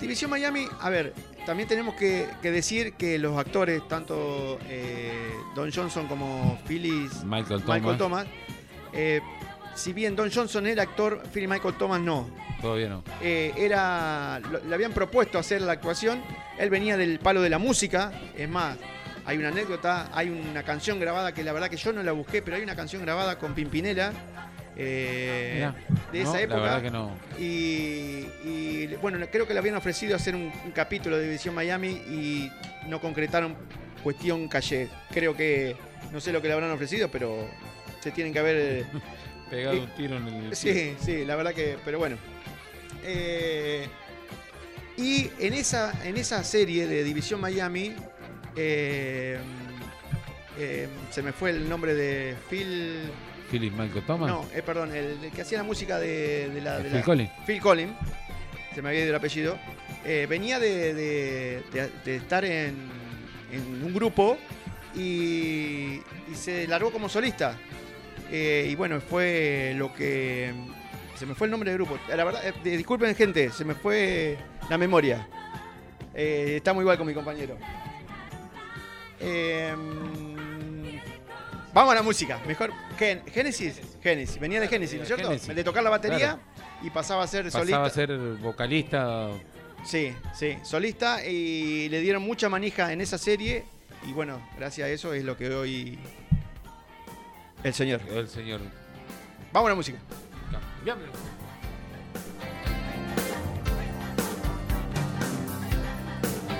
División 0.00 0.30
Miami, 0.30 0.66
a 0.80 0.90
ver, 0.90 1.14
también 1.46 1.68
tenemos 1.68 1.94
que, 1.94 2.26
que 2.42 2.50
decir 2.50 2.94
que 2.94 3.18
los 3.20 3.38
actores, 3.38 3.86
tanto 3.88 4.58
eh, 4.68 5.32
Don 5.54 5.70
Johnson 5.72 6.08
como 6.08 6.58
Phyllis 6.66 7.22
Michael 7.24 7.62
Michael 7.66 7.96
Thomas. 7.98 8.26
Eh, 8.92 9.20
si 9.76 9.92
bien 9.92 10.16
Don 10.16 10.30
Johnson 10.32 10.66
era 10.66 10.82
actor, 10.82 11.22
Philly 11.32 11.46
Michael 11.46 11.74
Thomas 11.74 12.00
no. 12.00 12.28
Todavía 12.60 12.88
no. 12.88 13.04
Eh, 13.20 13.52
era, 13.56 14.40
lo- 14.50 14.58
le 14.64 14.74
habían 14.74 14.92
propuesto 14.92 15.38
hacer 15.38 15.62
la 15.62 15.72
actuación. 15.72 16.20
Él 16.58 16.68
venía 16.68 16.96
del 16.96 17.18
palo 17.20 17.40
de 17.40 17.50
la 17.50 17.58
música. 17.58 18.12
Es 18.36 18.48
más, 18.48 18.76
hay 19.24 19.38
una 19.38 19.48
anécdota, 19.48 20.10
hay 20.12 20.30
una 20.30 20.64
canción 20.64 20.98
grabada 20.98 21.32
que 21.32 21.44
la 21.44 21.52
verdad 21.52 21.70
que 21.70 21.76
yo 21.76 21.92
no 21.92 22.02
la 22.02 22.12
busqué, 22.12 22.42
pero 22.42 22.56
hay 22.56 22.62
una 22.64 22.74
canción 22.76 23.02
grabada 23.02 23.38
con 23.38 23.54
Pimpinela. 23.54 24.12
Eh, 24.76 25.52
Mirá, 25.56 25.74
de 26.12 26.20
esa 26.22 26.32
la 26.34 26.40
época. 26.42 26.60
verdad 26.60 26.82
que 26.82 26.90
no. 26.90 27.10
Y, 27.38 28.26
y, 28.44 28.86
bueno, 29.00 29.18
creo 29.30 29.46
que 29.46 29.52
le 29.52 29.58
habían 29.60 29.76
ofrecido 29.76 30.16
hacer 30.16 30.34
un, 30.34 30.52
un 30.64 30.70
capítulo 30.72 31.16
de 31.18 31.24
División 31.24 31.54
Miami 31.54 31.88
y 31.90 32.50
no 32.88 33.00
concretaron 33.00 33.56
cuestión 34.02 34.48
calle. 34.48 34.88
Creo 35.12 35.36
que 35.36 35.76
no 36.12 36.20
sé 36.20 36.32
lo 36.32 36.40
que 36.42 36.48
le 36.48 36.54
habrán 36.54 36.70
ofrecido, 36.70 37.08
pero 37.10 37.48
se 38.00 38.10
tienen 38.10 38.32
que 38.32 38.38
haber 38.38 38.84
Pegado 39.50 39.76
eh, 39.76 39.80
un 39.80 39.88
tiro 39.94 40.16
en 40.16 40.26
el. 40.28 40.56
Sí, 40.56 40.94
sí, 41.00 41.24
la 41.24 41.36
verdad 41.36 41.52
que. 41.52 41.76
Pero 41.84 41.98
bueno. 41.98 42.16
Eh, 43.04 43.86
y 44.96 45.30
en 45.38 45.54
esa, 45.54 45.92
en 46.04 46.16
esa 46.16 46.42
serie 46.44 46.86
de 46.86 47.04
División 47.04 47.40
Miami. 47.40 47.94
eh, 48.56 49.38
eh, 50.58 50.86
se 51.10 51.22
me 51.22 51.32
fue 51.32 51.50
el 51.50 51.68
nombre 51.68 51.94
de 51.94 52.34
Phil. 52.50 53.10
Philip 53.52 53.72
Michael 53.74 54.04
Thomas. 54.06 54.28
No, 54.30 54.46
eh, 54.54 54.62
perdón, 54.62 54.90
el, 54.96 55.18
el 55.22 55.30
que 55.30 55.42
hacía 55.42 55.58
la 55.58 55.64
música 55.64 55.98
de, 56.00 56.48
de 56.48 56.60
la, 56.60 56.78
de 56.78 56.84
Phil 56.84 56.92
la- 56.94 57.02
Collins. 57.02 57.30
Phil 57.46 57.60
Collins. 57.60 57.92
Se 58.74 58.80
me 58.82 58.88
había 58.88 59.00
ido 59.02 59.10
el 59.10 59.14
apellido. 59.14 59.58
Eh, 60.04 60.26
venía 60.28 60.58
de, 60.58 60.94
de- 60.94 62.16
estar 62.16 62.44
en, 62.44 62.74
en 63.52 63.84
un 63.84 63.92
grupo 63.94 64.38
y, 64.96 66.00
y 66.30 66.34
se 66.34 66.66
largó 66.66 66.90
como 66.90 67.08
solista. 67.08 67.56
Eh, 68.30 68.66
y 68.70 68.74
bueno, 68.74 69.00
fue 69.00 69.74
lo 69.76 69.92
que. 69.92 70.52
Se 71.18 71.26
me 71.26 71.34
fue 71.34 71.46
el 71.46 71.50
nombre 71.50 71.70
del 71.70 71.78
grupo. 71.78 71.98
La 72.08 72.24
verdad, 72.24 72.42
eh, 72.46 72.54
disculpen, 72.76 73.14
gente, 73.14 73.50
se 73.50 73.64
me 73.64 73.74
fue 73.74 74.38
la 74.70 74.78
memoria. 74.78 75.28
Está 76.14 76.72
muy 76.72 76.82
igual 76.82 76.96
con 76.98 77.06
mi 77.06 77.14
compañero. 77.14 77.56
Eh, 79.20 79.74
vamos 81.72 81.92
a 81.92 81.94
la 81.96 82.02
música. 82.02 82.40
Mejor. 82.46 82.72
Gen- 82.98 83.22
Génesis. 83.26 83.80
Génesis. 84.02 84.38
Venía 84.38 84.60
de 84.60 84.68
Génesis, 84.68 84.96
¿no 84.96 85.02
es 85.02 85.08
cierto? 85.08 85.28
Génesis. 85.28 85.54
De 85.54 85.64
tocar 85.64 85.82
la 85.82 85.90
batería 85.90 86.18
Claro. 86.18 86.40
y 86.82 86.90
pasaba 86.90 87.22
a 87.24 87.26
ser 87.26 87.44
Pasaba 87.44 87.64
solista. 87.64 87.84
a 87.84 87.90
ser 87.90 88.12
vocalista. 88.40 89.28
Sí, 89.84 90.14
sí, 90.32 90.56
solista 90.62 91.26
y 91.26 91.88
le 91.88 92.00
dieron 92.00 92.22
mucha 92.22 92.48
manija 92.48 92.92
en 92.92 93.00
esa 93.00 93.18
serie 93.18 93.64
y 94.06 94.12
bueno, 94.12 94.40
gracias 94.56 94.86
a 94.86 94.90
eso 94.90 95.12
es 95.12 95.24
lo 95.24 95.36
que 95.36 95.50
hoy 95.52 95.98
el 97.64 97.74
señor. 97.74 98.00
El 98.08 98.28
señor. 98.28 98.60
Vamos 99.52 99.66
a 99.66 99.70
la 99.70 99.74
música. 99.76 99.98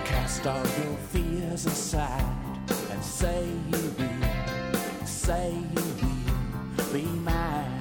Cast 0.05 0.47
all 0.47 0.63
your 0.63 0.97
fears 1.11 1.67
aside 1.67 2.25
and 2.91 3.03
say 3.03 3.45
you 3.71 4.22
say 5.33 5.55
you 5.75 5.85
will 6.77 6.93
be 6.93 7.05
mine. 7.29 7.79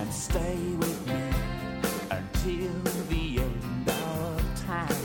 And 0.00 0.10
stay 0.12 0.58
with 0.82 1.00
me 1.10 1.22
until 2.18 2.72
the 3.12 3.24
end 3.48 3.88
of 3.88 4.32
time. 4.66 5.02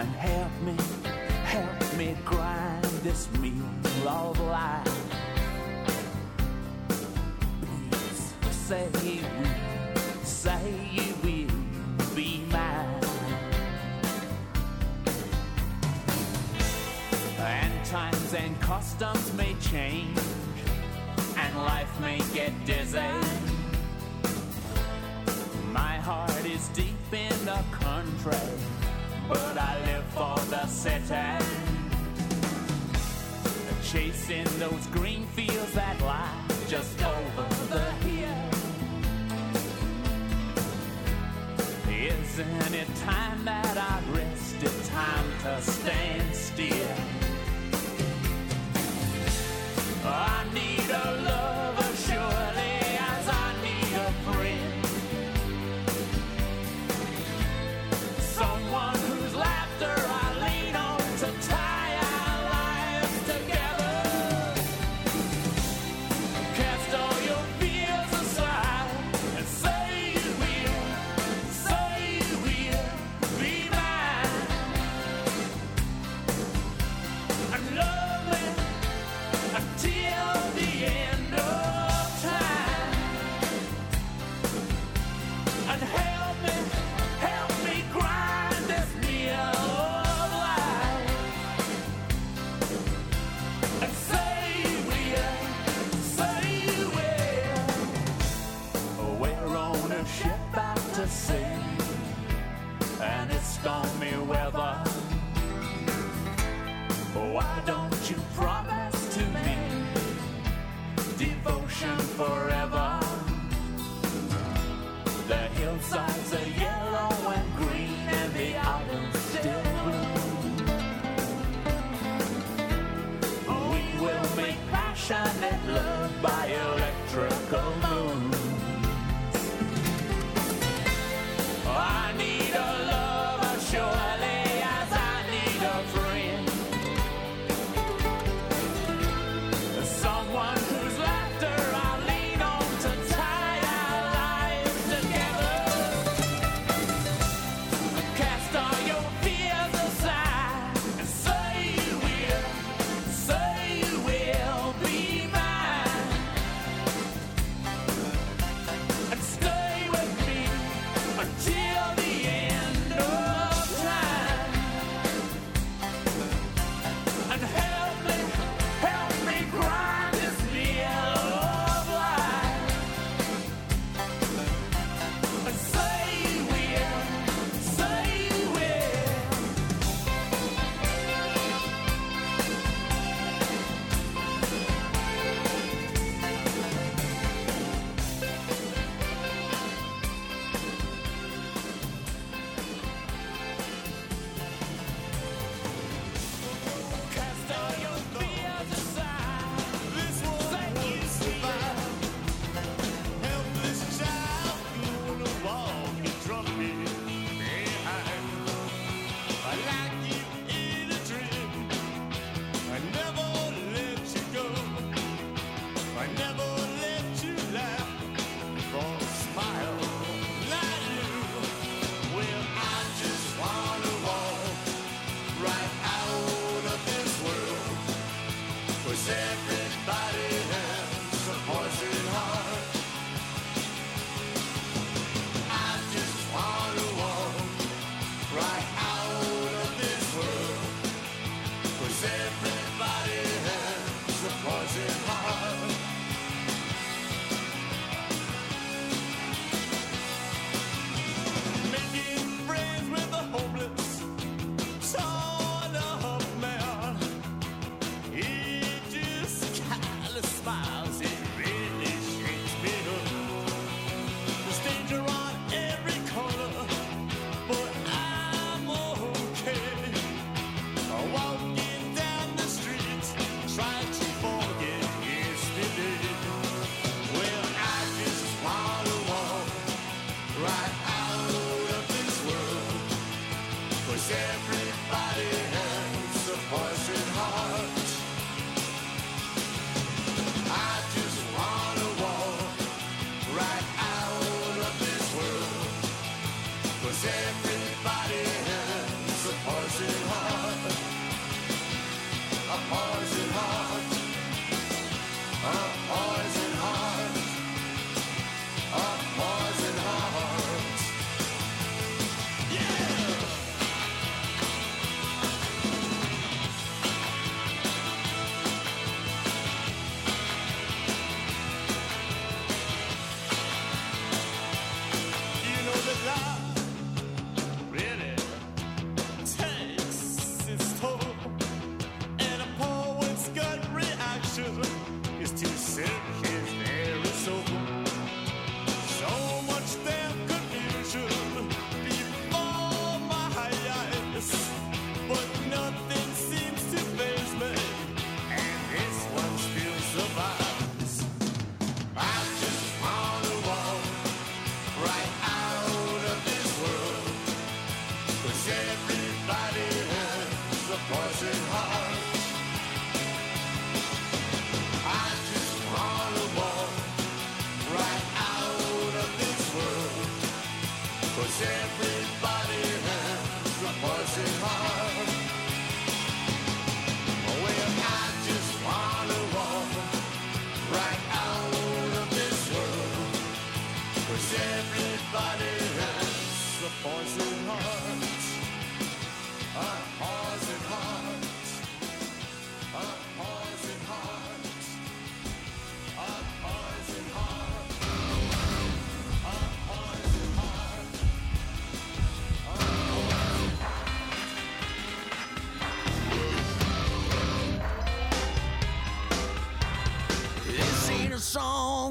And 0.00 0.08
help 0.28 0.54
me, 0.66 0.76
help 1.54 1.80
me 1.98 2.16
grind 2.24 2.84
this 3.06 3.22
meal 3.40 4.08
of 4.08 4.38
life. 4.40 4.98
Please 7.62 8.22
say 8.66 8.86
you 9.02 9.22
will, 9.38 10.24
say 10.24 10.66
you 10.98 11.08
will 11.22 11.25
and 18.36 18.60
customs 18.60 19.32
may 19.34 19.54
change, 19.60 20.18
and 21.36 21.56
life 21.56 22.00
may 22.00 22.18
get 22.34 22.52
dizzy. 22.66 23.00
My 25.72 25.96
heart 25.98 26.44
is 26.44 26.68
deep 26.68 27.12
in 27.12 27.44
the 27.44 27.62
country, 27.72 28.48
but 29.28 29.56
I 29.58 29.78
live 29.86 30.04
for 30.16 30.36
the 30.50 30.66
city. 30.66 31.44
Chasing 33.82 34.58
those 34.58 34.86
green 34.88 35.26
fields 35.28 35.72
that 35.72 36.00
lie 36.02 36.42
just 36.68 37.02
over 37.02 37.48
the 37.74 37.90
hill. 38.04 38.50
Isn't 41.88 42.74
it 42.74 42.88
time 42.96 43.44
that 43.46 43.78
I 43.78 44.02
rested? 44.12 44.84
Time 44.86 45.30
to 45.42 45.62
stand 45.62 46.34
still. 46.34 47.35
I 50.08 50.46
need 50.54 50.90
a 50.90 51.22
lover 51.26 51.85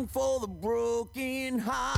for 0.08 0.40
the 0.40 0.48
broken 0.48 1.60
hearted. 1.60 1.95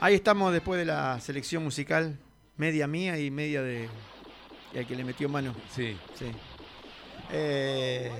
Ahí 0.00 0.14
estamos 0.14 0.52
después 0.52 0.78
de 0.78 0.84
la 0.84 1.18
selección 1.20 1.64
musical, 1.64 2.18
media 2.58 2.86
mía 2.86 3.18
y 3.18 3.30
media 3.30 3.62
de 3.62 3.88
el 4.74 4.86
que 4.86 4.96
le 4.96 5.04
metió 5.04 5.28
mano. 5.30 5.54
Sí. 5.70 5.96
Sí. 6.14 6.26
Eh, 7.32 8.10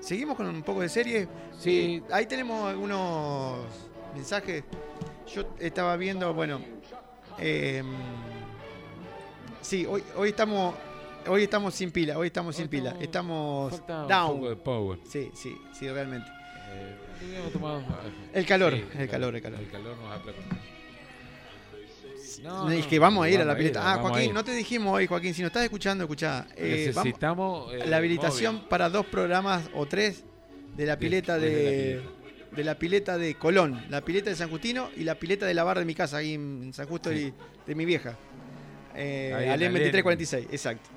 Seguimos 0.00 0.36
con 0.36 0.46
un 0.46 0.62
poco 0.62 0.80
de 0.80 0.88
serie. 0.88 1.28
Sí. 1.58 1.96
Eh, 1.96 2.12
ahí 2.14 2.26
tenemos 2.26 2.66
algunos 2.70 3.66
mensajes. 4.14 4.64
Yo 5.34 5.42
estaba 5.58 5.96
viendo, 5.96 6.32
bueno. 6.32 6.60
eh, 7.38 7.82
sí, 9.66 9.86
hoy, 9.86 10.02
hoy 10.16 10.28
estamos. 10.30 10.74
Hoy 11.28 11.42
estamos 11.42 11.74
sin 11.74 11.90
pila, 11.90 12.16
hoy 12.18 12.28
estamos 12.28 12.54
sin 12.54 12.68
pila. 12.68 12.94
Estamos 13.00 13.72
un 13.72 13.86
down. 14.08 14.34
poco 14.36 14.48
de 14.50 14.56
power. 14.56 14.98
Sí, 15.08 15.28
sí, 15.34 15.56
sí, 15.76 15.88
realmente. 15.88 16.30
Hubiéramos 17.20 17.52
tomado- 17.52 17.82
El 18.32 18.46
calor, 18.46 18.74
Sí, 18.74 18.84
el 18.98 19.08
calor, 19.08 19.34
el 19.34 19.42
calor. 19.42 19.60
El 19.60 19.70
calor 19.70 19.96
nos 19.96 20.12
aplacó. 20.12 20.38
es 22.70 22.86
que 22.86 22.98
vamos 23.00 23.24
a 23.24 23.28
ir 23.30 23.36
a 23.36 23.38
la 23.40 23.46
vamos 23.46 23.58
pileta. 23.58 23.80
ah, 23.92 23.96
vamos 23.96 24.10
Joaquín, 24.12 24.34
no 24.34 24.44
te 24.44 24.52
dijimos 24.52 24.94
hoy, 24.94 25.06
Joaquín, 25.08 25.34
si 25.34 25.42
nos 25.42 25.48
estás 25.48 25.64
escuchando, 25.64 26.04
escuchá. 26.04 26.46
eh, 26.54 26.92
vamos- 26.94 27.04
Necesitamos, 27.06 27.74
eh, 27.74 27.86
la 27.88 27.96
habilitación 27.96 28.54
móvil. 28.56 28.68
para 28.68 28.88
dos 28.90 29.06
programas 29.06 29.68
o 29.74 29.86
tres 29.86 30.22
de 30.76 30.86
la 30.86 30.96
pileta 30.98 31.38
de 31.38 31.50
de, 31.50 32.02
de 32.54 32.64
la 32.64 32.78
pileta 32.78 33.18
de 33.18 33.34
Colón, 33.34 33.84
la 33.88 34.02
pileta 34.02 34.30
de 34.30 34.36
San 34.36 34.48
Justino 34.50 34.90
y 34.96 35.02
la 35.04 35.16
pileta 35.16 35.44
de 35.46 35.54
la 35.54 35.64
barra 35.64 35.80
de 35.80 35.86
mi 35.86 35.94
casa, 35.94 36.18
ahí 36.18 36.34
en 36.34 36.72
San 36.72 36.86
Justo 36.86 37.12
y 37.12 37.32
de 37.66 37.74
mi 37.74 37.84
vieja. 37.84 38.16
Eh, 38.96 39.32
Ahí 39.34 39.48
Alem 39.48 39.70
Alem. 39.70 39.72
2346, 39.92 40.48
exacto. 40.50 40.88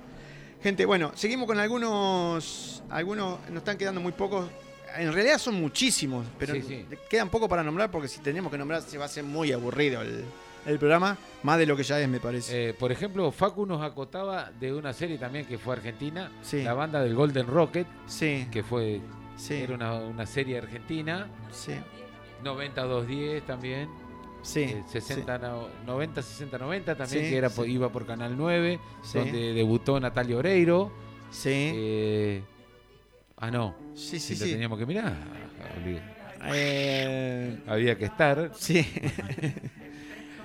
Gente, 0.63 0.85
bueno, 0.85 1.11
seguimos 1.15 1.47
con 1.47 1.59
algunos. 1.59 2.83
Algunos 2.89 3.39
nos 3.49 3.57
están 3.57 3.77
quedando 3.77 4.01
muy 4.01 4.11
pocos. 4.11 4.49
En 4.97 5.13
realidad 5.13 5.37
son 5.37 5.55
muchísimos, 5.55 6.25
pero 6.39 6.53
Sí, 6.55 6.63
sí. 6.63 6.85
quedan 7.09 7.29
poco 7.29 7.47
para 7.47 7.63
nombrar 7.63 7.91
porque 7.91 8.07
si 8.07 8.19
tenemos 8.21 8.51
que 8.51 8.57
nombrar 8.57 8.81
se 8.81 8.97
va 8.97 9.03
a 9.03 9.05
hacer 9.05 9.23
muy 9.23 9.51
aburrido 9.51 10.01
el, 10.01 10.25
el 10.65 10.79
programa, 10.79 11.15
más 11.43 11.59
de 11.59 11.67
lo 11.67 11.77
que 11.77 11.83
ya 11.83 11.99
es, 12.01 12.09
me 12.09 12.19
parece. 12.19 12.69
Eh, 12.69 12.73
por 12.73 12.91
ejemplo, 12.91 13.31
Facu 13.31 13.67
nos 13.67 13.83
acotaba 13.83 14.49
de 14.59 14.73
una 14.73 14.91
serie 14.91 15.19
también 15.19 15.45
que 15.45 15.59
fue 15.59 15.75
argentina, 15.75 16.31
Sí. 16.41 16.63
la 16.63 16.73
banda 16.73 17.01
del 17.03 17.13
Golden 17.13 17.45
Rocket, 17.45 17.85
sí. 18.07 18.47
que 18.51 18.63
fue 18.63 18.99
era 19.49 19.75
una, 19.75 19.93
una 19.93 20.25
serie 20.25 20.57
argentina, 20.57 21.27
Sí. 21.51 21.73
90-210 22.43 23.41
también, 23.45 23.89
Sí, 24.41 24.61
eh, 24.61 24.83
60, 24.87 25.37
no- 25.37 25.67
90, 25.85 26.21
60, 26.21 26.57
90 26.57 26.95
también, 26.95 27.23
Sí, 27.25 27.29
que 27.29 27.37
era, 27.37 27.49
sí. 27.49 27.61
iba 27.63 27.89
por 27.91 28.05
Canal 28.05 28.35
9, 28.37 28.79
Sí. 29.03 29.17
donde 29.19 29.53
debutó 29.53 29.99
Natalia 29.99 30.37
Oreiro. 30.37 30.91
Sí. 31.31 31.49
Eh, 31.53 32.41
ah, 33.37 33.51
no. 33.51 33.75
Sí, 33.93 34.19
sí, 34.19 34.35
Si 34.35 34.45
sí. 34.45 34.51
teníamos 34.53 34.79
que 34.79 34.85
mirar. 34.85 35.13
Eh, 36.53 37.59
Había 37.67 37.97
que 37.97 38.05
estar. 38.05 38.51
Sí. 38.57 38.85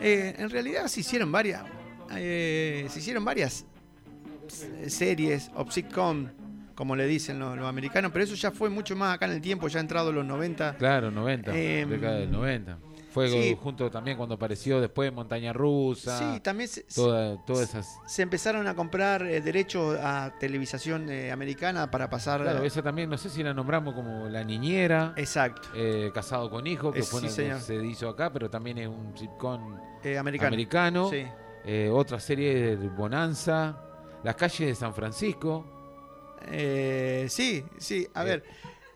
Eh, 0.00 0.34
en 0.38 0.50
realidad 0.50 0.86
se 0.88 1.00
hicieron 1.00 1.30
varias. 1.32 1.62
eh, 2.16 2.86
se 2.90 2.98
hicieron 2.98 3.24
varias 3.24 3.64
series 4.88 5.50
o 5.54 5.70
sitcom, 5.70 6.28
como 6.74 6.94
le 6.96 7.06
dicen 7.06 7.38
los, 7.38 7.56
los 7.56 7.66
americanos, 7.66 8.10
pero 8.12 8.24
eso 8.24 8.34
ya 8.34 8.50
fue 8.50 8.68
mucho 8.68 8.96
más 8.96 9.14
acá 9.14 9.26
en 9.26 9.32
el 9.32 9.40
tiempo, 9.40 9.68
ya 9.68 9.80
entrado 9.80 10.12
los 10.12 10.26
90. 10.26 10.76
Claro, 10.76 11.10
90, 11.12 11.56
Em, 11.56 11.88
década 11.88 12.16
del 12.18 12.30
90. 12.32 12.76
Fue 13.14 13.28
sí. 13.28 13.56
junto 13.62 13.88
también 13.92 14.16
cuando 14.16 14.34
apareció 14.34 14.80
después 14.80 15.12
Montaña 15.12 15.52
Rusa. 15.52 16.18
Sí, 16.34 16.40
también 16.40 16.68
se, 16.68 16.82
toda- 16.82 17.36
todas 17.46 17.68
esas. 17.68 17.96
se 18.06 18.22
empezaron 18.22 18.66
a 18.66 18.74
comprar 18.74 19.22
eh, 19.22 19.40
derechos 19.40 19.96
a 20.02 20.34
televisación 20.40 21.08
eh, 21.08 21.30
americana 21.30 21.90
para 21.92 22.10
pasar. 22.10 22.42
Claro, 22.42 22.64
esa 22.64 22.82
también, 22.82 23.08
no 23.08 23.16
sé 23.16 23.30
si 23.30 23.44
la 23.44 23.54
nombramos 23.54 23.94
como 23.94 24.28
La 24.28 24.42
Niñera. 24.42 25.14
Exacto. 25.16 25.68
eh, 25.76 26.10
Casado 26.12 26.50
con 26.50 26.66
Hijo, 26.66 26.90
que 26.92 26.98
Eh, 27.00 27.02
fue 27.04 27.20
sí, 27.20 27.26
una 27.26 27.36
que 27.36 27.42
señor. 27.42 27.60
se 27.60 27.86
hizo 27.86 28.08
acá, 28.08 28.32
pero 28.32 28.50
también 28.50 28.78
es 28.78 28.88
un 28.88 29.16
sitcom 29.16 29.78
Eh, 30.02 30.18
americano. 30.18 30.48
americano. 30.48 31.08
Sí. 31.10 31.24
Eh, 31.64 31.88
otra 31.92 32.18
serie 32.18 32.76
de 32.76 32.88
Bonanza. 32.88 33.80
Las 34.24 34.34
calles 34.34 34.68
de 34.68 34.74
San 34.74 34.92
Francisco. 34.92 35.64
Eh, 36.50 37.26
sí, 37.30 37.64
sí, 37.78 38.06
a 38.12 38.22
Eh, 38.22 38.26
ver. 38.26 38.44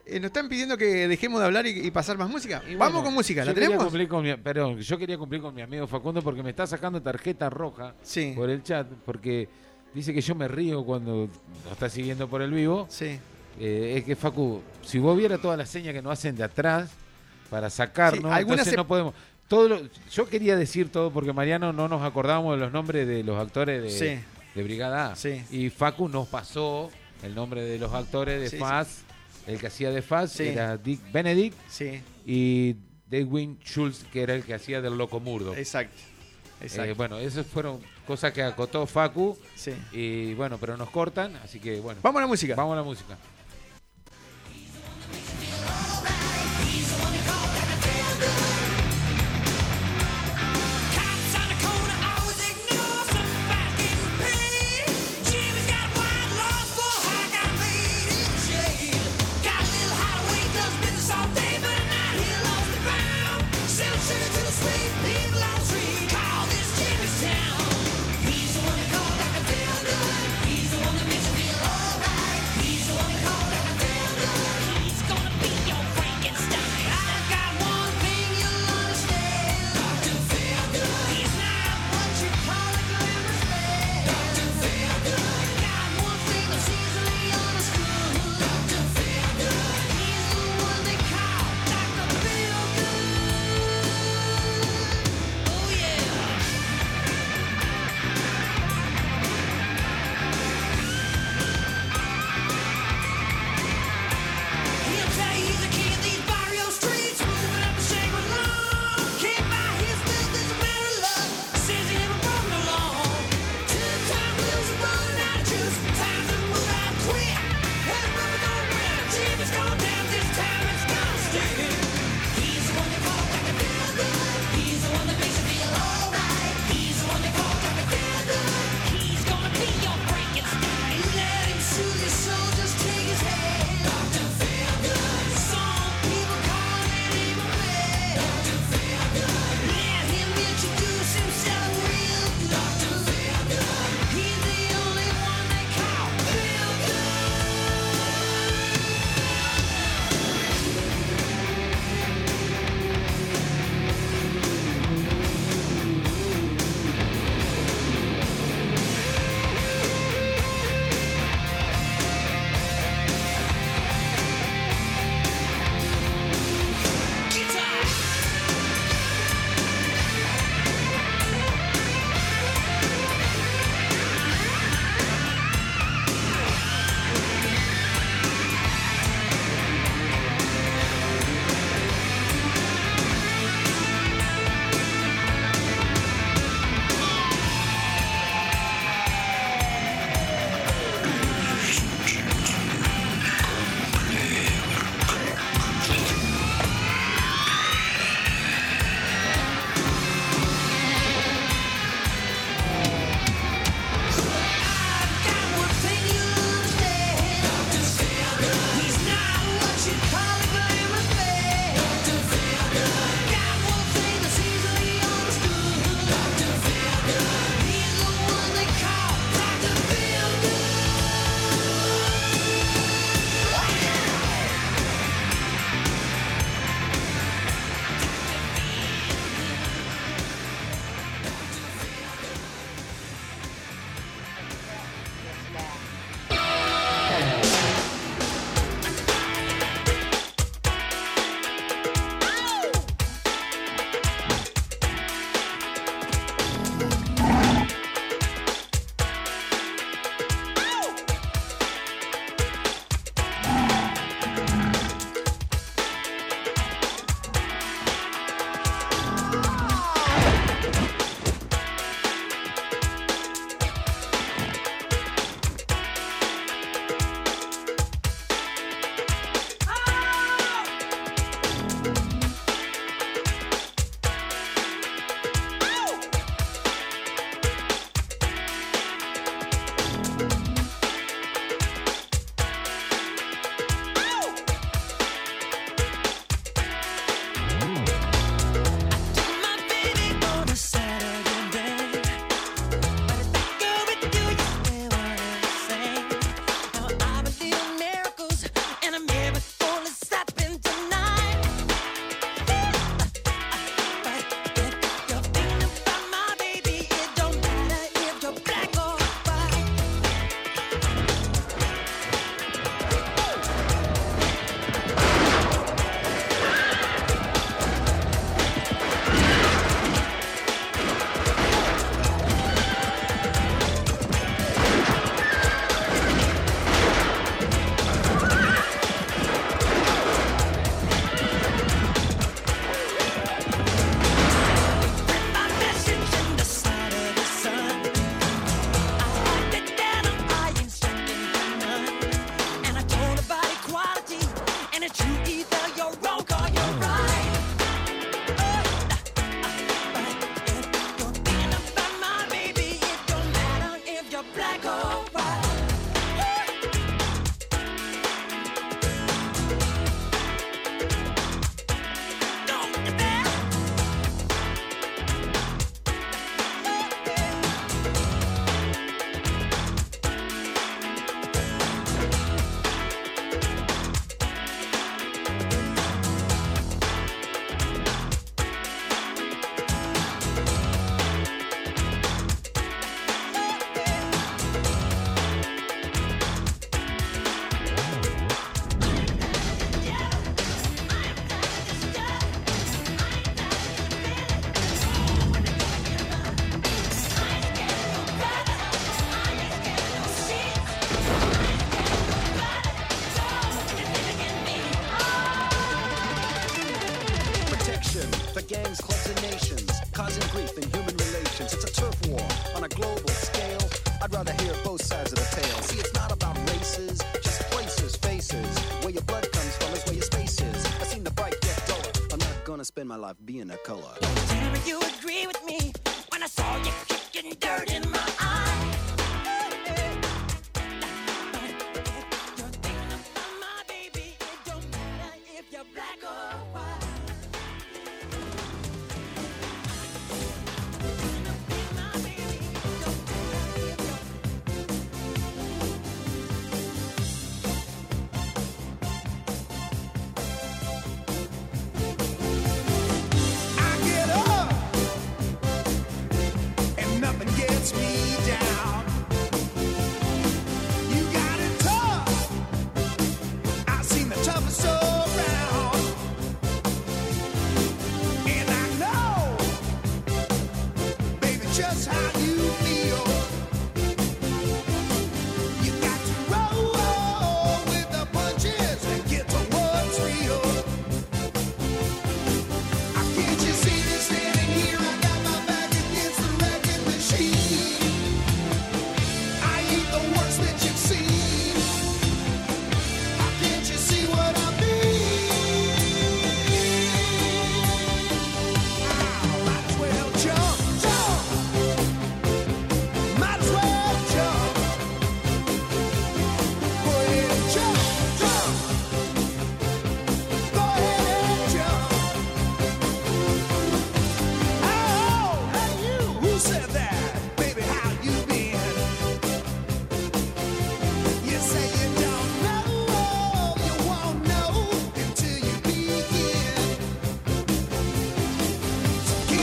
Eh, 0.09 0.18
nos 0.20 0.26
están 0.28 0.48
pidiendo 0.48 0.76
que 0.78 1.06
dejemos 1.09 1.40
de 1.40 1.47
hablar 1.47 1.66
y, 1.66 1.86
y 1.86 1.90
pasar 1.90 2.16
más 2.16 2.28
música. 2.30 2.62
Y 2.66 2.74
Vamos 2.74 2.94
bueno, 2.94 3.05
con 3.05 3.14
música, 3.14 3.43
¿la 3.44 3.51
yo 3.51 3.55
quería 3.55 3.68
tenemos? 3.68 3.85
cumplir 3.85 4.09
con 4.09 4.22
mi- 4.24 4.36
perdón, 4.36 4.78
yo 4.78 4.98
quería 4.98 5.18
cumplir 5.18 5.40
con 5.43 5.55
mi 5.55 5.62
amigo 5.62 5.86
Facundo 5.86 6.22
porque 6.22 6.43
me 6.43 6.51
está 6.51 6.66
sacando 6.66 7.01
tarjeta 7.02 7.51
roja 7.51 7.94
por 8.35 8.48
el 8.51 8.62
chat, 8.62 8.86
porque 9.05 9.48
dice 9.94 10.14
que 10.14 10.20
yo 10.20 10.35
me 10.35 10.48
río 10.48 10.85
cuando 10.85 11.28
nos 11.64 11.72
está 11.72 11.89
siguiendo 11.89 12.28
por 12.28 12.40
el 12.43 12.51
vivo. 12.52 12.86
Sí. 12.90 13.18
Eh, 13.60 13.94
es 13.98 14.05
que 14.05 14.14
Facu, 14.16 14.62
si 14.82 14.98
vos 14.98 15.16
vieras 15.18 15.40
todas 15.43 15.59
las 15.59 15.68
señas 15.68 15.93
que 15.93 16.01
nos 16.01 16.12
hacen 16.12 16.36
de 16.36 16.44
atrás 16.44 16.90
para 17.51 17.68
sacarnos, 17.70 18.22
Sí, 18.22 18.26
algunas 18.39 18.40
entonces 18.66 18.70
se- 18.70 18.76
no 18.76 18.86
podemos. 18.86 19.14
Todo 19.48 19.68
lo- 19.68 19.80
yo 20.12 20.28
quería 20.28 20.56
decir 20.56 20.93
todo 20.93 21.10
porque 21.10 21.32
Mariano 21.32 21.72
no 21.72 21.89
nos 21.89 22.02
acordábamos 22.02 22.55
de 22.56 22.60
los 22.64 22.72
nombres 22.72 23.06
de 23.09 23.22
los 23.24 23.39
actores 23.39 23.82
de, 23.82 23.90
Sí. 23.90 24.24
de 24.55 24.62
Brigada 24.62 25.12
A. 25.12 25.16
Y 25.51 25.70
Facu 25.70 26.09
nos 26.09 26.28
pasó 26.28 26.90
el 27.22 27.35
nombre 27.35 27.62
de 27.62 27.78
los 27.78 27.93
actores 27.94 28.51
de. 28.51 28.59
Faz. 28.59 29.05
El 29.48 29.58
que 29.58 29.66
hacía 29.66 29.90
de 29.90 30.02
Faz 30.02 30.32
Sí. 30.32 30.44
era 30.48 30.76
Dick 30.76 31.00
Benedict. 31.10 31.56
Sí. 31.68 32.00
Y 32.26 32.76
Dewin 33.08 33.58
Schultz, 33.64 34.04
que 34.12 34.22
era 34.22 34.34
el 34.34 34.44
que 34.44 34.54
hacía 34.54 34.80
del 34.80 34.96
Loco 34.98 35.18
Murdo. 35.20 35.56
Exacto. 35.56 35.96
Exacto. 36.60 36.90
Eh, 36.90 36.94
bueno, 36.94 37.18
esas 37.18 37.46
fueron 37.46 37.80
cosas 38.06 38.32
que 38.32 38.42
acotó 38.42 38.86
Facu. 38.86 39.38
Sí. 39.56 39.72
Y 39.92 40.34
bueno, 40.34 40.58
pero 40.58 40.76
nos 40.76 40.90
cortan, 40.90 41.34
así 41.36 41.58
que 41.60 41.80
bueno. 41.80 42.00
Vamos 42.02 42.18
a 42.18 42.22
la 42.22 42.26
música. 42.26 42.54
Vamos 42.54 42.74
a 42.74 42.76
la 42.76 42.82
música. 42.82 43.16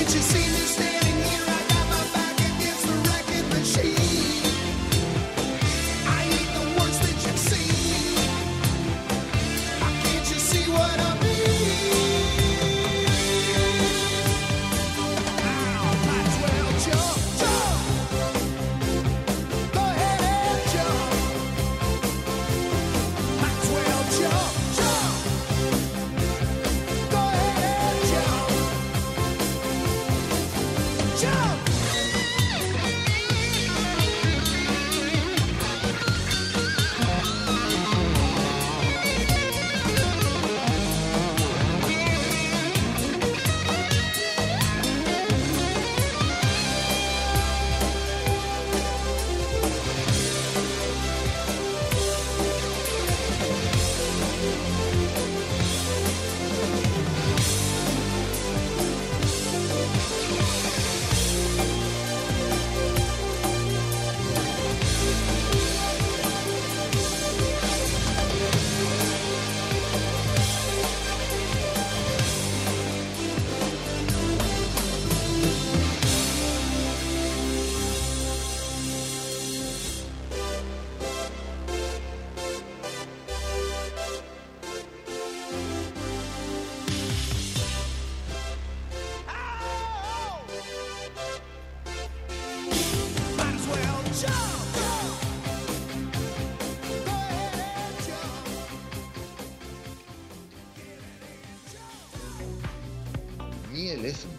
did 0.05 0.13
you 0.13 0.21
see? 0.21 0.44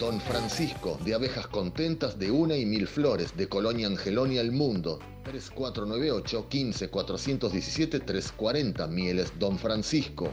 Don 0.06 0.20
Francisco, 0.20 1.00
de 1.04 1.14
abejas 1.14 1.48
contentas 1.48 2.16
de 2.16 2.30
una 2.30 2.56
y 2.56 2.64
mil 2.64 2.86
flores, 2.86 3.36
de 3.36 3.48
Colonia 3.48 3.88
Angelonia 3.88 4.40
El 4.40 4.52
Mundo. 4.52 5.00
3498 5.24 6.48
15 6.48 6.88
417 6.90 7.98
340 7.98 8.86
Mieles 8.86 9.32
Don 9.40 9.58
Francisco. 9.58 10.30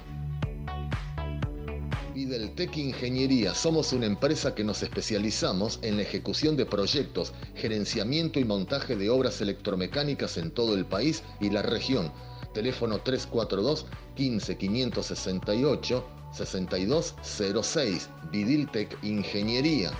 Videltec 2.13 2.77
Ingeniería 2.77 3.55
somos 3.55 3.93
una 3.93 4.05
empresa 4.05 4.53
que 4.53 4.63
nos 4.63 4.83
especializamos 4.83 5.79
en 5.81 5.95
la 5.95 6.03
ejecución 6.03 6.55
de 6.55 6.67
proyectos, 6.67 7.33
gerenciamiento 7.55 8.39
y 8.39 8.45
montaje 8.45 8.95
de 8.95 9.09
obras 9.09 9.41
electromecánicas 9.41 10.37
en 10.37 10.51
todo 10.51 10.75
el 10.75 10.85
país 10.85 11.23
y 11.41 11.49
la 11.49 11.63
región. 11.63 12.11
Teléfono 12.53 13.01
342 13.01 13.87
15 14.13 14.55
568 14.55 16.22
6206. 16.33 18.09
Vidiltec 18.31 18.97
Ingeniería. 19.03 19.91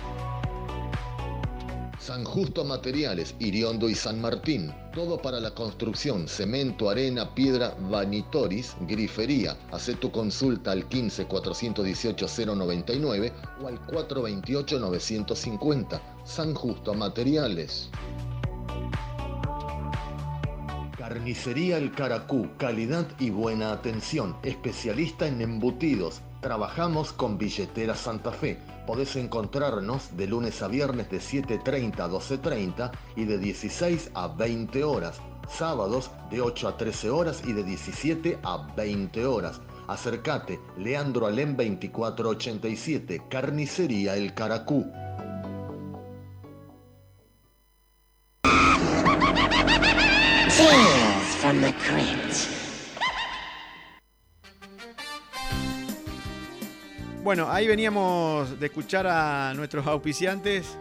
San 2.04 2.22
Justo 2.22 2.64
Materiales, 2.64 3.34
Iriondo 3.38 3.88
y 3.88 3.94
San 3.94 4.20
Martín. 4.20 4.74
Todo 4.92 5.16
para 5.16 5.40
la 5.40 5.54
construcción, 5.54 6.28
cemento, 6.28 6.90
arena, 6.90 7.34
piedra, 7.34 7.74
vanitoris, 7.88 8.76
grifería. 8.80 9.56
Haz 9.72 9.90
tu 9.98 10.12
consulta 10.12 10.72
al 10.72 10.86
15 10.86 11.24
418 11.24 12.26
099 12.54 13.32
o 13.62 13.68
al 13.68 13.80
428 13.86 14.80
950. 14.80 16.02
San 16.24 16.52
Justo 16.52 16.92
Materiales. 16.92 17.88
Carnicería 21.14 21.78
El 21.78 21.92
Caracú, 21.92 22.48
calidad 22.58 23.06
y 23.20 23.30
buena 23.30 23.70
atención. 23.70 24.34
Especialista 24.42 25.28
en 25.28 25.40
embutidos. 25.42 26.22
Trabajamos 26.40 27.12
con 27.12 27.38
Billetera 27.38 27.94
Santa 27.94 28.32
Fe. 28.32 28.58
Podés 28.84 29.14
encontrarnos 29.14 30.16
de 30.16 30.26
lunes 30.26 30.60
a 30.60 30.66
viernes 30.66 31.08
de 31.12 31.18
7.30 31.18 32.00
a 32.00 32.08
12.30 32.08 32.90
y 33.14 33.26
de 33.26 33.38
16 33.38 34.10
a 34.14 34.26
20 34.26 34.82
horas. 34.82 35.20
Sábados 35.48 36.10
de 36.32 36.40
8 36.40 36.66
a 36.66 36.76
13 36.76 37.10
horas 37.10 37.42
y 37.46 37.52
de 37.52 37.62
17 37.62 38.40
a 38.42 38.74
20 38.74 39.24
horas. 39.24 39.60
Acércate, 39.86 40.58
Leandro 40.76 41.28
Alem 41.28 41.56
2487, 41.56 43.22
Carnicería 43.30 44.16
El 44.16 44.34
Caracú. 44.34 44.84
From 51.44 51.60
the 51.60 51.74
Crypt. 51.74 52.48
Bueno, 57.22 57.50
ahí 57.50 57.66
veníamos 57.66 58.58
de 58.58 58.66
escuchar 58.66 59.06
a 59.06 59.52
nuestros 59.54 59.86
auspiciantes. 59.86 60.78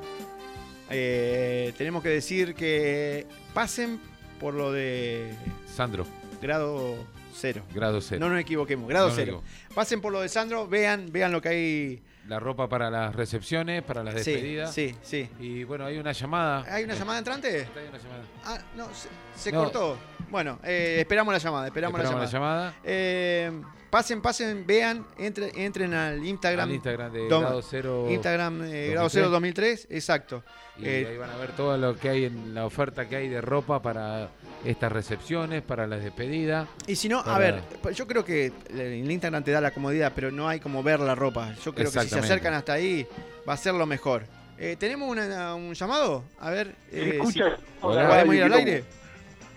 Eh, 0.90 1.74
tenemos 1.78 2.02
que 2.02 2.10
decir 2.10 2.56
que 2.56 3.28
pasen 3.54 4.00
por 4.40 4.54
lo 4.54 4.72
de 4.72 5.34
Sandro, 5.68 6.06
grado 6.42 6.96
cero. 7.34 7.64
grado 7.74 8.00
cero. 8.00 8.22
No 8.26 8.30
nos 8.32 8.40
equivoquemos, 8.40 8.88
grado 8.88 9.10
No 9.10 9.16
cero. 9.16 9.44
Pasen 9.76 10.00
por 10.00 10.14
lo 10.14 10.22
de 10.22 10.30
Sandro, 10.30 10.66
vean, 10.66 11.08
vean 11.12 11.34
lo 11.34 11.42
que 11.42 11.50
hay. 11.50 12.04
La 12.30 12.40
ropa 12.40 12.70
para 12.70 12.90
las 12.90 13.14
recepciones, 13.14 13.84
para 13.84 14.02
las 14.02 14.14
Sí, 14.24 14.32
despedidas. 14.32 14.74
sí, 14.74 14.96
sí. 15.02 15.30
Y 15.42 15.66
bueno, 15.66 15.84
hay 15.86 15.98
una 15.98 16.14
llamada. 16.14 16.64
¿Hay 16.74 16.86
una 16.86 16.94
llamada 16.96 17.20
entrante? 17.20 17.68
Hay 17.76 17.88
una 17.90 17.98
llamada. 17.98 18.24
Ah, 18.46 18.60
no, 18.78 18.88
se, 18.94 19.10
se 19.36 19.52
No. 19.52 19.64
cortó. 19.64 19.98
Bueno, 20.30 20.60
eh, 20.64 20.98
esperamos 21.00 21.32
la 21.34 21.38
llamada, 21.38 21.68
esperamos, 21.68 22.00
Esperamos 22.00 22.20
la 22.22 22.26
la 22.26 22.32
llamada. 22.32 22.74
Eh, 22.84 23.52
pasen, 23.92 24.22
pasen, 24.22 24.66
vean, 24.66 25.06
entre- 25.20 25.52
entren 25.64 25.94
al 25.94 26.26
Instagram. 26.26 26.70
Al 26.70 26.76
Instagram 26.76 27.12
de 27.14 27.20
Dom- 27.30 27.42
Grado 27.42 27.62
Cero 27.62 28.08
Instagram 28.10 28.62
eh, 28.64 28.66
2003. 28.66 28.92
Grado 28.94 29.10
Cero 29.10 29.30
2003, 29.30 29.88
exacto. 29.92 30.44
Y 30.80 30.88
Eh, 30.88 31.08
ahí 31.12 31.18
van 31.18 31.30
a 31.30 31.38
ver 31.38 31.52
todo 31.52 31.78
lo 31.78 31.96
que 31.96 32.10
hay 32.10 32.26
en 32.26 32.56
la 32.56 32.66
oferta 32.66 33.08
que 33.08 33.16
hay 33.16 33.30
de 33.30 33.42
ropa 33.42 33.80
para 33.84 34.30
estas 34.66 34.92
recepciones, 34.92 35.62
para 35.62 35.86
las 35.86 36.02
despedidas. 36.04 36.68
Y 36.88 36.96
si 36.96 37.08
no, 37.10 37.20
a 37.20 37.38
ver, 37.38 37.62
yo 37.94 38.08
creo 38.08 38.26
que 38.26 38.52
el 38.76 39.12
Instagram 39.12 39.44
te 39.44 39.52
da 39.52 39.62
la 39.62 39.70
comodidad, 39.72 40.14
pero 40.16 40.32
no 40.32 40.48
hay 40.50 40.60
como 40.60 40.82
ver 40.82 41.00
la 41.00 41.14
ropa. 41.14 41.54
Yo 41.64 41.76
creo 41.76 41.92
que 41.92 42.00
si 42.00 42.10
se 42.10 42.18
acercan 42.20 42.56
hasta 42.56 42.74
ahí, 42.74 43.06
va 43.48 43.54
a 43.54 43.58
ser 43.58 43.76
lo 43.76 43.86
mejor. 43.86 44.26
Eh, 44.58 44.78
¿Tenemos 44.80 45.10
una- 45.10 45.54
un 45.54 45.74
llamado? 45.76 46.24
A 46.40 46.50
ver, 46.50 46.74
eh, 46.92 47.12
escucha? 47.20 47.56
si- 47.58 47.64
Hola. 47.82 48.08
¿podemos 48.08 48.36
ir 48.36 48.44
al 48.44 48.54
aire? 48.54 48.84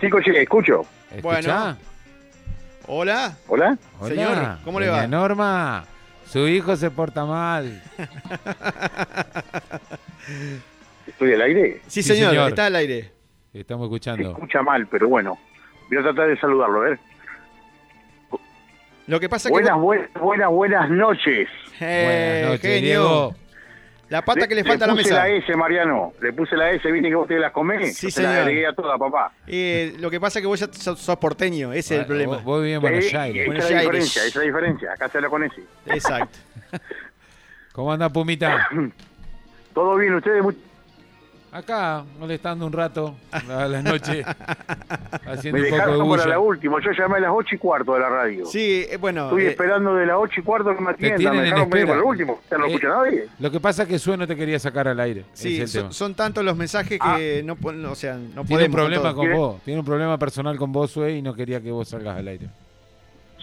Chicos, 0.00 0.22
sí, 0.24 0.30
escucho. 0.34 0.82
Bueno. 1.22 1.76
Hola. 2.88 3.36
Hola. 3.48 3.78
Hola, 3.98 4.08
Señor, 4.08 4.58
¿cómo 4.64 4.78
le 4.80 4.88
va? 4.88 5.06
Norma, 5.06 5.84
su 6.26 6.46
hijo 6.46 6.76
se 6.76 6.90
porta 6.90 7.24
mal. 7.24 7.82
¿Estoy 11.06 11.32
al 11.34 11.42
aire? 11.42 11.80
Sí, 11.86 12.02
señor, 12.02 12.34
está 12.48 12.66
al 12.66 12.76
aire. 12.76 13.10
Estamos 13.52 13.84
Se 13.84 13.86
escuchando. 13.86 14.30
escucha 14.32 14.62
mal, 14.62 14.86
pero 14.88 15.08
bueno. 15.08 15.38
Voy 15.88 15.98
a 15.98 16.02
tratar 16.02 16.28
de 16.28 16.38
saludarlo, 16.38 16.80
a 16.82 16.84
ver. 16.90 16.98
Lo 19.06 19.20
que 19.20 19.28
pasa 19.28 19.48
Buenas, 19.48 19.72
que... 19.74 19.78
buenas, 19.78 20.10
buenas, 20.20 20.50
buenas 20.50 20.90
noches. 20.90 21.48
Eh, 21.80 22.42
Buenas 22.42 22.50
noches, 22.50 22.60
genio. 22.72 22.80
Diego. 22.80 23.34
La 24.08 24.22
pata 24.24 24.46
que 24.46 24.54
le 24.54 24.62
falta 24.62 24.84
a 24.84 24.88
la 24.88 24.94
puse 24.94 25.04
mesa. 25.04 25.16
la 25.16 25.28
S, 25.28 25.56
Mariano. 25.56 26.12
Le 26.20 26.32
puse 26.32 26.56
la 26.56 26.70
S, 26.70 26.90
viste 26.92 27.08
que 27.08 27.14
vos 27.16 27.26
te 27.26 27.38
las 27.40 27.50
comés. 27.52 27.96
Sí, 27.96 28.06
te 28.12 28.22
la 28.22 28.36
agregué 28.42 28.66
a 28.66 28.72
toda, 28.72 28.96
papá. 28.96 29.32
Eh, 29.48 29.94
lo 29.98 30.10
que 30.10 30.20
pasa 30.20 30.38
es 30.38 30.42
que 30.44 30.46
vos 30.46 30.60
ya 30.60 30.68
sos, 30.72 31.00
sos 31.00 31.16
porteño, 31.16 31.72
ese 31.72 31.78
es 31.78 31.90
el 31.92 31.98
Vos- 32.00 32.06
problema. 32.06 32.36
vos 32.38 32.60
vivís 32.62 32.76
en 32.76 32.80
Buenos 32.82 33.12
Eh, 33.12 33.16
Aires. 33.16 33.48
Esa 33.48 33.64
es 33.64 33.70
la 33.72 33.80
diferencia, 33.80 34.20
esa 34.22 34.28
es 34.28 34.36
la 34.36 34.42
diferencia. 34.42 34.92
Acá 34.92 35.08
se 35.08 35.18
habla 35.18 35.28
con 35.30 35.42
ese. 35.42 35.62
Exacto. 35.86 36.38
¿Cómo 37.72 37.92
anda 37.92 38.08
Pumita? 38.08 38.68
¿Todo 39.74 39.96
bien 39.96 40.14
ustedes? 40.14 40.42
Acá, 41.56 42.04
molestando 42.18 42.66
un 42.66 42.72
rato 42.72 43.14
a 43.32 43.64
las 43.66 43.82
noches, 43.82 44.26
haciendo 45.26 45.58
Me 45.58 45.64
un 45.64 45.70
poco 45.70 45.70
de 45.70 45.70
dejaron 45.70 45.96
para 45.96 46.04
bulla. 46.04 46.26
la 46.26 46.38
última. 46.38 46.76
Yo 46.84 46.90
llamé 46.92 47.16
a 47.16 47.20
las 47.20 47.30
8 47.32 47.54
y 47.54 47.58
cuarto 47.58 47.94
de 47.94 48.00
la 48.00 48.08
radio. 48.10 48.44
Sí, 48.44 48.84
eh, 48.90 48.98
bueno. 48.98 49.24
Estoy 49.24 49.44
eh, 49.46 49.48
esperando 49.52 49.94
de 49.94 50.04
las 50.04 50.16
8 50.18 50.40
y 50.40 50.42
cuarto 50.42 50.76
que 50.76 50.80
me 50.82 50.92
Te 50.92 51.06
atiendan. 51.06 51.18
tienen 51.18 51.32
Me 51.32 51.38
en 51.38 51.44
dejaron 51.46 51.68
medio 51.70 51.84
espera. 51.84 51.86
para 51.86 51.98
el 52.00 52.06
último. 52.06 52.40
Ya 52.50 52.58
no 52.58 52.64
Eh, 52.64 52.68
escucha 52.68 52.88
nadie. 52.88 53.26
Lo 53.38 53.50
que 53.50 53.60
pasa 53.60 53.82
es 53.84 53.88
que 53.88 53.98
Sue 53.98 54.16
no 54.18 54.26
te 54.26 54.36
quería 54.36 54.58
sacar 54.58 54.86
al 54.86 55.00
aire. 55.00 55.24
sí, 55.32 55.64
son, 55.90 56.14
tantos 56.14 56.44
los 56.44 56.56
mensajes 56.58 57.00
que 57.00 57.42
no, 57.42 57.56
po- 57.56 57.72
no, 57.72 57.92
o 57.92 57.94
sea, 57.94 58.16
no 58.34 58.44
Tiene 58.44 58.66
un 58.66 58.72
problema 58.72 59.14
con 59.14 59.32
vos. 59.32 59.62
Tiene 59.64 59.80
un 59.80 59.86
problema 59.86 60.18
personal 60.18 60.58
con 60.58 60.70
vos, 60.72 60.90
Sue, 60.90 61.12
y 61.12 61.22
no 61.22 61.32
quería 61.32 61.62
que 61.62 61.70
vos 61.70 61.88
salgas 61.88 62.18
al 62.18 62.28
aire. 62.28 62.48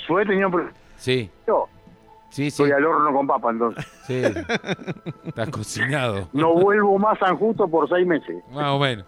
Sue 0.05 0.23
tenía 0.23 0.45
un 0.45 0.51
problema. 0.51 0.73
Sí, 0.97 1.31
Yo 1.47 1.67
sí, 2.33 2.51
sí. 2.51 2.63
estoy 2.63 2.71
al 2.71 2.85
horno 2.85 3.13
con 3.13 3.27
papa, 3.27 3.51
entonces. 3.51 3.85
Sí. 4.07 4.21
Estás 5.25 5.49
cocinado. 5.49 6.27
No 6.33 6.53
vuelvo 6.55 6.97
más 6.99 7.21
a 7.21 7.27
San 7.27 7.37
Justo 7.37 7.67
por 7.67 7.87
seis 7.89 8.05
meses. 8.05 8.43
Más 8.51 8.69
o 8.71 8.79
menos. 8.79 9.05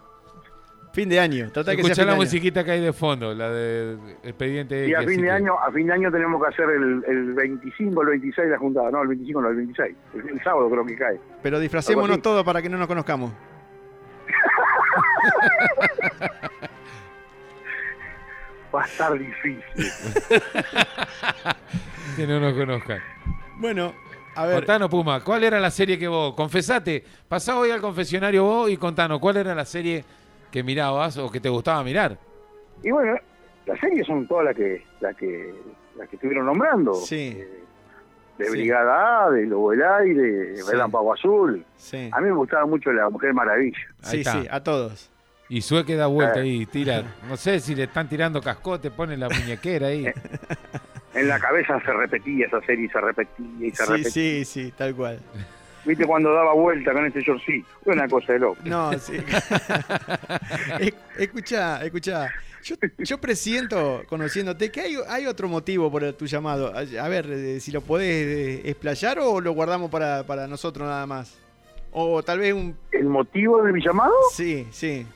Fin 0.92 1.10
de 1.10 1.20
año. 1.20 1.50
Trata 1.52 1.72
de 1.72 1.76
que 1.76 1.82
sea 1.84 1.94
fin 1.94 2.06
la 2.06 2.12
año. 2.12 2.22
musiquita 2.22 2.64
que 2.64 2.70
hay 2.70 2.80
de 2.80 2.92
fondo, 2.94 3.34
la 3.34 3.50
de 3.50 3.98
expediente 4.22 4.88
Y 4.88 4.94
a 4.94 5.00
fin 5.02 5.20
de 5.20 5.26
que- 5.26 5.30
año, 5.30 5.52
a 5.60 5.70
fin 5.70 5.86
de 5.86 5.92
año 5.92 6.10
tenemos 6.10 6.40
que 6.42 6.48
hacer 6.48 6.70
el, 6.70 7.04
el 7.06 7.34
25, 7.34 8.00
el 8.02 8.08
26 8.08 8.48
la 8.48 8.58
juntada. 8.58 8.90
No, 8.90 9.02
el 9.02 9.08
25 9.08 9.42
no, 9.42 9.48
el 9.50 9.56
26. 9.56 9.94
El, 10.14 10.28
el 10.30 10.42
sábado 10.42 10.70
creo 10.70 10.86
que 10.86 10.96
cae. 10.96 11.20
Pero 11.42 11.60
disfracémonos 11.60 12.22
todos 12.22 12.42
para 12.44 12.62
que 12.62 12.70
no 12.70 12.78
nos 12.78 12.86
conozcamos. 12.86 13.30
Va 18.76 18.82
a 18.82 18.86
estar 18.86 19.18
difícil. 19.18 19.62
Que 22.16 22.26
no 22.26 22.40
nos 22.40 22.54
conozcan. 22.54 23.00
Bueno, 23.58 23.92
a 24.34 24.46
ver. 24.46 24.56
Contanos, 24.56 24.88
Puma, 24.88 25.22
¿cuál 25.22 25.44
era 25.44 25.60
la 25.60 25.70
serie 25.70 25.98
que 25.98 26.08
vos, 26.08 26.34
confesate, 26.34 27.04
pasá 27.28 27.58
hoy 27.58 27.70
al 27.70 27.80
confesionario 27.80 28.44
vos 28.44 28.70
y 28.70 28.76
contanos, 28.76 29.18
¿cuál 29.20 29.36
era 29.38 29.54
la 29.54 29.64
serie 29.66 30.04
que 30.50 30.62
mirabas 30.62 31.18
o 31.18 31.30
que 31.30 31.40
te 31.40 31.48
gustaba 31.50 31.82
mirar? 31.84 32.16
Y 32.82 32.90
bueno, 32.90 33.16
las 33.66 33.78
series 33.80 34.06
son 34.06 34.26
todas 34.26 34.46
las 34.46 34.56
que, 34.56 34.82
las 35.00 35.14
que, 35.16 35.54
las 35.96 36.08
que 36.08 36.16
estuvieron 36.16 36.46
nombrando. 36.46 36.94
Sí. 36.94 37.36
Eh, 37.38 37.62
de 38.38 38.44
Sí. 38.46 38.50
Brigada 38.52 39.24
A, 39.26 39.30
de 39.30 39.46
Lobo 39.46 39.70
del 39.72 39.82
Aire, 39.82 40.22
de 40.22 40.56
Sí. 40.58 40.70
Relámpago 40.70 41.12
Azul. 41.14 41.64
Sí. 41.76 42.08
A 42.12 42.20
mí 42.20 42.26
me 42.28 42.34
gustaba 42.36 42.66
mucho 42.66 42.92
La 42.92 43.08
Mujer 43.10 43.32
Maravilla. 43.34 43.78
Ahí 44.04 44.10
Sí, 44.10 44.18
está. 44.20 44.32
sí, 44.42 44.48
a 44.50 44.62
todos. 44.62 45.10
Y 45.48 45.62
Sue 45.62 45.84
que 45.84 45.96
da 45.96 46.06
vuelta 46.06 46.40
Eh. 46.40 46.42
ahí, 46.42 46.66
tira, 46.66 47.04
no 47.28 47.36
sé 47.36 47.60
si 47.60 47.74
le 47.74 47.84
están 47.84 48.08
tirando 48.08 48.40
cascote, 48.42 48.90
pone 48.90 49.16
la 49.16 49.28
muñequera 49.28 49.88
ahí. 49.88 50.06
En 51.14 51.28
la 51.28 51.40
cabeza 51.40 51.80
se 51.80 51.90
repetía 51.94 52.44
esa 52.46 52.60
serie 52.66 52.84
y 52.84 52.88
se 52.90 53.00
repetía 53.00 53.46
y 53.66 53.70
se 53.70 53.86
Sí, 53.86 53.90
repetía. 53.90 54.10
sí, 54.10 54.44
sí, 54.44 54.72
tal 54.76 54.94
cual. 54.94 55.18
¿Viste 55.86 56.04
cuando 56.04 56.30
daba 56.30 56.52
vuelta 56.52 56.92
con 56.92 57.06
ese 57.06 57.22
shortcito? 57.22 57.66
Fue 57.84 57.94
una 57.94 58.06
cosa 58.06 58.34
de 58.34 58.38
loco. 58.40 58.58
No, 58.64 58.92
sí. 58.98 59.14
Escucha, 61.18 61.82
escucha. 61.84 62.28
Yo, 62.62 62.76
yo 62.98 63.18
presiento, 63.18 64.02
conociéndote, 64.08 64.70
que 64.70 64.80
hay, 64.80 64.96
hay 65.08 65.26
otro 65.26 65.48
motivo 65.48 65.90
por 65.90 66.12
tu 66.14 66.26
llamado. 66.26 66.72
A 66.74 66.80
a 67.04 67.08
ver, 67.08 67.26
eh, 67.30 67.60
si 67.60 67.70
lo 67.72 67.80
podés 67.80 68.26
eh, 68.26 68.62
explayar 68.68 69.18
o 69.20 69.40
lo 69.40 69.52
guardamos 69.52 69.90
para, 69.90 70.24
para 70.24 70.46
nosotros 70.46 70.86
nada 70.86 71.06
más. 71.06 71.38
O 71.92 72.22
tal 72.22 72.40
vez 72.40 72.52
un... 72.52 72.76
¿El 72.92 73.04
motivo 73.06 73.62
de 73.62 73.72
mi 73.72 73.82
llamado? 73.82 74.12
Sí, 74.34 74.66
sí. 74.70 75.06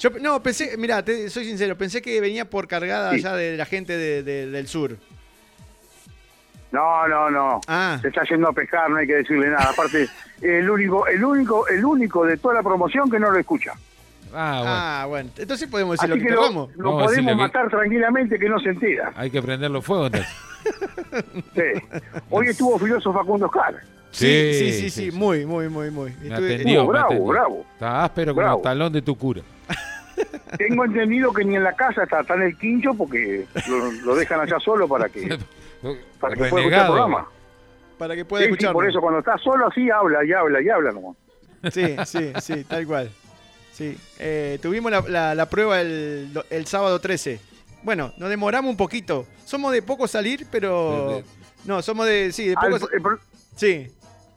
Yo 0.00 0.10
no, 0.20 0.42
pensé, 0.42 0.76
mira, 0.78 1.04
soy 1.28 1.44
sincero, 1.44 1.76
pensé 1.76 2.00
que 2.02 2.20
venía 2.20 2.44
por 2.48 2.66
cargada 2.66 3.10
Sí. 3.10 3.16
allá 3.18 3.36
de 3.36 3.56
la 3.56 3.66
gente 3.66 3.96
de- 3.96 4.22
de- 4.22 4.46
del 4.50 4.66
sur. 4.66 4.96
No, 6.72 7.06
no, 7.08 7.30
no. 7.30 7.60
Ah. 7.66 7.98
Se 8.00 8.08
está 8.08 8.22
yendo 8.24 8.48
a 8.48 8.52
pescar, 8.52 8.88
no 8.90 8.96
hay 8.96 9.06
que 9.06 9.14
decirle 9.16 9.48
nada. 9.48 9.70
Aparte, 9.70 10.08
el 10.42 10.70
único, 10.70 11.06
el 11.06 11.24
único, 11.24 11.68
el 11.68 11.84
único 11.84 12.24
de 12.24 12.36
toda 12.36 12.54
la 12.54 12.62
promoción 12.62 13.10
que 13.10 13.18
no 13.18 13.30
lo 13.30 13.38
escucha. 13.38 13.72
Ah, 14.32 14.58
bueno. 14.60 14.64
Ah, 14.72 15.04
bueno. 15.08 15.30
Entonces 15.36 15.68
podemos 15.68 15.94
decir 15.98 16.12
Así 16.12 16.20
lo 16.20 16.24
que 16.24 16.28
que 16.30 16.34
lo, 16.36 16.42
lo 16.76 16.98
decirle 16.98 17.04
podemos 17.04 17.32
que- 17.32 17.34
matar 17.36 17.68
tranquilamente 17.68 18.38
que 18.38 18.48
no 18.48 18.60
se 18.60 18.68
entera. 18.70 19.12
Hay 19.16 19.30
que 19.30 19.42
prenderlo 19.42 19.82
fuego 19.82 20.06
entonces. 20.06 20.30
Sí. 21.54 21.98
Hoy 22.30 22.46
estuvo 22.48 22.78
filoso 22.78 23.12
Facundo 23.12 23.46
Oscar. 23.46 23.74
Sí, 24.12 24.52
sí, 24.54 24.72
sí, 24.72 24.90
sí, 24.90 25.10
muy, 25.10 25.44
muy, 25.46 25.68
muy, 25.68 25.90
muy. 25.90 26.12
Me 26.20 26.28
Estuve- 26.28 26.54
atendió, 26.54 26.82
Uh, 26.82 26.86
me 26.86 26.92
bravo, 26.92 27.06
atendió. 27.06 27.26
bravo. 27.26 27.66
Está 27.72 28.04
áspero 28.04 28.32
como 28.34 28.42
Bravo. 28.44 28.58
el 28.58 28.62
talón 28.62 28.92
de 28.92 29.02
tu 29.02 29.16
cura. 29.16 29.40
Tengo 30.58 30.84
entendido 30.84 31.32
que 31.32 31.44
ni 31.44 31.56
en 31.56 31.64
la 31.64 31.74
casa 31.74 32.02
está, 32.04 32.20
está 32.20 32.34
en 32.34 32.42
el 32.42 32.58
quincho 32.58 32.94
porque 32.94 33.46
lo, 33.68 33.90
lo 33.92 34.14
dejan 34.16 34.40
allá 34.40 34.58
solo 34.60 34.88
para 34.88 35.08
que, 35.08 35.38
para 36.20 36.34
que 36.34 36.44
pueda 36.48 36.60
escuchar 36.62 36.80
el 36.80 36.86
programa. 36.86 37.28
Para 37.98 38.16
que 38.16 38.24
pueda 38.24 38.42
Sí, 38.44 38.48
sí, 38.48 38.52
escuchar. 38.52 38.72
por 38.72 38.88
eso 38.88 39.00
cuando 39.00 39.18
está 39.20 39.36
solo 39.38 39.66
así 39.68 39.90
habla 39.90 40.24
y 40.24 40.32
habla 40.32 40.60
y 40.62 40.68
habla 40.68 40.92
nomás. 40.92 41.16
Sí, 41.72 41.96
sí, 42.06 42.32
sí, 42.40 42.64
tal 42.64 42.86
cual. 42.86 43.10
Sí. 43.72 43.96
Eh, 44.18 44.58
tuvimos 44.62 44.90
la, 44.90 45.00
la- 45.08 45.34
la 45.34 45.48
prueba 45.48 45.80
el, 45.80 46.30
do- 46.32 46.44
el 46.50 46.66
sábado 46.66 46.98
13. 47.00 47.40
Bueno, 47.82 48.12
nos 48.18 48.28
demoramos 48.30 48.70
un 48.70 48.76
poquito. 48.76 49.26
Somos 49.44 49.72
de 49.72 49.82
poco 49.82 50.06
salir, 50.08 50.46
pero. 50.50 51.22
No, 51.64 51.80
somos 51.82 52.06
de. 52.06 52.32
Sí, 52.32 52.48
de 52.48 52.54
Ah, 52.56 52.66
poco. 52.70 52.88
el 52.90 53.02
Sí, 53.56 53.90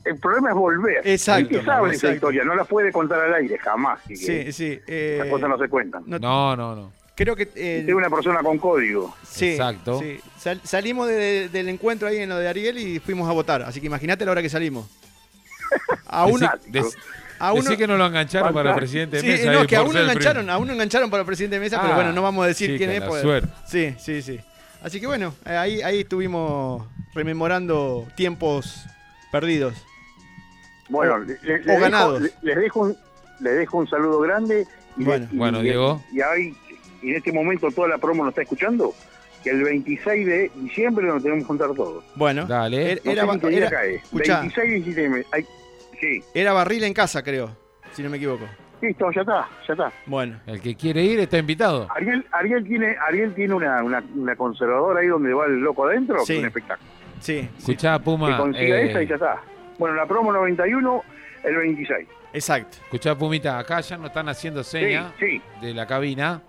el 0.06 0.18
problema 0.20 0.50
es 0.50 0.56
volver. 0.56 1.02
Exacto, 1.08 1.42
El 1.42 1.60
que 1.60 1.66
sabe 1.66 1.88
esa 1.88 1.96
exacto. 1.96 2.16
historia, 2.16 2.44
no 2.44 2.56
la 2.56 2.64
puede 2.66 2.92
contar 2.92 3.20
al 3.22 3.34
aire 3.36 3.58
jamás. 3.58 4.00
que 4.08 4.16
sí, 4.16 4.52
sí. 4.52 4.80
eh, 4.88 5.16
Esas 5.20 5.28
cosas 5.32 5.50
no 5.50 5.58
se 5.58 5.68
cuentan. 5.70 6.04
no- 6.06 6.20
No, 6.20 6.56
no, 6.56 6.76
no. 6.76 6.92
creo 7.16 7.36
que. 7.36 7.44
eh, 7.56 7.86
Es 7.88 7.94
una 7.94 8.10
persona 8.10 8.40
con 8.42 8.58
código. 8.58 9.16
sí, 9.24 9.52
Exacto. 9.52 10.00
sí. 10.00 10.20
Sal- 10.38 10.62
salimos 10.64 11.08
de- 11.08 11.50
del 11.50 11.70
encuentro 11.70 12.08
ahí 12.08 12.18
en 12.18 12.30
lo 12.30 12.38
de 12.38 12.48
Ariel 12.48 12.78
y 12.78 13.00
fuimos 13.00 13.30
a 13.30 13.34
votar. 13.34 13.62
Así 13.64 13.80
que 13.80 13.88
imagínate 13.88 14.26
la 14.26 14.32
hora 14.32 14.42
que 14.42 14.50
salimos. 14.50 14.88
A 16.08 16.26
uno. 16.26 16.50
A 17.40 17.52
uno- 17.54 17.76
que 17.76 17.88
no 17.88 17.98
lo 17.98 18.06
engancharon 18.06 18.54
para 18.54 18.76
presidente 18.76 19.18
de 19.18 19.22
Sí, 19.22 19.28
mesa. 19.28 19.52
no, 19.52 19.68
que 19.68 19.76
a 19.76 19.82
uno 19.82 20.00
engancharon, 20.00 20.50
a 20.50 20.58
uno 20.58 20.72
engancharon 20.74 21.10
para 21.10 21.26
presidente 21.26 21.56
de 21.56 21.60
mesa, 21.62 21.80
pero 21.82 21.94
Ah, 21.94 21.96
bueno, 21.96 22.14
no 22.14 22.22
vamos 22.22 22.44
a 22.46 22.48
decir 22.48 22.68
chica, 22.68 22.78
quién 22.78 22.92
es. 22.92 23.00
la 23.02 23.08
pues- 23.08 23.22
suerte. 23.22 23.50
Sí, 23.68 23.96
sí, 24.00 24.22
sí. 24.22 24.40
Así 24.82 25.00
que 25.02 25.08
bueno, 25.08 25.34
eh, 25.46 25.56
ahí, 25.56 25.82
ahí 25.82 26.02
estuvimos 26.02 26.88
rememorando 27.14 28.06
tiempos 28.16 28.86
perdidos. 29.32 29.74
Bueno, 30.90 31.16
O- 31.16 31.20
le- 31.20 31.26
le- 31.26 31.34
o 31.34 31.58
les, 31.58 31.66
dejo, 31.66 31.80
ganados. 31.80 32.22
les 32.42 32.56
dejo 32.56 32.80
un 32.82 32.98
les 33.40 33.56
dejo 33.58 33.78
un 33.78 33.88
saludo 33.88 34.20
grande 34.20 34.66
y, 34.98 35.04
Bueno. 35.04 35.28
y- 35.32 35.38
Bueno, 35.38 35.60
y- 35.60 35.64
Diego. 35.64 36.02
y 36.12 36.22
ahí 36.22 36.54
y 37.02 37.10
en 37.12 37.16
este 37.18 37.32
momento 37.34 37.70
toda 37.72 37.88
la 37.90 37.98
promo 37.98 38.24
nos 38.24 38.32
está 38.32 38.44
escuchando, 38.44 38.94
que 39.44 39.50
el 39.50 39.62
26 39.64 40.26
de 40.26 40.52
diciembre 40.56 41.06
nos 41.06 41.22
tenemos 41.22 41.44
que 41.44 41.48
juntar 41.48 41.74
todos. 41.74 42.04
Bueno, 42.16 42.46
Dale. 42.46 42.94
er- 42.94 43.02
No 43.04 43.12
era, 43.12 43.26
sé 43.26 43.32
ni 43.34 43.40
qué 43.40 43.48
día 43.50 43.58
era- 43.58 43.70
cae. 43.70 43.96
escuchá, 43.96 44.40
26 44.40 44.70
y 44.70 44.74
17. 44.92 45.26
Ay, 45.32 45.46
sí, 46.00 46.24
era 46.34 46.54
barril 46.54 46.84
en 46.86 46.94
casa, 46.94 47.22
creo, 47.24 47.50
si 47.92 48.04
no 48.04 48.10
me 48.10 48.18
equivoco. 48.18 48.46
listo, 48.82 49.10
ya 49.12 49.22
está, 49.22 49.48
ya 49.68 49.74
está. 49.74 49.92
Bueno, 50.06 50.40
El 50.46 50.60
que 50.62 50.76
quiere 50.76 51.04
ir 51.04 51.20
está 51.20 51.38
invitado. 51.38 51.88
Ariel, 51.96 52.26
Ariel 52.34 52.64
tiene, 52.66 52.96
Ariel 53.08 53.34
tiene 53.34 53.54
una, 53.54 53.82
una, 53.84 54.04
una 54.16 54.36
conservadora 54.36 55.00
ahí 55.02 55.08
donde 55.08 55.34
va 55.34 55.46
el 55.46 55.60
loco 55.60 55.86
adentro, 55.88 56.18
que 56.20 56.26
Sí. 56.26 56.34
es 56.34 56.40
un 56.40 56.46
espectáculo. 56.46 56.90
sí, 57.20 57.50
Escuchá, 57.58 57.98
Que 57.98 58.04
Puma. 58.04 58.38
consiga 58.38 58.78
eh, 58.82 58.90
esa 58.92 59.02
y 59.04 59.08
ya 59.08 59.16
está. 59.16 59.42
Bueno, 59.78 59.96
la 59.96 60.06
promo 60.06 60.32
91, 60.32 61.04
el 61.44 61.56
26. 61.56 62.08
exacto. 62.34 62.78
Escuchá, 62.84 63.16
Pumita, 63.18 63.58
acá 63.60 63.82
ya 63.82 63.98
nos 63.98 64.08
están 64.08 64.30
haciendo 64.30 64.64
seña 64.64 65.14
sí. 65.20 65.42
de 65.62 65.74
la 65.74 65.86
cabina. 65.88 66.42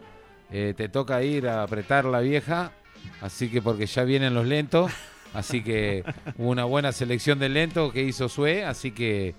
Eh, 0.51 0.75
te 0.77 0.89
toca 0.89 1.23
ir 1.23 1.49
a 1.49 1.63
apretar 1.63 2.05
la 2.05 2.21
vieja, 2.21 2.73
así 3.21 3.51
que 3.51 3.61
porque 3.63 3.87
ya 3.87 4.05
vienen 4.05 4.35
los 4.35 4.47
lentos. 4.47 4.93
Así 5.35 5.65
que 5.65 6.05
hubo 6.39 6.51
una 6.51 6.63
buena 6.65 6.93
selección 6.93 7.41
de 7.41 7.49
lentos 7.49 7.93
que 7.93 8.03
hizo 8.05 8.29
Sue, 8.29 8.65
así 8.65 8.93
que 8.93 9.35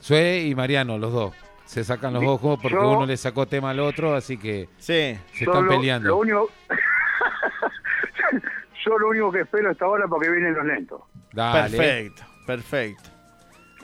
Sue 0.00 0.40
y 0.40 0.56
Mariano, 0.56 0.98
los 0.98 1.12
dos. 1.12 1.34
Se 1.66 1.84
sacan 1.84 2.14
los 2.14 2.24
ojos 2.24 2.58
porque 2.60 2.76
uno 2.76 3.06
le 3.06 3.16
sacó 3.16 3.46
tema 3.46 3.70
al 3.70 3.78
otro, 3.78 4.16
así 4.16 4.36
que 4.38 4.68
Sí. 4.78 5.16
se 5.34 5.44
están 5.44 5.66
lo- 5.66 5.70
peleando. 5.70 6.08
Lo 6.08 6.16
único, 6.16 6.50
yo 8.84 8.98
lo 8.98 9.10
único 9.10 9.30
que 9.30 9.42
espero 9.42 9.70
hasta 9.70 9.84
ahora 9.84 10.08
porque 10.08 10.28
vienen 10.30 10.54
los 10.54 10.66
lentos. 10.66 11.00
Dale. 11.32 11.76
Perfecto, 11.76 12.24
perfecto. 12.48 13.10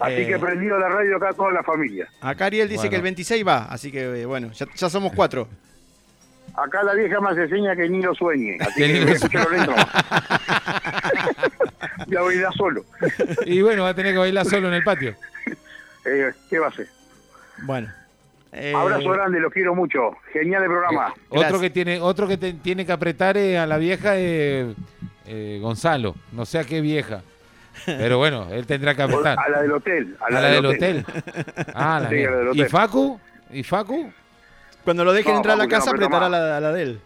Así 0.01 0.15
Eh, 0.23 0.27
que 0.27 0.39
prendido 0.39 0.77
la 0.78 0.89
radio 0.89 1.16
acá 1.19 1.28
a 1.28 1.32
toda 1.35 1.53
la 1.53 1.62
familia. 1.62 2.09
Acá 2.20 2.47
Ariel 2.47 2.66
dice 2.69 2.78
Bueno. 2.78 2.91
que 2.91 2.97
el 2.97 3.03
26 3.03 3.47
va, 3.47 3.66
así 3.66 3.93
que 3.93 4.23
eh, 4.23 4.27
bueno, 4.27 4.51
ya, 4.53 4.66
ya 4.74 4.89
somos 4.91 5.12
cuatro. 5.15 5.47
Acá 6.57 6.82
la 6.82 6.95
vieja 6.95 7.20
más 7.20 7.36
enseña 7.36 7.77
que 7.77 7.89
ni 7.89 8.01
lo 8.03 8.15
sueñe. 8.15 8.57
Así 8.61 8.81
Que 9.28 9.39
voy 9.39 9.59
a. 9.59 9.86
Ya 12.07 12.20
ir 12.32 12.47
solo. 12.57 12.85
Y 13.47 13.61
bueno, 13.62 13.82
va 13.85 13.91
a 13.91 13.95
tener 13.95 14.12
que 14.12 14.19
bailar 14.19 14.45
solo 14.47 14.69
en 14.69 14.74
el 14.74 14.82
patio. 14.85 15.15
Eh, 16.07 16.32
¿Qué 16.51 16.59
va 16.59 16.66
a 16.66 16.69
hacer? 16.69 16.86
Bueno. 17.62 17.91
eh, 18.53 18.74
Abrazo 18.77 19.09
grande, 19.09 19.41
los 19.41 19.51
quiero 19.51 19.74
mucho. 19.74 20.11
Genial 20.35 20.62
el 20.65 20.69
programa. 20.69 21.15
Otro 21.31 21.59
que 21.59 21.70
tiene, 21.70 21.99
otro 21.99 22.28
que 22.28 22.36
te- 22.36 22.53
tiene 22.53 22.85
que 22.85 22.93
apretar 22.93 23.39
eh, 23.39 23.57
a 23.57 23.65
la 23.66 23.78
vieja 23.78 24.15
es 24.19 24.77
eh, 25.27 25.59
Gonzalo. 25.62 26.15
No 26.32 26.45
sé 26.45 26.59
a 26.59 26.65
qué 26.65 26.82
vieja. 26.82 27.23
Pero 27.87 28.19
bueno, 28.19 28.49
él 28.51 28.67
tendrá 28.67 28.95
que 28.95 29.03
apretar. 29.03 29.39
A 29.39 29.49
la 29.49 29.63
del 29.63 29.73
hotel. 29.73 30.17
A 30.21 30.27
A 30.27 30.31
la, 30.31 30.41
del 30.49 30.67
hotel. 30.67 31.05
Ah, 31.75 32.01
la 32.03 32.09
Sí, 32.09 32.25
a 32.25 32.31
la 32.31 32.37
del 32.37 32.47
¿Y 32.47 32.51
hotel. 32.61 32.69
Facu? 32.69 33.21
¿Y 33.51 33.63
Facu? 33.63 34.11
Cuando 34.85 35.05
lo 35.05 35.13
dejen 35.13 35.33
No, 35.33 35.39
entrar 35.39 35.55
a 35.55 35.59
la 35.59 35.65
no 35.65 35.71
casa, 35.71 35.91
aprieta 35.91 36.17
apretará 36.17 36.29
la, 36.29 36.57
a 36.57 36.61
la 36.61 36.73
de 36.73 36.83
él. 36.83 37.01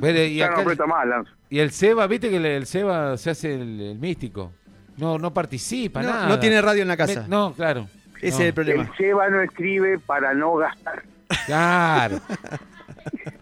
Pero, 0.00 0.22
y, 0.24 0.38
no 0.38 0.44
acá- 0.46 0.86
más, 0.86 1.06
Lance. 1.06 1.30
y 1.48 1.58
el 1.58 1.70
Seba, 1.72 2.06
viste 2.06 2.30
que 2.30 2.36
el, 2.36 2.46
el 2.46 2.66
Seba 2.66 3.16
se 3.16 3.30
hace 3.30 3.54
el, 3.54 3.80
el 3.80 3.98
místico. 3.98 4.52
No, 4.96 5.18
no 5.18 5.32
participa, 5.34 6.02
No, 6.02 6.10
nada. 6.10 6.28
no 6.28 6.38
tiene 6.38 6.60
radio 6.62 6.82
en 6.82 6.88
la 6.88 6.96
casa. 6.96 7.22
Me- 7.22 7.28
no, 7.28 7.52
claro. 7.54 7.88
Ese 8.20 8.30
No. 8.30 8.34
es 8.36 8.40
el 8.48 8.54
problema. 8.54 8.82
El 8.84 8.96
Seba 8.96 9.28
no 9.30 9.40
escribe 9.42 9.98
para 9.98 10.32
no 10.34 10.54
gastar. 10.56 11.02
Claro. 11.46 12.20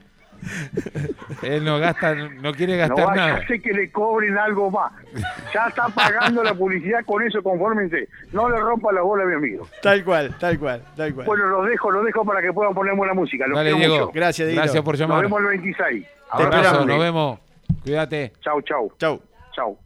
Él 1.43 1.65
no 1.65 1.79
gasta, 1.79 2.15
no 2.15 2.53
quiere 2.53 2.75
No 2.75 2.79
gastar 2.89 3.07
vaya 3.07 3.27
nada. 3.27 3.35
a 3.39 3.47
ser 3.47 3.61
que 3.61 3.73
le 3.73 3.91
cobren 3.91 4.37
algo 4.39 4.71
más. 4.71 4.93
Ya 5.55 5.67
está 5.69 5.89
pagando 5.89 6.43
la 6.43 6.55
publicidad 6.55 7.05
con 7.05 7.23
eso, 7.23 7.43
confórmense. 7.43 8.09
No 8.33 8.49
le 8.49 8.59
rompa 8.59 8.93
la 8.93 9.03
bola 9.03 9.25
a 9.25 9.27
mi 9.27 9.35
amigo. 9.35 9.67
Tal 9.83 10.05
cual, 10.05 10.35
tal 10.39 10.59
cual, 10.59 10.83
tal 10.97 11.15
cual. 11.15 11.27
Bueno, 11.27 11.47
los 11.47 11.67
dejo, 11.69 11.91
los 11.91 12.05
dejo 12.05 12.25
para 12.25 12.41
que 12.43 12.53
puedan 12.53 12.75
poner 12.75 12.95
buena 12.95 13.15
música. 13.15 13.47
Los 13.47 13.57
Dale, 13.57 13.75
Diego. 13.75 13.95
mucho. 14.07 14.13
Gracias, 14.13 14.49
Dieguito. 14.49 14.63
Gracias 14.63 14.83
por 14.85 14.95
Nos 14.95 15.01
llamar. 15.01 15.23
vemos 15.23 15.41
el 15.41 15.47
26. 15.49 16.07
Te 16.07 16.43
Abrazo 16.43 16.85
nos 16.85 16.99
vemos. 16.99 17.39
Cuídate. 17.83 18.33
Chau, 18.41 18.61
chau. 18.63 18.93
Chau. 18.99 19.21
Chau. 19.55 19.79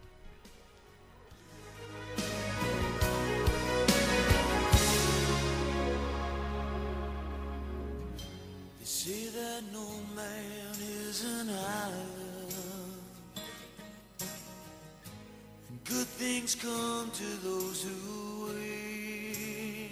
Things 16.23 16.55
come 16.55 17.11
to 17.11 17.29
those 17.49 17.83
who 17.83 18.47
wait. 18.47 19.91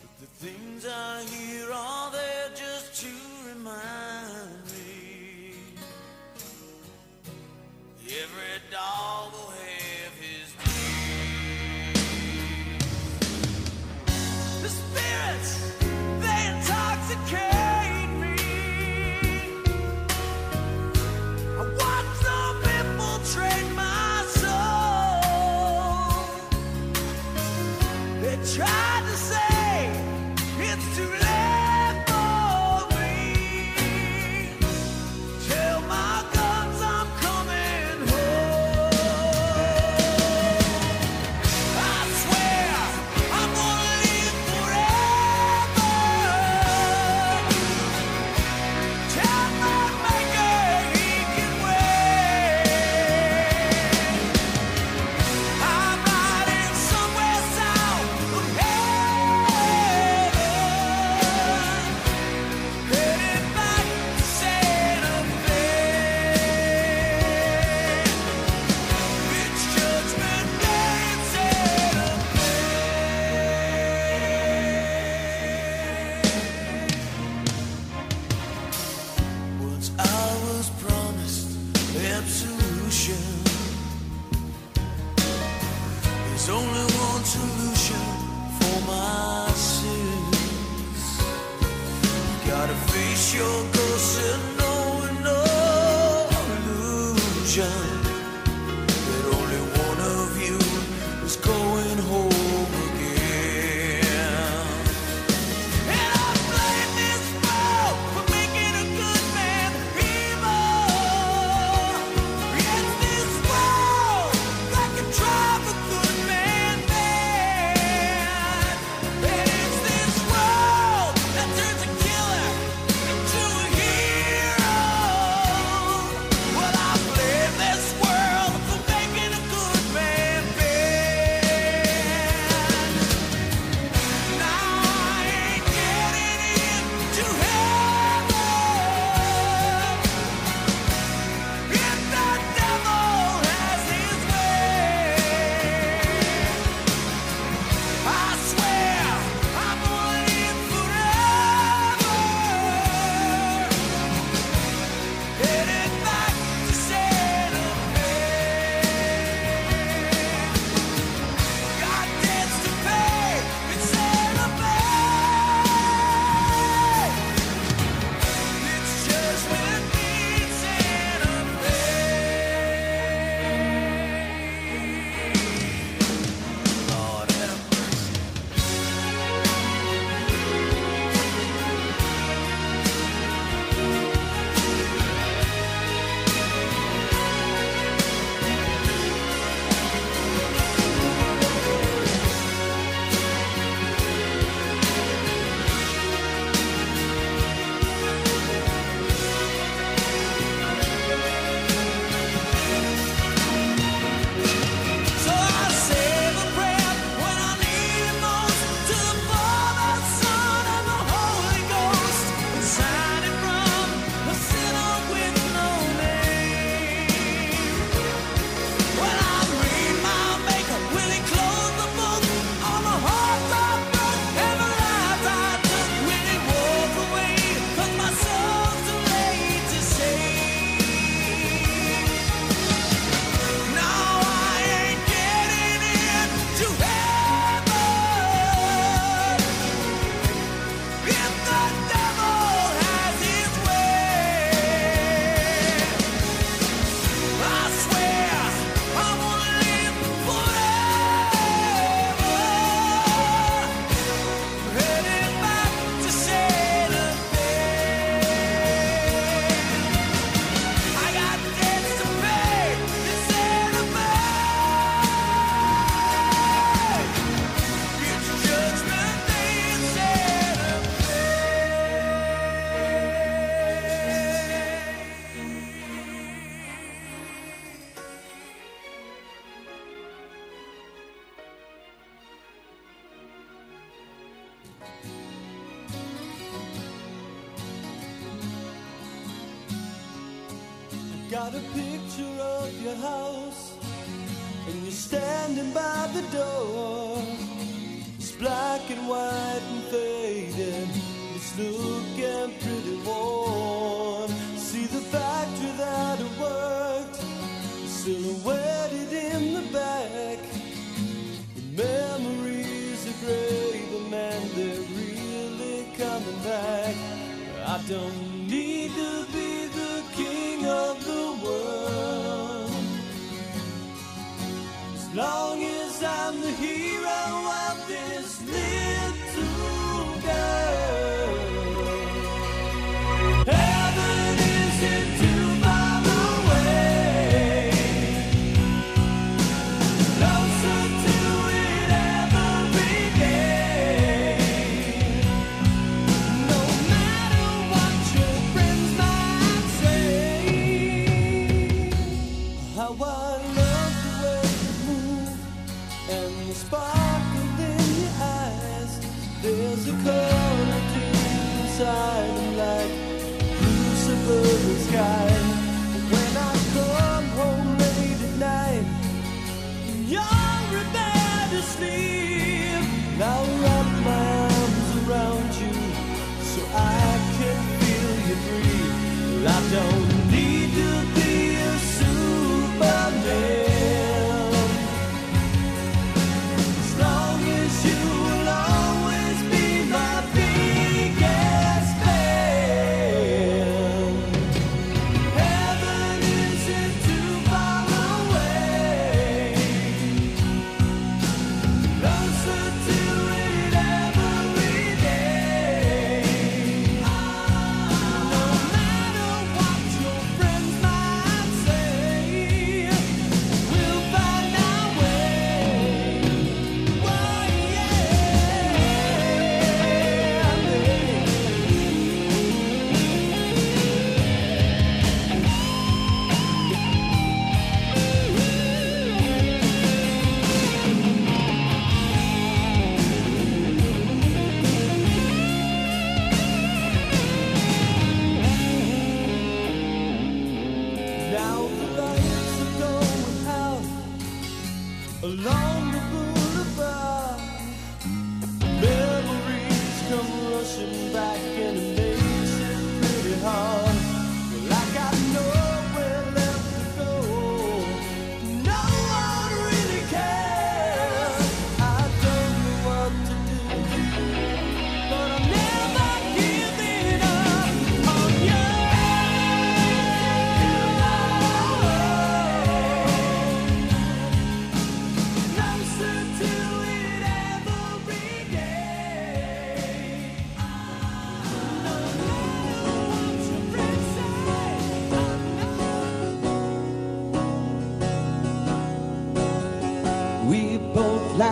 But 0.00 0.12
the 0.20 0.26
things 0.46 0.86
I 0.86 1.22
hear 1.24 1.70
are 1.70 2.10
there 2.10 2.48
just 2.54 3.02
to 3.02 3.12
remind 3.50 4.64
me 4.72 5.52
every 8.22 8.60
dog 8.70 9.32
will 9.34 9.52
have 9.68 10.14
his 10.26 10.48
day. 10.64 11.92
The 14.62 14.70
spirits, 14.70 15.61
try 28.54 29.01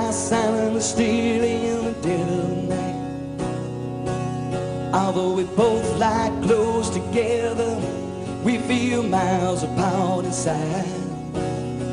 lie 0.01 0.11
silent 0.11 0.73
and 0.73 0.83
still 0.83 1.45
in 1.45 1.85
the 1.85 1.93
dead 2.03 2.29
of 2.29 2.69
night. 2.69 3.01
Although 4.95 5.35
we 5.35 5.45
both 5.45 5.99
lie 5.99 6.31
close 6.43 6.91
together, 6.91 7.73
we 8.45 8.59
feel 8.59 9.03
miles 9.03 9.63
apart 9.63 10.25
inside. 10.25 10.87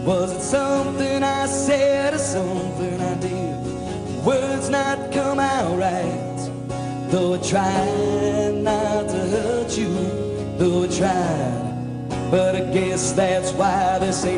Was 0.06 0.32
it 0.32 0.42
something 0.42 1.24
I 1.24 1.46
said 1.48 2.14
or 2.14 2.18
something 2.18 3.02
I 3.02 3.16
did? 3.16 4.26
Words 4.26 4.70
not 4.70 5.12
come 5.12 5.40
out 5.40 5.78
right. 5.78 6.40
Though 7.12 7.34
I 7.36 7.40
tried 7.54 8.54
not 8.70 9.10
to 9.10 9.20
hurt 9.36 9.78
you, 9.78 9.94
though 10.58 10.84
I 10.84 10.88
tried. 10.88 11.64
But 12.32 12.56
I 12.56 12.62
guess 12.74 13.14
that's 13.14 13.52
why 13.54 14.00
they 14.00 14.12
say 14.12 14.38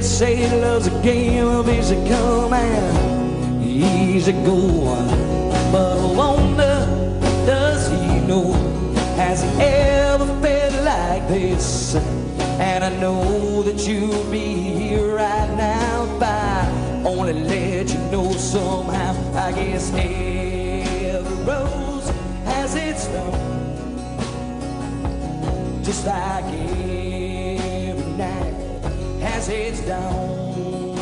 DJ 0.00 0.02
say 0.02 0.60
loves 0.62 0.86
a 0.86 1.02
game 1.02 1.46
of 1.46 1.68
easy 1.68 1.94
come 2.08 2.54
and 2.54 3.62
easy 3.62 4.32
go. 4.32 4.96
But 5.70 5.98
I 5.98 6.16
wonder, 6.16 7.20
does 7.44 7.90
he 7.90 8.20
know? 8.20 8.52
Has 9.16 9.42
he 9.42 9.48
ever 9.60 10.24
felt 10.40 10.84
like 10.84 11.28
this? 11.28 11.96
And 12.58 12.82
I 12.82 12.88
know 12.98 13.62
that 13.62 13.86
you'll 13.86 14.24
be 14.30 14.54
here 14.54 15.16
right 15.16 15.50
now 15.58 16.04
if 16.04 16.22
I 16.22 17.02
only 17.04 17.34
let 17.34 17.92
you 17.92 17.98
know 18.10 18.32
somehow. 18.32 19.14
I 19.34 19.52
guess 19.52 19.92
every 19.92 21.44
rose 21.44 22.08
has 22.46 22.74
its 22.74 23.06
dawn. 23.08 23.34
Just 25.84 26.06
like 26.06 26.44
night 26.44 27.19
sage 29.50 29.84
down 29.84 30.94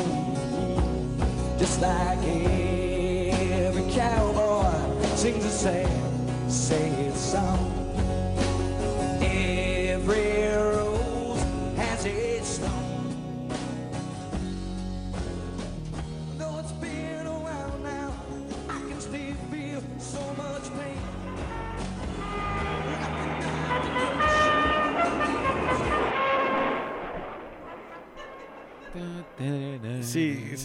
Just 1.59 1.83
like 1.83 2.25
every 2.25 3.87
cowboy 3.93 4.73
sings 5.16 5.45
the 5.45 5.51
same, 5.51 6.49
same 6.49 7.15
song. 7.15 7.61
Every 9.20 10.49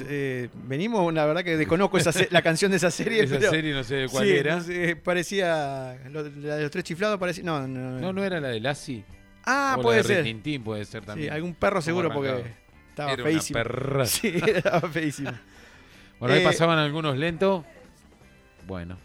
eh, 0.08 0.50
venimos, 0.66 1.14
la 1.14 1.26
verdad 1.26 1.44
que 1.44 1.58
desconozco 1.58 1.98
esa 1.98 2.12
la 2.30 2.42
canción 2.42 2.72
de 2.72 2.78
esa 2.78 2.90
serie. 2.92 3.24
Esa 3.24 3.38
pero- 3.40 3.52
serie 3.52 3.74
no 3.74 3.84
sé 3.84 3.96
de 3.96 4.08
cuál 4.10 4.26
sí, 4.26 4.32
era. 4.32 4.56
no 4.56 4.64
sé, 4.64 4.96
parecía. 4.96 5.98
lo- 6.10 6.24
la 6.24 6.56
de 6.58 6.62
los 6.64 6.72
tres 6.72 6.84
chiflados 6.84 7.20
parecía. 7.20 7.44
No, 7.44 7.68
no, 7.68 8.00
No, 8.00 8.14
no 8.14 8.24
era 8.24 8.40
la 8.40 8.50
de 8.50 8.60
Lassie. 8.60 9.04
Ah, 9.46 9.74
O 9.76 9.78
la 9.78 9.84
puede 9.84 9.98
de 9.98 10.04
ser. 10.04 10.18
Rintintín 10.24 10.64
puede 10.64 10.86
ser 10.86 11.04
también. 11.06 11.30
Sí, 11.30 11.36
algún 11.36 11.54
perro 11.56 11.76
¿Cómo 11.76 11.82
seguro 11.82 12.12
porque 12.14 12.44
estaba 12.90 13.12
Era 13.14 13.24
una 13.24 13.32
feísimo. 13.32 13.58
perra. 13.58 14.06
Sí, 14.06 14.34
estaba 14.48 14.82
feísimo. 14.90 15.32
Bueno, 16.20 16.36
ahí 16.36 16.42
Eh, 16.42 16.46
pasaban 16.46 16.80
algunos 16.80 17.18
lentos. 17.18 17.66
Bueno. 18.66 18.98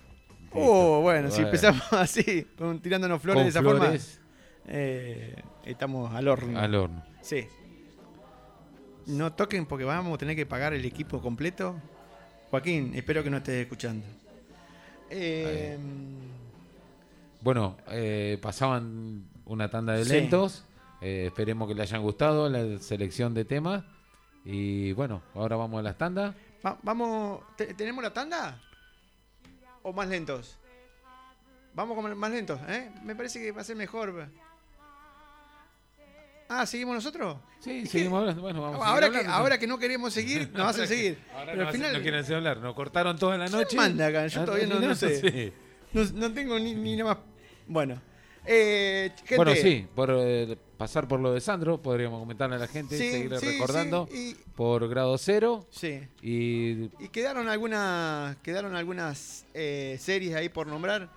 Oh, 0.52 1.00
bueno, 1.02 1.30
si 1.30 1.42
empezamos 1.42 1.82
así, 1.92 2.46
con, 2.56 2.80
tirándonos 2.80 3.20
flores 3.20 3.38
Con 3.38 3.44
de 3.44 3.50
esa 3.50 3.60
flores. 3.60 4.20
forma, 4.20 4.28
eh, 4.68 5.34
estamos 5.64 6.14
al 6.14 6.28
horno. 6.28 6.58
Al 6.58 6.74
horno. 6.74 7.04
Sí. 7.20 7.46
No 9.08 9.32
toquen 9.32 9.66
porque 9.66 9.84
vamos 9.84 10.14
a 10.14 10.18
tener 10.18 10.36
que 10.36 10.46
pagar 10.46 10.72
el 10.74 10.84
equipo 10.84 11.20
completo. 11.20 11.76
Joaquín, 12.50 12.92
espero 12.94 13.22
que 13.24 13.30
no 13.30 13.38
estés 13.38 13.62
escuchando. 13.62 14.04
Eh, 15.10 15.78
Bueno, 17.40 17.76
eh, 17.90 18.36
pasaban 18.42 19.24
una 19.46 19.70
tanda 19.70 19.92
de 19.94 20.04
Sí. 20.04 20.12
lentos. 20.12 20.64
Eh, 21.00 21.26
esperemos 21.28 21.68
que 21.68 21.74
le 21.74 21.82
hayan 21.82 22.02
gustado 22.02 22.48
la 22.48 22.78
selección 22.80 23.32
de 23.32 23.44
temas. 23.44 23.84
Y 24.44 24.92
bueno, 24.92 25.22
ahora 25.34 25.56
vamos 25.56 25.78
a 25.78 25.82
las 25.82 25.96
tandas. 25.96 26.34
va- 26.66 26.76
vamos, 26.82 27.40
¿te- 27.56 27.72
¿tenemos 27.74 28.02
la 28.02 28.12
tanda? 28.12 28.60
¿O 29.82 29.92
más 29.92 30.08
lentos? 30.08 30.58
Vamos 31.74 31.96
con 31.96 32.18
más 32.18 32.30
lentos, 32.32 32.58
¿eh? 32.68 32.90
Me 33.04 33.14
parece 33.14 33.38
que 33.40 33.52
va 33.52 33.60
a 33.60 33.64
ser 33.64 33.76
mejor. 33.76 34.28
Ah, 36.48 36.64
¿seguimos 36.66 36.94
nosotros? 36.94 37.36
Sí, 37.60 37.84
seguimos 37.86 38.20
hablando. 38.20 38.40
Bueno, 38.42 38.62
vamos 38.62 38.80
a 38.80 38.88
ahora, 38.88 39.06
seguir 39.06 39.12
que, 39.12 39.18
hablando. 39.26 39.42
ahora 39.42 39.58
que 39.58 39.66
no 39.66 39.78
queremos 39.78 40.12
seguir, 40.14 40.50
nos 40.52 40.68
hacen 40.68 40.88
seguir. 40.88 41.18
Ahora 41.34 41.52
Pero 41.52 41.62
no, 41.62 41.68
al 41.68 41.74
final. 41.74 41.92
no 41.92 42.00
quieren 42.02 42.20
hacer 42.20 42.36
hablar. 42.36 42.58
Nos 42.58 42.74
cortaron 42.74 43.18
toda 43.18 43.36
la 43.36 43.46
¿Quién 43.46 43.58
noche. 43.60 43.76
manda 43.76 44.06
acá? 44.06 44.26
Yo 44.28 44.40
Ah, 44.40 44.44
todavía 44.46 44.66
no, 44.66 44.80
no 44.80 44.94
sé. 44.94 45.20
sí. 45.20 45.52
No, 45.92 46.04
no 46.14 46.32
tengo 46.32 46.58
ni, 46.58 46.74
ni 46.74 46.96
nada 46.96 47.14
más. 47.14 47.18
Bueno. 47.66 48.00
Eh, 48.50 49.10
gente, 49.18 49.36
Bueno, 49.36 49.54
sí, 49.54 49.86
por 49.94 50.10
eh, 50.10 50.56
pasar 50.78 51.06
por 51.06 51.20
lo 51.20 51.34
de 51.34 51.40
Sandro, 51.42 51.82
podríamos 51.82 52.18
comentarle 52.20 52.56
a 52.56 52.58
la 52.60 52.66
gente, 52.66 52.96
Sí, 52.96 53.10
seguir 53.10 53.36
sí, 53.38 53.46
recordando. 53.46 54.08
sí, 54.10 54.34
Por 54.56 54.88
grado 54.88 55.18
cero. 55.18 55.66
Sí. 55.70 56.00
Y 56.22 56.84
Y 56.98 57.08
quedaron 57.12 57.48
algunas, 57.50 58.36
quedaron 58.38 58.74
algunas 58.74 59.44
eh, 59.52 59.98
series 60.00 60.34
ahí 60.34 60.48
por 60.48 60.66
nombrar. 60.66 61.10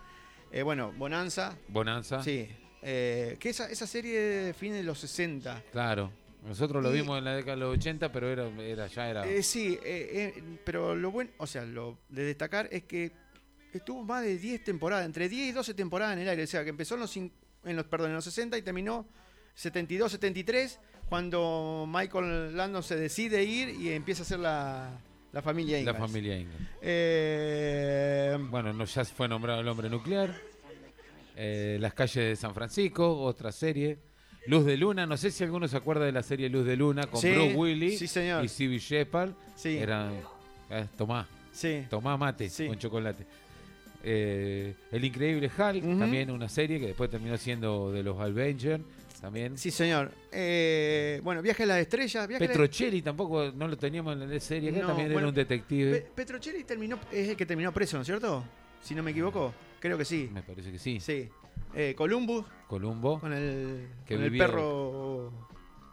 Eh, 0.52 0.64
bueno, 0.64 0.91
Bonanza. 0.98 1.56
Bonanza. 1.70 2.22
Sí. 2.22 2.49
Eh, 2.82 3.38
que 3.40 3.49
esa, 3.49 3.70
esa 3.70 3.86
serie 3.88 4.20
de 4.20 4.53
fines 4.53 4.78
de 4.78 4.84
los 4.84 4.99
60. 4.99 5.64
Claro. 5.72 6.12
Nosotros 6.44 6.82
lo 6.82 6.90
Y- 6.91 7.02
vimos 7.02 7.18
en 7.20 7.26
la 7.26 7.36
década 7.36 7.56
de 7.56 7.60
los 7.62 7.78
80, 7.78 8.12
pero 8.12 8.28
era, 8.30 8.48
era 8.64 8.88
ya 8.88 9.10
era. 9.10 9.28
Eh, 9.28 9.44
sí, 9.44 9.78
eh, 9.84 10.34
eh, 10.36 10.44
pero 10.66 10.95
lo 10.95 11.12
bueno, 11.12 11.30
o 11.38 11.45
sea, 11.45 11.64
lo 11.66 11.99
de 12.10 12.24
destacar 12.24 12.68
es 12.72 12.84
que 12.84 13.12
estuvo 13.72 14.03
más 14.03 14.24
de 14.24 14.38
10 14.40 14.64
temporadas, 14.64 15.06
entre 15.06 15.30
10 15.30 15.49
y 15.49 15.52
12 15.52 15.74
temporadas 15.76 16.14
en 16.18 16.24
el 16.24 16.30
aire. 16.30 16.44
O 16.44 16.48
sea, 16.48 16.64
que 16.64 16.72
empezó 16.72 16.95
en 16.95 17.02
los, 17.02 17.16
en 17.16 17.32
los, 17.64 17.86
perdón, 17.86 18.10
en 18.10 18.16
los 18.16 18.24
60 18.26 18.58
y 18.58 18.64
terminó 18.64 19.06
72, 19.53 20.12
73, 20.14 20.80
cuando 21.08 21.86
Michael 21.88 22.56
Landon 22.58 22.82
se 22.82 22.95
decide 22.95 23.44
ir 23.44 23.70
y 23.70 23.91
empieza 23.91 24.24
a 24.24 24.26
hacer 24.26 24.40
la, 24.40 24.99
la 25.32 25.41
familia 25.44 25.76
la 25.76 25.82
Ingalls. 25.82 25.99
familia 25.99 26.40
Ingalls. 26.40 26.68
Eh, 26.82 28.38
Bueno, 28.49 28.74
no, 28.74 28.86
ya 28.86 29.06
fue 29.06 29.28
nombrado 29.28 29.62
el 29.62 29.68
hombre 29.68 29.90
nuclear. 29.90 30.34
Eh, 31.36 31.78
Las 31.80 31.94
calles 31.94 32.16
de 32.16 32.36
San 32.36 32.53
Francisco, 32.53 33.22
otra 33.22 33.52
serie. 33.52 33.98
Luz 34.48 34.66
de 34.66 34.76
Luna, 34.76 35.06
no 35.06 35.18
sé 35.18 35.30
si 35.32 35.44
alguno 35.44 35.68
se 35.68 35.78
acuerda 35.78 36.06
de 36.06 36.12
la 36.12 36.24
serie 36.24 36.49
Luz 36.49 36.66
de 36.66 36.76
Luna 36.76 37.06
con 37.08 37.22
Sí, 37.22 37.32
Bruce 37.32 37.56
Willis 37.56 37.99
sí, 37.99 38.08
señor. 38.08 38.44
y 38.44 38.48
Stevie 38.49 38.80
Shepard. 38.80 39.32
Sí. 39.56 39.78
Eran, 39.78 40.14
eh, 40.70 40.88
tomá, 40.98 41.28
Sí. 41.52 41.86
tomá 41.90 42.18
mate 42.18 42.49
con 42.68 42.78
chocolate. 42.80 43.26
Eh, 44.03 44.74
el 44.91 45.06
Increíble 45.06 45.45
Hulk, 45.48 45.99
también 45.99 46.32
una 46.32 46.49
serie 46.49 46.80
que 46.80 46.88
después 46.88 47.10
terminó 47.10 47.38
siendo 47.38 47.91
de 47.91 48.02
los 48.03 48.20
Avengers. 48.20 48.82
También. 49.22 49.56
Sí, 49.56 49.70
señor. 49.70 50.12
Eh, 50.32 51.22
bueno, 51.24 51.44
Viaje 51.44 51.62
a 51.62 51.66
las 51.68 51.78
Estrellas. 51.78 52.28
Viaje 52.28 52.44
a 52.44 52.48
la- 52.48 52.53
Petrocelli 52.53 53.03
tampoco 53.03 53.52
no 53.56 53.68
lo 53.68 53.78
teníamos 53.78 54.14
en 54.20 54.28
la 54.28 54.40
serie, 54.40 54.72
acá 54.72 54.80
No, 54.80 54.88
también 54.88 55.10
bueno, 55.14 55.28
era 55.28 55.30
un 55.30 55.36
detective. 55.36 55.91
Pe- 55.99 56.08
Petrocelli 56.16 56.64
terminó, 56.64 56.98
es 57.12 57.30
el 57.30 57.36
que 57.38 57.45
terminó 57.45 57.72
preso, 57.72 57.98
¿no 57.98 58.02
es 58.02 58.08
cierto? 58.08 58.44
Si 58.82 58.95
no 58.95 59.03
me 59.03 59.12
equivoco. 59.12 59.53
Creo 59.82 59.98
que 59.98 60.06
sí. 60.06 60.30
Me 60.32 60.41
parece 60.44 60.72
que 60.72 60.80
sí. 60.80 60.99
Sí. 61.02 61.28
Eh, 61.76 61.94
Columbus. 61.98 62.45
Columbo. 62.68 63.20
Con 63.20 63.34
el, 63.34 63.88
Que 64.06 64.16
con 64.16 64.24
el 64.24 64.38
perro 64.38 65.32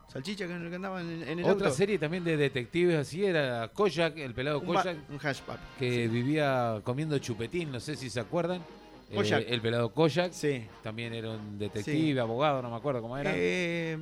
salchicha 0.08 0.46
que, 0.46 0.52
andaba 0.54 1.00
en, 1.02 1.22
en 1.22 1.38
el 1.40 1.44
Otra 1.44 1.66
auto. 1.66 1.70
serie 1.76 1.98
también 1.98 2.24
de 2.24 2.36
detectives 2.36 2.96
así 2.96 3.24
era 3.26 3.68
Koyak, 3.68 4.16
el 4.18 4.32
pelado 4.34 4.60
Un 4.60 4.66
Koyak. 4.66 4.96
un 5.10 5.18
hatchback, 5.18 5.58
Que 5.78 6.08
vivía 6.08 6.80
comiendo 6.84 7.18
chupetín, 7.18 7.70
no 7.72 7.80
sé 7.80 7.94
si 7.96 8.08
se 8.08 8.20
acuerdan. 8.20 8.62
Eh, 9.10 9.14
Koyak. 9.16 9.44
el 9.48 9.60
pelado 9.60 9.92
Koyak. 9.92 10.32
Sí. 10.32 10.66
También 10.82 11.12
era 11.14 11.30
un 11.30 11.58
detective, 11.58 12.12
Sí. 12.12 12.18
abogado, 12.18 12.62
no 12.62 12.70
me 12.70 12.76
acuerdo 12.76 13.02
cómo 13.02 13.16
era. 13.18 13.32
Eh, 13.34 13.98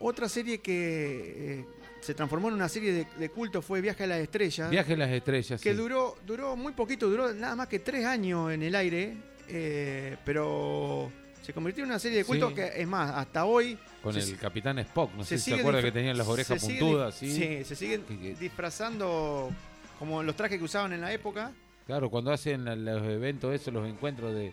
otra 0.00 0.28
serie 0.28 0.60
que 0.60 1.60
eh, 1.60 1.64
se 2.06 2.14
transformó 2.14 2.48
en 2.48 2.54
una 2.54 2.68
serie 2.68 2.92
de, 2.92 3.06
de 3.18 3.28
culto 3.30 3.60
fue 3.60 3.80
Viaje 3.80 4.04
a 4.04 4.06
las 4.06 4.18
Estrellas. 4.20 4.70
Viaje 4.70 4.92
a 4.94 4.96
las 4.96 5.10
estrellas. 5.10 5.60
que 5.60 5.72
sí. 5.72 5.76
duró, 5.76 6.16
duró 6.24 6.56
muy 6.56 6.72
poquito, 6.72 7.08
duró 7.10 7.32
nada 7.34 7.56
más 7.56 7.66
que 7.68 7.80
tres 7.80 8.04
años 8.06 8.52
en 8.52 8.62
el 8.62 8.74
aire, 8.74 9.16
eh, 9.48 10.16
pero 10.24 11.10
se 11.42 11.52
convirtió 11.52 11.84
en 11.84 11.90
una 11.90 11.98
serie 11.98 12.18
de 12.18 12.24
culto 12.24 12.48
Sí. 12.50 12.54
que, 12.54 12.70
es 12.76 12.86
más, 12.86 13.10
hasta 13.16 13.44
hoy... 13.44 13.76
Con 14.02 14.14
se- 14.14 14.20
el 14.20 14.38
capitán 14.38 14.78
Spock, 14.80 15.12
no 15.14 15.24
sé 15.24 15.38
si 15.38 15.50
se 15.52 15.60
acuerda 15.60 15.82
que 15.82 15.90
tenían 15.92 16.16
las 16.16 16.26
orejas 16.28 16.62
puntudas. 16.64 17.14
¿sí? 17.14 17.30
Sí, 17.34 17.64
se 17.64 17.74
siguen 17.76 18.04
disfrazando 18.38 19.50
como 19.98 20.22
los 20.22 20.36
trajes 20.36 20.58
que 20.58 20.64
usaban 20.64 20.92
en 20.92 21.00
la 21.00 21.12
época. 21.12 21.52
Claro, 21.86 22.10
cuando 22.10 22.32
hacen 22.32 22.64
los 22.84 23.02
eventos, 23.04 23.54
esos, 23.54 23.72
los 23.72 23.86
encuentros 23.88 24.34
de, 24.34 24.52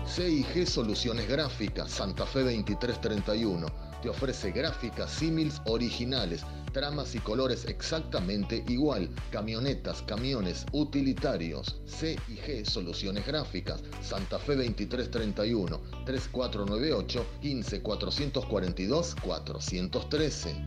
CIG 0.07 0.67
Soluciones 0.67 1.27
Gráficas, 1.27 1.91
Santa 1.91 2.27
Fe 2.27 2.41
2331. 2.41 3.90
Te 4.03 4.09
ofrece 4.09 4.51
gráficas 4.51 5.11
símils 5.11 5.61
originales, 5.67 6.43
tramas 6.73 7.15
y 7.15 7.19
colores 7.19 7.67
exactamente 7.67 8.65
igual. 8.69 9.11
Camionetas, 9.31 10.01
camiones, 10.03 10.65
utilitarios. 10.73 11.83
CIG 11.87 12.65
Soluciones 12.65 13.27
Gráficas, 13.27 13.83
Santa 14.01 14.39
Fe 14.39 14.57
2331, 14.57 15.81
3498 16.07 17.27
15 17.43 17.83
442 17.83 19.17
413. 19.23 20.65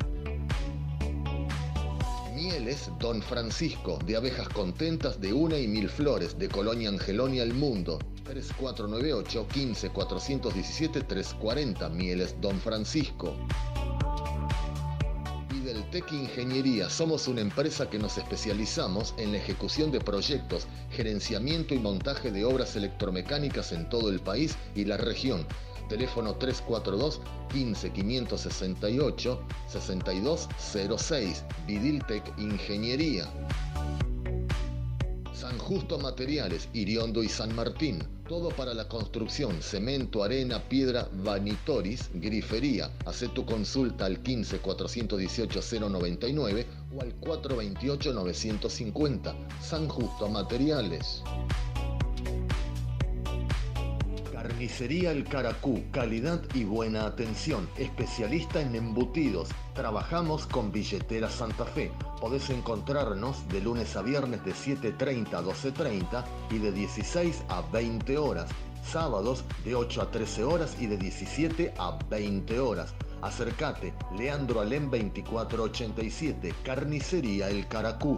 Mieles 2.35 2.91
Don 2.99 3.21
Francisco, 3.21 3.97
de 4.05 4.15
abejas 4.15 4.49
contentas 4.49 5.19
de 5.19 5.33
una 5.33 5.57
y 5.57 5.67
mil 5.67 5.89
flores, 5.89 6.37
de 6.37 6.49
Colonia 6.49 6.89
Angelonia 6.89 7.41
al 7.41 7.53
Mundo. 7.53 7.97
3498 8.23 9.47
15 9.47 9.89
417 9.89 11.01
340 11.01 11.89
Mieles 11.89 12.39
Don 12.41 12.59
Francisco. 12.59 13.35
Videltec 15.49 16.11
Ingeniería 16.11 16.89
somos 16.89 17.27
una 17.27 17.41
empresa 17.41 17.89
que 17.89 17.99
nos 17.99 18.17
especializamos 18.17 19.13
en 19.17 19.31
la 19.31 19.37
ejecución 19.37 19.91
de 19.91 19.99
proyectos, 19.99 20.67
gerenciamiento 20.91 21.73
y 21.73 21.79
montaje 21.79 22.31
de 22.31 22.45
obras 22.45 22.75
electromecánicas 22.75 23.71
en 23.71 23.89
todo 23.89 24.09
el 24.09 24.19
país 24.19 24.55
y 24.75 24.85
la 24.85 24.97
región. 24.97 25.45
Teléfono 25.89 26.35
342 26.35 27.21
15 27.51 27.91
568 27.91 29.47
6206 29.67 31.43
Vidiltec 31.67 32.39
Ingeniería. 32.39 33.27
San 35.33 35.57
Justo 35.57 35.97
Materiales, 35.97 36.69
Iriondo 36.73 37.23
y 37.23 37.27
San 37.27 37.55
Martín. 37.55 38.03
Todo 38.27 38.49
para 38.49 38.73
la 38.73 38.87
construcción, 38.87 39.61
cemento, 39.61 40.23
arena, 40.23 40.59
piedra, 40.69 41.09
vanitoris, 41.11 42.09
grifería. 42.13 42.91
Haz 43.05 43.25
tu 43.33 43.45
consulta 43.45 44.05
al 44.05 44.21
15 44.21 44.59
418 44.59 45.59
099 45.89 46.67
o 46.95 47.01
al 47.01 47.13
428 47.15 48.13
950. 48.13 49.35
San 49.61 49.87
Justo 49.87 50.29
Materiales. 50.29 51.23
Carnicería 54.63 55.11
El 55.11 55.25
Caracú, 55.25 55.83
calidad 55.91 56.41
y 56.53 56.63
buena 56.63 57.05
atención. 57.05 57.67
Especialista 57.77 58.61
en 58.61 58.73
embutidos. 58.75 59.49
Trabajamos 59.75 60.47
con 60.47 60.71
Billetera 60.71 61.29
Santa 61.29 61.65
Fe. 61.65 61.91
Podés 62.21 62.49
encontrarnos 62.49 63.45
de 63.49 63.59
lunes 63.59 63.93
a 63.97 64.01
viernes 64.01 64.45
de 64.45 64.53
7.30 64.53 65.33
a 65.33 65.43
12.30 65.43 66.23
y 66.51 66.59
de 66.59 66.71
16 66.71 67.43
a 67.49 67.61
20 67.73 68.17
horas. 68.17 68.49
Sábados 68.89 69.43
de 69.65 69.75
8 69.75 70.01
a 70.01 70.11
13 70.11 70.45
horas 70.45 70.77
y 70.79 70.87
de 70.87 70.95
17 70.95 71.73
a 71.77 71.99
20 72.09 72.57
horas. 72.61 72.93
Acércate, 73.21 73.93
Leandro 74.17 74.61
Alem 74.61 74.89
2487, 74.89 76.53
Carnicería 76.63 77.49
El 77.49 77.67
Caracú. 77.67 78.17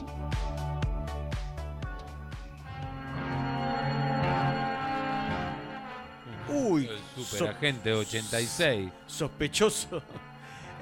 Uy, 6.55 6.89
El 7.17 7.23
superagente 7.25 7.91
86. 7.93 8.89
Sospechoso. 9.07 10.01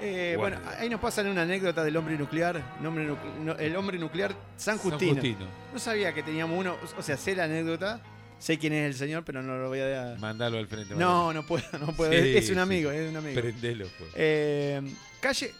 Eh, 0.00 0.34
bueno. 0.36 0.56
Bueno. 0.60 0.72
ahí 0.80 0.88
nos 0.90 1.00
pasan 1.00 1.28
una 1.28 1.42
anécdota 1.42 1.84
del 1.84 1.96
hombre 1.96 2.18
nuclear. 2.18 2.60
El 2.80 2.84
hombre, 2.86 3.08
nucle- 3.08 3.34
no, 3.38 3.52
el 3.52 3.76
hombre 3.76 3.96
nuclear 3.96 4.32
San 4.56 4.76
San 4.76 4.90
Justino. 4.90 5.14
Justino. 5.14 5.46
No 5.72 5.78
sabía 5.78 6.12
que 6.12 6.22
teníamos 6.24 6.58
uno. 6.58 6.76
O 6.98 7.00
sea, 7.02 7.16
sé 7.16 7.34
la 7.36 7.44
anécdota. 7.44 8.00
Sé 8.40 8.58
quién 8.58 8.72
es 8.72 8.86
el 8.86 8.94
señor, 8.94 9.24
pero 9.24 9.40
no 9.40 9.56
lo 9.56 9.68
voy 9.68 9.80
a. 9.80 10.16
Mandalo 10.18 10.58
al 10.58 10.66
frente. 10.66 10.96
No, 10.96 11.32
no 11.32 11.46
puedo, 11.46 11.64
no 11.78 11.86
puedo. 11.94 12.10
Sí, 12.12 12.36
es 12.36 12.48
un 12.48 12.56
sí. 12.56 12.60
amigo, 12.60 12.90
es 12.90 13.08
un 13.08 13.16
amigo. 13.16 13.40
Prendelo, 13.40 13.86
pues. 13.96 14.10
Eh, 14.16 14.82
calle. 15.20 15.54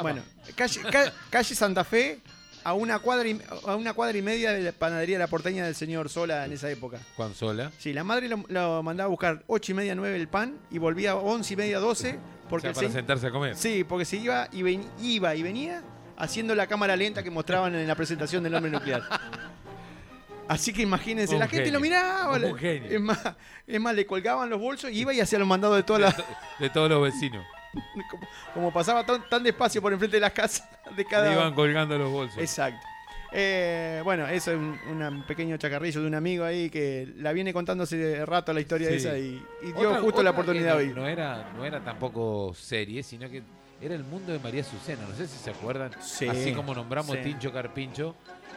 bueno, 0.00 0.22
calle, 0.56 0.80
ca- 0.90 1.12
calle 1.28 1.54
Santa 1.54 1.84
Fe, 1.84 2.20
a 2.68 2.74
una 2.74 2.98
cuadra 2.98 3.28
y, 3.28 3.40
a 3.66 3.76
una 3.76 3.92
cuadra 3.94 4.16
y 4.18 4.22
media 4.22 4.52
de 4.52 4.60
la 4.62 4.72
panadería 4.72 5.18
La 5.18 5.26
Porteña 5.26 5.64
del 5.64 5.74
señor 5.74 6.08
Sola 6.08 6.44
en 6.44 6.52
esa 6.52 6.70
época. 6.70 6.98
Juan 7.16 7.34
Sola. 7.34 7.70
Sí, 7.78 7.92
la 7.92 8.04
madre 8.04 8.28
lo, 8.28 8.44
lo 8.48 8.82
mandaba 8.82 9.06
a 9.06 9.10
buscar 9.10 9.42
8 9.46 9.72
y 9.72 9.74
media, 9.74 9.94
9 9.94 10.16
el 10.16 10.28
pan 10.28 10.58
y 10.70 10.78
volvía 10.78 11.12
a 11.12 11.16
11 11.16 11.54
y 11.54 11.56
media, 11.56 11.78
12. 11.78 12.18
Porque 12.48 12.68
O 12.68 12.70
sea, 12.70 12.74
para 12.74 12.88
se- 12.88 12.94
sentarse 12.94 13.26
a 13.26 13.30
comer. 13.30 13.56
Sí, 13.56 13.84
porque 13.84 14.04
se 14.04 14.16
iba 14.16 14.48
y, 14.52 14.62
ven- 14.62 14.88
iba 15.00 15.34
y 15.34 15.42
venía 15.42 15.82
haciendo 16.16 16.54
la 16.54 16.66
cámara 16.66 16.96
lenta 16.96 17.22
que 17.22 17.30
mostraban 17.30 17.74
en 17.74 17.86
la 17.86 17.94
presentación 17.94 18.42
del 18.42 18.54
hombre 18.54 18.70
nuclear. 18.70 19.02
Así 20.48 20.72
que 20.72 20.80
imagínense, 20.82 21.34
Un 21.34 21.40
la 21.40 21.46
gente 21.46 21.64
genio, 21.66 21.78
lo 21.78 21.80
miraba. 21.82 22.32
un 22.38 22.56
genio. 22.56 22.90
Es 22.90 23.00
más, 23.00 23.18
es 23.66 23.80
más, 23.80 23.94
le 23.94 24.06
colgaban 24.06 24.48
los 24.48 24.58
bolsos 24.58 24.90
y 24.90 25.00
iba 25.00 25.12
y 25.12 25.20
hacía 25.20 25.38
los 25.38 25.46
mandados 25.46 25.76
de 25.76 25.82
todas 25.82 26.00
las. 26.00 26.16
De 26.58 26.70
todos 26.70 26.88
los 26.88 27.02
vecinos. 27.02 27.44
como, 28.10 28.26
como 28.54 28.72
pasaba 28.72 29.04
tan, 29.04 29.28
tan 29.28 29.42
despacio 29.42 29.80
por 29.82 29.92
enfrente 29.92 30.16
de 30.16 30.20
las 30.20 30.32
casas 30.32 30.68
de 30.96 31.04
cada 31.04 31.26
Le 31.28 31.32
iban 31.34 31.54
colgando 31.54 31.96
los 31.98 32.10
bolsos. 32.10 32.38
Exacto. 32.38 32.84
Eh, 33.30 34.00
bueno, 34.04 34.26
eso 34.26 34.52
es 34.52 34.56
un, 34.56 34.78
un 34.90 35.22
pequeño 35.24 35.56
chacarrillo 35.58 36.00
de 36.00 36.06
un 36.06 36.14
amigo 36.14 36.44
ahí 36.46 36.70
que 36.70 37.12
la 37.18 37.32
viene 37.32 37.52
contando 37.52 37.84
hace 37.84 38.24
rato 38.24 38.54
la 38.54 38.60
historia 38.60 38.88
Sí. 38.88 38.94
esa 38.94 39.18
y, 39.18 39.44
y 39.62 39.72
dio 39.72 39.90
Otra- 39.90 40.00
justo 40.00 40.22
la 40.22 40.30
oportunidad 40.30 40.72
que 40.78 40.84
hoy. 40.84 40.88
no, 40.88 41.02
no 41.02 41.08
era, 41.08 41.52
no 41.54 41.62
era 41.64 41.80
tampoco 41.84 42.54
serie, 42.54 43.02
sino 43.02 43.28
que 43.28 43.42
era 43.82 43.94
el 43.94 44.02
mundo 44.04 44.32
de 44.32 44.38
María 44.38 44.62
Azucena. 44.62 45.02
No 45.06 45.14
sé 45.14 45.28
si 45.28 45.36
se 45.36 45.50
acuerdan. 45.50 45.90
Sí, 46.00 46.26
Así 46.26 46.54
como 46.54 46.74
nombramos 46.74 47.16
sí. 47.16 47.22
Tincho 47.22 47.52
Carpincho, 47.52 48.14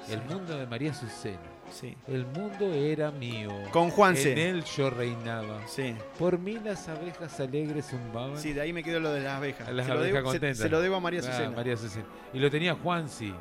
el 0.09 0.21
mundo 0.21 0.57
de 0.57 0.65
María 0.65 0.91
Azucena. 0.91 1.37
Sí. 1.71 1.95
El 2.07 2.25
mundo 2.25 2.71
era 2.73 3.11
mío. 3.11 3.49
Con 3.71 3.89
Juanse. 3.89 4.33
En 4.33 4.37
él 4.37 4.63
yo 4.65 4.89
reinaba. 4.89 5.65
Sí. 5.67 5.95
Por 6.19 6.37
mí 6.37 6.59
las 6.63 6.87
abejas 6.89 7.39
alegres 7.39 7.87
zumbaban. 7.89 8.37
Sí, 8.37 8.53
de 8.53 8.61
ahí 8.61 8.73
me 8.73 8.83
quedó 8.83 8.99
lo 8.99 9.11
de 9.11 9.21
las 9.21 9.37
abejas. 9.37 9.71
Las 9.71 9.85
se, 9.87 9.93
lo 9.93 9.99
abejas 9.99 10.13
debo, 10.15 10.31
se- 10.31 10.39
contentas. 10.39 10.57
se 10.57 10.69
lo 10.69 10.81
debo 10.81 10.95
a 10.97 10.99
María 10.99 11.21
Ah, 11.23 11.27
Azucena. 11.29 11.49
María. 11.55 11.75
Y 12.33 12.39
lo 12.39 12.51
tenía 12.51 12.75
Juansi. 12.75 13.33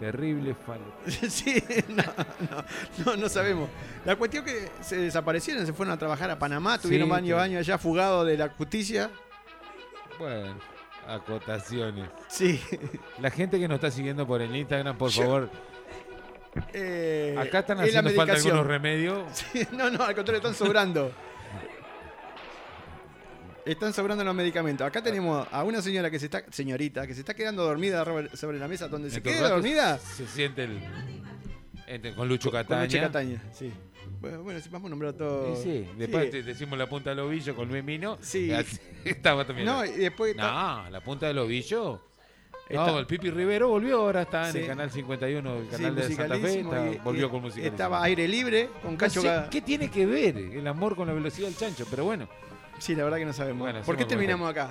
Terrible 0.00 0.54
falo. 0.54 0.82
sí, 1.28 1.62
no, 1.88 2.02
no, 2.50 2.64
no, 3.04 3.16
no 3.16 3.28
sabemos. 3.28 3.68
La 4.04 4.16
cuestión 4.16 4.44
que 4.44 4.68
se 4.80 4.96
desaparecieron, 4.96 5.64
se 5.66 5.72
fueron 5.72 5.92
a 5.94 5.98
trabajar 5.98 6.30
a 6.30 6.38
Panamá, 6.38 6.78
tuvieron 6.78 7.08
Sí, 7.08 7.14
años 7.14 7.36
que- 7.38 7.42
años 7.44 7.60
allá 7.60 7.78
fugados 7.78 8.26
de 8.26 8.36
la 8.36 8.48
justicia. 8.48 9.10
Bueno, 10.18 10.54
acotaciones. 11.06 12.08
Sí. 12.28 12.60
La 13.20 13.30
gente 13.30 13.58
que 13.60 13.68
nos 13.68 13.76
está 13.76 13.90
siguiendo 13.90 14.26
por 14.26 14.40
el 14.42 14.54
Instagram, 14.54 14.96
por 14.96 15.10
Yo- 15.10 15.22
favor. 15.22 15.50
Eh, 16.74 17.34
Acá 17.38 17.60
están 17.60 17.80
es 17.80 17.88
haciendo 17.88 18.10
falta 18.10 18.34
algunos 18.34 18.66
remedios. 18.66 19.22
Sí, 19.52 19.66
no, 19.72 19.90
no, 19.90 20.02
al 20.04 20.14
contrario, 20.14 20.36
están 20.38 20.54
sobrando. 20.54 21.12
Están 23.64 23.92
sobrando 23.92 24.24
los 24.24 24.34
medicamentos. 24.34 24.84
Acá 24.86 25.02
tenemos 25.02 25.46
a 25.50 25.62
una 25.62 25.80
señora 25.80 26.10
que 26.10 26.18
se 26.18 26.24
está, 26.26 26.42
señorita, 26.50 27.06
que 27.06 27.14
se 27.14 27.20
está 27.20 27.32
quedando 27.32 27.62
dormida 27.62 28.04
sobre- 28.34 28.58
la 28.58 28.66
mesa 28.66 28.88
donde 28.88 29.08
se 29.08 29.20
ratos 29.20 29.48
dormida. 29.50 29.98
Se 29.98 30.26
siente 30.26 30.64
el. 30.64 30.80
entre- 31.86 32.14
con 32.14 32.28
Lucho 32.28 32.50
Con 32.50 32.60
Cataña. 32.60 32.82
Luche 32.84 33.00
Cataña, 33.00 33.42
sí. 33.52 33.72
Bueno, 34.20 34.42
bueno, 34.42 34.60
vamos 34.70 34.86
a 34.86 34.90
nombrar 34.90 35.12
todo. 35.14 35.54
Sí, 35.56 35.62
sí. 35.62 35.90
Después 35.96 36.32
decimos 36.44 36.76
la 36.78 36.88
punta 36.88 37.10
del 37.10 37.20
ovillo 37.20 37.54
con 37.54 37.68
Luis 37.68 37.84
Mino. 37.84 38.18
Sí. 38.20 38.50
Estaba 39.04 39.46
también. 39.46 39.66
No, 39.66 39.84
y 39.84 39.90
después. 39.92 40.34
No, 40.36 40.90
la 40.90 41.00
punta 41.00 41.26
del 41.28 41.38
ovillo. 41.38 42.02
Está- 42.72 42.86
No, 42.86 42.98
el 42.98 43.06
Pipi 43.06 43.30
Rivero 43.30 43.68
volvió, 43.68 44.00
ahora 44.00 44.22
está 44.22 44.46
en 44.46 44.52
Sí. 44.52 44.58
el 44.60 44.66
canal 44.66 44.90
51, 44.90 45.56
el 45.58 45.64
Sí, 45.64 45.70
canal 45.70 45.94
de 45.94 46.02
Santa 46.02 46.22
Fe, 46.22 46.28
musicalísimo, 46.40 46.74
está- 46.74 46.90
y- 46.90 46.98
volvió 46.98 47.30
con 47.30 47.42
musicalísimo. 47.42 47.74
Estaba 47.74 48.02
aire 48.02 48.26
libre 48.28 48.68
con 48.82 48.92
No 48.92 48.98
Cacho 48.98 49.20
sé 49.22 49.42
¿Qué 49.50 49.60
tiene 49.60 49.90
que 49.90 50.06
ver 50.06 50.36
el 50.38 50.66
amor 50.66 50.96
con 50.96 51.06
la 51.06 51.12
velocidad 51.14 51.48
del 51.48 51.56
chancho? 51.56 51.86
Pero 51.90 52.04
bueno. 52.04 52.28
Sí, 52.78 52.94
la 52.94 53.04
verdad 53.04 53.18
que 53.18 53.24
no 53.26 53.32
sabemos. 53.32 53.60
Bueno, 53.60 53.82
¿Por 53.82 53.96
qué 53.96 54.04
terminamos 54.06 54.50
acá? 54.50 54.70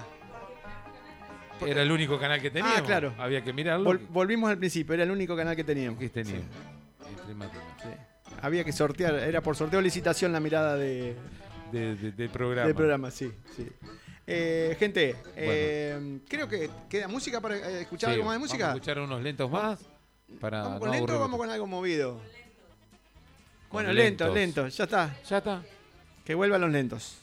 Era 1.65 1.83
el 1.83 1.91
único 1.91 2.19
canal 2.19 2.41
que 2.41 2.49
teníamos. 2.49 2.79
Ah, 2.79 2.83
claro. 2.83 3.13
Había 3.19 3.43
que 3.43 3.53
mirarlo. 3.53 3.87
Vol- 3.89 4.07
volvimos 4.09 4.49
al 4.49 4.57
principio, 4.57 4.95
era 4.95 5.03
el 5.03 5.11
único 5.11 5.35
canal 5.35 5.55
que 5.55 5.63
teníamos. 5.63 5.99
¿Qué 5.99 6.09
teníamos? 6.09 6.43
Sí. 7.83 7.89
Había 8.41 8.63
que 8.63 8.71
sortear, 8.71 9.13
era 9.15 9.41
por 9.41 9.55
sorteo 9.55 9.79
licitación 9.79 10.31
la 10.31 10.39
mirada 10.39 10.75
de, 10.75 11.15
de- 11.71 11.95
de- 11.95 12.29
programa. 12.29 12.65
del 12.65 12.75
programa, 12.75 13.11
sí. 13.11 13.31
sí. 13.55 13.67
Eh, 14.33 14.75
gente, 14.79 15.15
eh, 15.35 16.19
creo 16.27 16.47
que 16.47 16.69
queda 16.89 17.09
música 17.09 17.41
para 17.41 17.57
eh, 17.57 17.81
escuchar 17.81 18.11
algo 18.11 18.23
más 18.23 18.35
de 18.35 18.39
música. 18.39 18.67
Vamos 18.67 18.75
a 18.75 18.77
escuchar 18.77 18.99
unos 18.99 19.21
lentos 19.21 19.51
más. 19.51 19.79
Para 20.39 20.63
¿Vamos 20.63 20.79
con 20.79 20.87
no 20.89 20.95
lento 20.95 21.15
o 21.17 21.19
vamos 21.19 21.37
con 21.37 21.49
algo 21.49 21.67
movido? 21.67 22.21
Bueno, 23.71 23.91
lentos, 23.91 24.33
lentos, 24.33 24.65
lento, 24.65 24.67
ya 24.69 24.83
está. 24.85 25.17
Ya 25.27 25.37
está. 25.39 25.63
Que 26.23 26.33
vuelvan 26.33 26.61
los 26.61 26.71
lentos. 26.71 27.20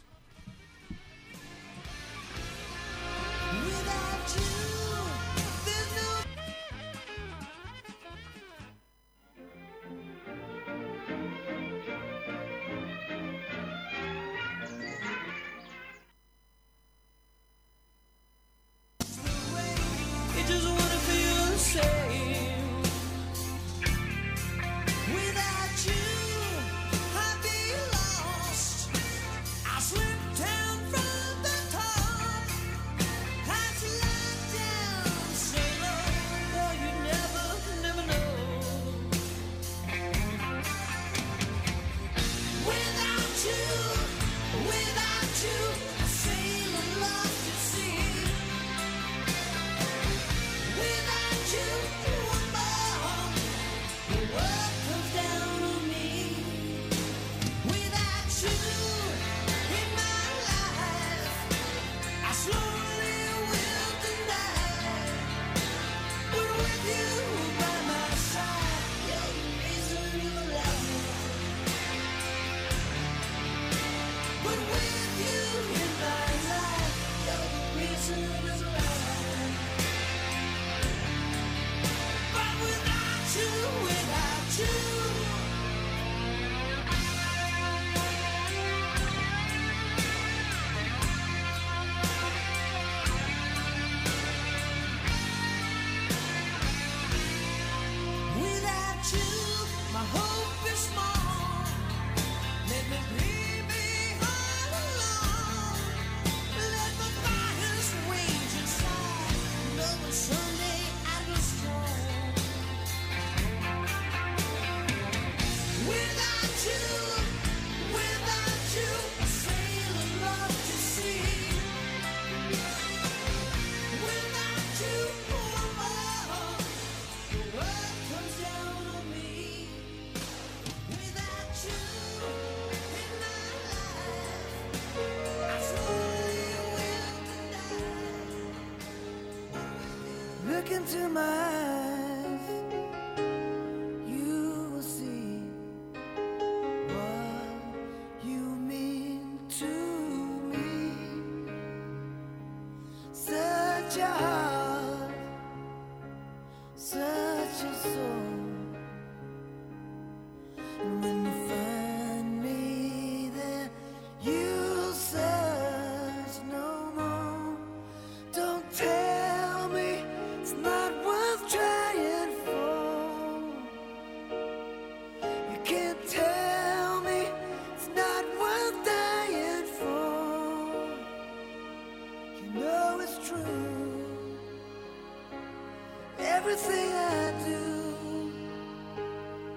Everything 186.18 186.92
I 186.92 187.34
do, 187.44 188.32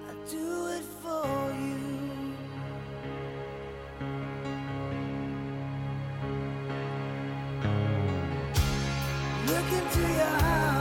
I 0.08 0.30
do 0.30 0.66
it 0.68 0.84
for 1.02 1.54
you. 1.58 1.80
Look 9.46 9.72
into 9.72 10.00
your 10.00 10.26
eyes. 10.26 10.71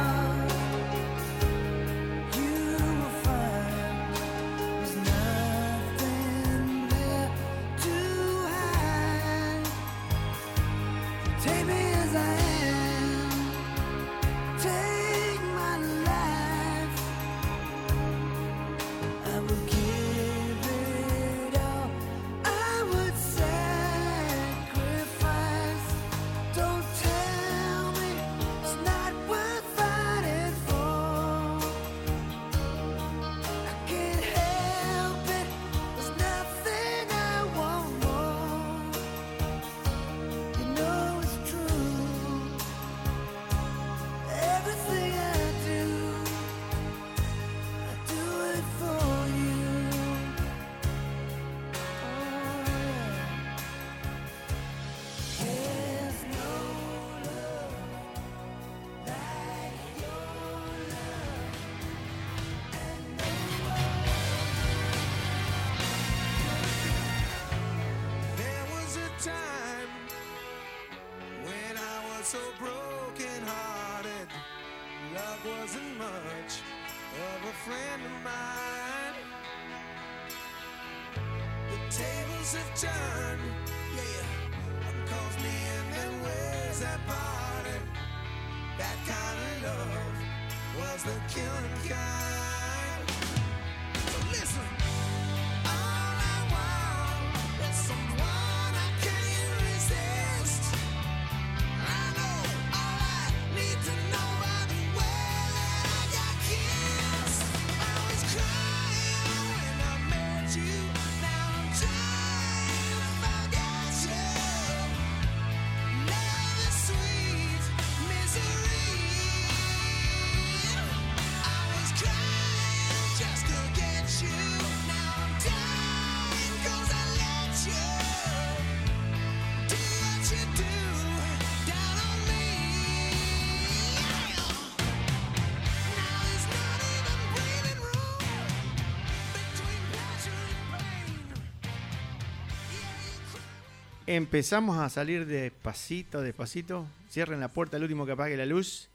Empezamos 144.16 144.78
a 144.78 144.90
salir 144.90 145.26
despacito, 145.26 146.22
despacito. 146.22 146.86
Cierren 147.10 147.40
la 147.40 147.48
puerta, 147.48 147.78
el 147.78 147.84
último 147.84 148.06
que 148.06 148.12
apague 148.12 148.36
la 148.36 148.46
luz. 148.46 148.90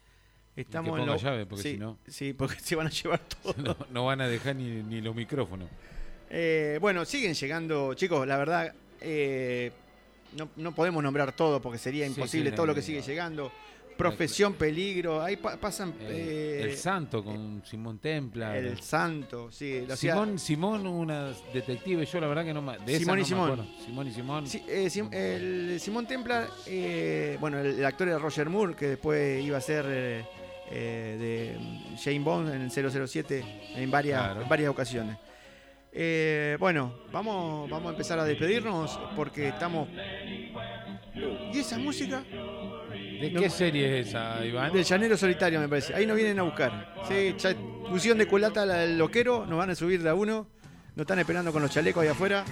Estamos 0.55 0.89
ponga 0.91 1.01
en 1.03 1.07
lo- 1.09 1.17
llave, 1.17 1.45
porque 1.47 1.63
sí, 1.63 1.71
si 1.71 1.77
no- 1.77 1.97
Sí, 2.07 2.33
porque 2.33 2.59
se 2.59 2.75
van 2.75 2.87
a 2.87 2.89
llevar 2.91 3.19
todo. 3.41 3.55
No, 3.57 3.75
no 3.91 4.05
van 4.05 4.21
a 4.21 4.27
dejar 4.27 4.55
ni, 4.55 4.83
ni 4.83 5.01
los 5.01 5.15
micrófonos. 5.15 5.69
Eh, 6.29 6.77
bueno, 6.81 7.03
siguen 7.05 7.33
llegando, 7.33 7.93
chicos, 7.95 8.27
la 8.27 8.37
verdad, 8.37 8.73
eh, 9.01 9.71
no, 10.35 10.49
no 10.57 10.71
podemos 10.75 11.01
nombrar 11.01 11.31
todo 11.31 11.61
porque 11.61 11.79
sería 11.79 12.05
Sí, 12.05 12.11
imposible 12.11 12.49
sí, 12.51 12.55
todo 12.55 12.65
no, 12.67 12.71
lo 12.71 12.75
que 12.75 12.81
sigue 12.83 13.01
llegando. 13.01 13.51
Profesión 13.97 14.53
peligro, 14.53 15.21
ahí 15.21 15.37
pa- 15.37 15.57
pasan... 15.57 15.93
Eh, 16.01 16.61
el 16.63 16.75
Santo 16.77 17.23
con 17.23 17.63
Simón 17.65 17.99
Templar. 17.99 18.55
el 18.57 18.79
Santo, 18.79 19.51
sí. 19.51 19.83
lo 19.87 19.93
hacía- 19.93 20.13
Simón, 20.13 20.39
Simón, 20.39 20.87
una 20.87 21.31
detective, 21.53 22.05
yo 22.05 22.21
la 22.21 22.27
verdad 22.27 22.45
que 22.45 22.53
no 22.53 22.61
me. 22.61 22.77
De 22.79 22.91
esa 22.95 22.99
Simón 22.99 23.17
y 23.17 23.21
no 23.21 23.25
Simón. 23.27 23.67
Simón 23.85 24.07
y 24.07 24.11
Simón. 24.11 24.47
Sí, 24.47 24.63
eh, 24.67 24.89
Sim- 24.89 25.09
el 25.13 25.79
Simón 25.79 26.05
Templar, 26.07 26.47
eh, 26.67 27.37
bueno, 27.39 27.59
el, 27.59 27.79
el 27.79 27.85
actor 27.85 28.07
era 28.07 28.19
Roger 28.19 28.49
Moore, 28.49 28.75
que 28.75 28.87
después 28.89 29.43
iba 29.43 29.57
a 29.57 29.61
ser 29.61 29.85
de 29.85 31.57
Jane 32.03 32.19
Bond 32.19 32.53
en 32.53 32.61
el 32.63 32.71
007 32.71 33.43
en 33.75 33.89
varias, 33.89 34.21
Claro. 34.23 34.41
en 34.43 34.49
varias 34.49 34.69
ocasiones. 34.69 35.17
Eh, 35.99 36.57
bueno, 36.59 36.93
vamos, 37.11 37.69
vamos 37.69 37.87
a 37.87 37.91
empezar 37.91 38.19
a 38.19 38.23
despedirnos 38.25 38.99
porque 39.15 39.47
estamos... 39.47 39.87
¿Y 41.53 41.57
esa 41.59 41.79
música? 41.79 42.23
¿De 43.19 43.33
qué 43.33 43.49
serie 43.49 43.99
es 43.99 44.07
esa, 44.09 44.45
Iván? 44.45 44.71
Del 44.73 44.83
Llanero 44.83 45.17
Solitario, 45.17 45.59
me 45.59 45.67
parece. 45.67 45.93
Ahí 45.93 46.05
nos 46.05 46.15
vienen 46.15 46.39
a 46.39 46.43
buscar. 46.43 46.93
Sí, 47.07 47.35
ya 47.37 47.55
pusieron 47.89 48.17
de 48.17 48.27
culata 48.27 48.63
al- 48.63 48.97
loquero, 48.97 49.45
nos 49.45 49.57
van 49.57 49.69
a 49.71 49.75
subir 49.75 50.01
de 50.03 50.09
a 50.09 50.13
uno. 50.13 50.47
Nos 50.95 51.03
están 51.03 51.19
esperando 51.19 51.51
con 51.51 51.61
los 51.61 51.71
chalecos 51.71 52.01
ahí 52.03 52.09
afuera. 52.09 52.43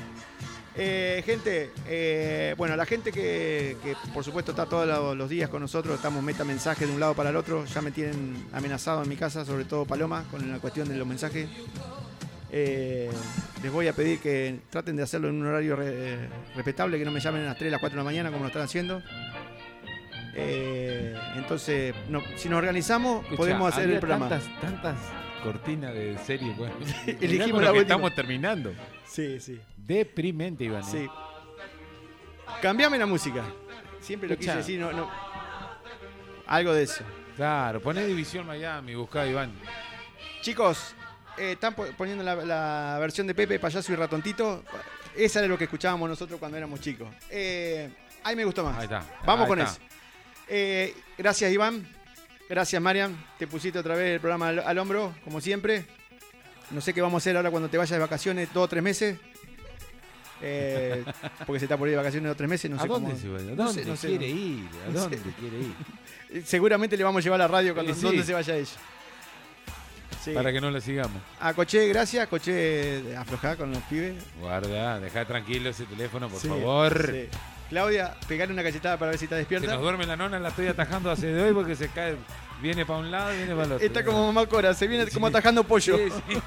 Eh, 0.77 1.23
gente, 1.25 1.71
eh, 1.87 2.53
bueno, 2.57 2.75
la 2.75 2.85
gente 2.85 3.11
que, 3.11 3.77
que, 3.81 3.95
por 4.13 4.23
supuesto 4.25 4.51
está 4.51 4.65
todos 4.65 5.15
los- 5.15 5.29
días 5.29 5.49
con 5.49 5.61
nosotros, 5.61 5.95
estamos 5.95 6.21
meta 6.21 6.43
mensajes 6.43 6.87
de 6.87 6.93
un 6.93 6.99
lado 6.99 7.13
para 7.15 7.29
el 7.29 7.37
otro, 7.37 7.63
ya 7.65 7.81
me 7.81 7.91
tienen 7.91 8.45
amenazado 8.51 9.01
en 9.03 9.07
mi 9.09 9.15
casa, 9.15 9.45
sobre 9.45 9.63
todo 9.65 9.85
Paloma, 9.85 10.25
con 10.29 10.51
la 10.51 10.59
cuestión 10.59 10.89
de 10.89 10.95
los 10.97 11.07
mensajes. 11.07 11.47
Eh, 12.51 13.09
les 13.63 13.71
voy 13.71 13.87
a 13.87 13.93
pedir 13.93 14.19
que 14.19 14.59
traten 14.69 14.95
de 14.95 15.03
hacerlo 15.03 15.27
en 15.29 15.35
un 15.35 15.47
horario 15.47 15.75
re- 15.75 16.29
respetable, 16.55 16.97
que 16.99 17.05
no 17.05 17.11
me 17.11 17.19
llamen 17.19 17.41
a 17.43 17.45
las 17.47 17.57
3, 17.57 17.71
las 17.71 17.79
4 17.79 17.97
de 17.97 18.03
la 18.03 18.05
mañana 18.09 18.29
como 18.29 18.43
lo 18.43 18.47
están 18.47 18.61
haciendo. 18.63 19.01
Eh, 20.37 21.15
entonces, 21.35 21.95
no- 22.09 22.21
si 22.35 22.49
nos 22.49 22.57
organizamos, 22.57 23.25
podemos 23.35 23.73
hacer 23.73 23.89
el 23.89 23.99
programa. 23.99 24.27
Tantas, 24.29 24.61
tantas 24.61 24.97
cortinas 25.43 25.93
de 25.93 26.17
serie. 26.19 26.53
Bueno, 26.57 26.75
Elegimos 27.07 27.61
la 27.61 27.67
lo 27.69 27.73
que 27.73 27.79
estamos 27.79 28.13
terminando. 28.15 28.73
Sí, 29.05 29.39
sí. 29.39 29.59
Deprimente, 29.77 30.63
Iván. 30.65 30.81
¿eh? 30.81 30.85
Sí. 30.91 31.07
Cambiame 32.61 32.97
la 32.97 33.05
música. 33.05 33.43
Siempre 33.99 34.29
lo 34.29 34.37
quise 34.37 34.55
decir, 34.55 34.79
no, 34.79 34.91
no. 34.91 35.09
Algo 36.47 36.73
de 36.73 36.83
eso. 36.83 37.03
Claro, 37.35 37.81
poné 37.81 38.05
División 38.05 38.45
Miami, 38.47 38.95
buscá 38.95 39.25
Iván. 39.25 39.51
Chicos, 40.41 40.95
eh, 41.37 41.53
están 41.53 41.73
po- 41.73 41.87
poniendo 41.97 42.23
la, 42.23 42.35
la 42.35 42.97
versión 42.99 43.25
de 43.27 43.33
Pepe, 43.35 43.59
Payaso 43.59 43.91
y 43.91 43.95
Ratontito. 43.95 44.63
Esa 45.15 45.39
era 45.39 45.47
lo 45.47 45.57
que 45.57 45.63
escuchábamos 45.65 46.07
nosotros 46.09 46.39
cuando 46.39 46.57
éramos 46.57 46.79
chicos. 46.81 47.07
Eh, 47.29 47.89
ahí 48.23 48.35
me 48.35 48.45
gustó 48.45 48.63
más. 48.63 48.77
Ahí 48.77 48.83
está. 48.83 49.03
Vamos 49.25 49.43
Ahí 49.45 49.49
con 49.49 49.59
está. 49.59 49.71
eso. 49.73 49.81
Eh, 50.47 50.93
gracias, 51.17 51.51
Iván. 51.51 51.87
Gracias, 52.49 52.81
Marian. 52.81 53.15
Te 53.39 53.47
pusiste 53.47 53.79
otra 53.79 53.95
vez 53.95 54.13
el 54.15 54.19
programa 54.19 54.49
al, 54.49 54.59
al 54.59 54.77
hombro, 54.77 55.15
como 55.23 55.41
siempre. 55.41 55.85
No 56.71 56.81
sé 56.81 56.93
qué 56.93 57.01
vamos 57.01 57.15
a 57.15 57.21
hacer 57.23 57.35
ahora 57.37 57.49
cuando 57.51 57.69
te 57.69 57.77
vayas 57.77 57.91
de 57.91 57.99
vacaciones, 57.99 58.49
dos 58.53 58.65
o 58.65 58.67
tres 58.67 58.83
meses. 58.83 59.17
Eh, 60.41 61.03
porque 61.45 61.59
se 61.59 61.65
está 61.65 61.77
por 61.77 61.87
ir 61.87 61.91
de 61.93 61.97
vacaciones 61.97 62.27
dos 62.27 62.33
o 62.35 62.37
tres 62.37 62.49
meses. 62.49 62.69
No 62.69 62.77
¿A 62.77 62.81
sé 62.81 62.87
dónde 62.87 63.09
cómo- 63.11 63.21
se 63.21 63.29
va? 63.29 63.37
¿A 63.39 63.41
no 63.41 63.55
dónde 63.55 63.83
sé, 63.83 63.89
no 63.89 63.95
sé, 63.95 64.07
quiere 64.09 64.29
no- 64.29 64.35
ir? 64.39 64.69
¿A 64.87 64.91
dónde 64.93 65.17
quiere 65.39 65.57
ir? 65.59 66.45
Seguramente 66.45 66.97
le 66.97 67.03
vamos 67.03 67.21
a 67.21 67.23
llevar 67.23 67.41
a 67.41 67.43
la 67.45 67.47
radio 67.47 67.73
cuando 67.73 67.93
Sí. 67.93 68.01
donde 68.01 68.23
se 68.23 68.33
vaya 68.33 68.55
ella. 68.55 68.69
Sí. 70.23 70.31
Para 70.33 70.51
que 70.51 70.59
no 70.59 70.71
la 70.71 70.81
sigamos. 70.81 71.21
A 71.39 71.53
Coche, 71.53 71.87
gracias. 71.87 72.27
Coche, 72.27 73.15
aflojá 73.15 73.55
con 73.55 73.71
los 73.71 73.81
pibes. 73.83 74.15
Guarda, 74.39 74.99
dejá 74.99 75.25
tranquilo 75.25 75.69
ese 75.69 75.85
teléfono, 75.85 76.29
por 76.29 76.39
Sí, 76.39 76.47
favor. 76.47 77.11
Claudia, 77.69 78.15
pegarle 78.27 78.53
una 78.53 78.63
cachetada 78.63 78.97
para 78.97 79.11
ver 79.11 79.19
si 79.19 79.25
está 79.25 79.35
Se 79.35 79.39
despierta. 79.39 79.71
nos 79.73 79.81
duerme 79.81 80.05
la 80.05 80.15
nona, 80.15 80.39
la 80.39 80.49
estoy 80.49 80.67
atajando 80.67 81.09
hace 81.11 81.27
de 81.27 81.41
hoy 81.43 81.53
porque 81.53 81.75
se 81.75 81.89
cae. 81.89 82.15
Viene 82.61 82.85
para 82.85 82.99
un 82.99 83.11
lado 83.11 83.33
y 83.33 83.37
viene 83.37 83.51
para 83.53 83.65
el 83.65 83.71
otro. 83.73 83.85
Está 83.85 84.05
como 84.05 84.25
mamá 84.27 84.45
Cora, 84.47 84.73
se 84.73 84.87
viene 84.87 85.07
como 85.07 85.27
atajando 85.27 85.63
pollo. 85.63 85.97
Sí, 85.97 86.03
sí. 86.29 86.37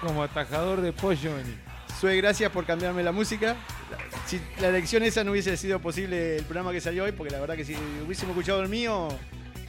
Como 0.00 0.22
atajador 0.22 0.80
de 0.80 0.92
pollo, 0.92 1.34
vení. 1.36 1.54
Sue, 2.00 2.16
gracias 2.16 2.50
por 2.52 2.64
cambiarme 2.64 3.02
la 3.02 3.12
música. 3.12 3.56
Si 4.26 4.40
la 4.60 4.68
elección 4.68 5.02
esa 5.02 5.24
no 5.24 5.32
hubiese 5.32 5.56
sido 5.56 5.80
posible 5.80 6.36
el 6.38 6.44
programa 6.44 6.70
que 6.72 6.80
salió 6.80 7.04
hoy, 7.04 7.12
porque 7.12 7.32
la 7.32 7.40
verdad 7.40 7.56
que 7.56 7.64
si 7.64 7.74
hubiésemos 8.04 8.36
escuchado 8.36 8.60
el 8.62 8.68
mío, 8.68 9.08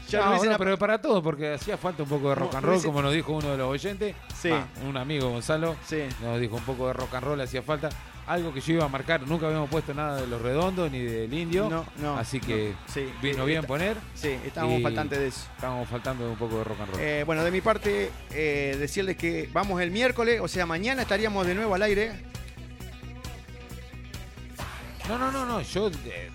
ya 0.08 0.20
No, 0.20 0.26
no 0.26 0.32
hubiesen 0.40 0.58
pero 0.58 0.78
para 0.78 1.00
todo, 1.02 1.22
porque 1.24 1.54
hacía 1.54 1.78
falta 1.78 2.04
un 2.04 2.10
poco 2.10 2.30
de 2.30 2.36
rock 2.36 2.52
No, 2.52 2.58
and 2.58 2.66
roll, 2.68 2.76
hubiese- 2.76 2.86
como 2.88 3.02
nos 3.02 3.14
dijo 3.14 3.32
uno 3.34 3.50
de 3.52 3.58
los 3.58 3.68
oyentes. 3.70 4.16
Sí. 4.40 4.50
Ah, 4.52 4.66
un 4.88 4.96
amigo, 4.98 5.30
Gonzalo, 5.30 5.76
Sí. 5.86 6.04
nos 6.22 6.40
dijo 6.40 6.56
un 6.56 6.64
poco 6.64 6.88
de 6.88 6.94
rock 6.94 7.16
and 7.16 7.24
roll, 7.26 7.42
hacía 7.42 7.62
falta. 7.64 7.90
Algo 8.30 8.54
que 8.54 8.62
yo 8.62 8.74
iba 8.74 8.86
a 8.86 8.88
marcar, 8.90 9.26
nunca 9.26 9.48
habíamos 9.48 9.72
puesto 9.72 9.92
nada 9.92 10.22
de 10.22 10.28
los 10.28 10.40
redondos 10.40 10.92
ni 10.92 11.00
del 11.02 11.34
indio. 11.34 11.68
No, 11.68 11.84
no, 11.98 12.16
Así 12.16 12.40
que 12.40 12.76
no, 12.88 12.94
sí. 12.94 13.10
vino 13.24 13.42
Eh, 13.42 13.46
bien 13.48 13.58
está- 13.62 13.68
poner. 13.68 13.98
Sí, 14.14 14.38
estábamos 14.46 14.84
faltantes 14.84 15.18
de 15.18 15.28
eso. 15.30 15.48
Estábamos 15.56 15.90
faltando 15.90 16.26
de 16.26 16.32
un 16.34 16.38
poco 16.38 16.60
de 16.60 16.64
rock 16.64 16.80
and 16.80 16.92
roll. 16.92 17.02
Eh, 17.02 17.24
bueno, 17.26 17.44
de 17.44 17.50
mi 17.50 17.62
parte, 17.62 18.12
eh, 18.30 18.76
decirles 18.80 19.18
que 19.18 19.50
vamos 19.52 19.82
el 19.82 19.90
miércoles, 19.90 20.40
o 20.44 20.48
sea, 20.48 20.68
mañana 20.68 21.02
estaríamos 21.02 21.48
de 21.48 21.56
nuevo 21.56 21.74
al 21.74 21.82
aire. 21.82 22.12
No, 25.08 25.18
no, 25.18 25.32
no, 25.32 25.48
no, 25.48 25.62
yo 25.62 25.90
eh, 26.06 26.30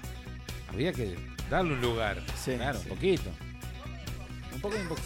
había 0.72 0.92
que 0.92 1.14
darle 1.48 1.74
un 1.74 1.80
lugar. 1.80 2.20
claro, 2.44 2.80
un 2.80 2.86
poquito. 2.88 3.30
Un 4.52 4.60
poco, 4.60 4.76
un 4.76 4.88
poco. 4.88 5.00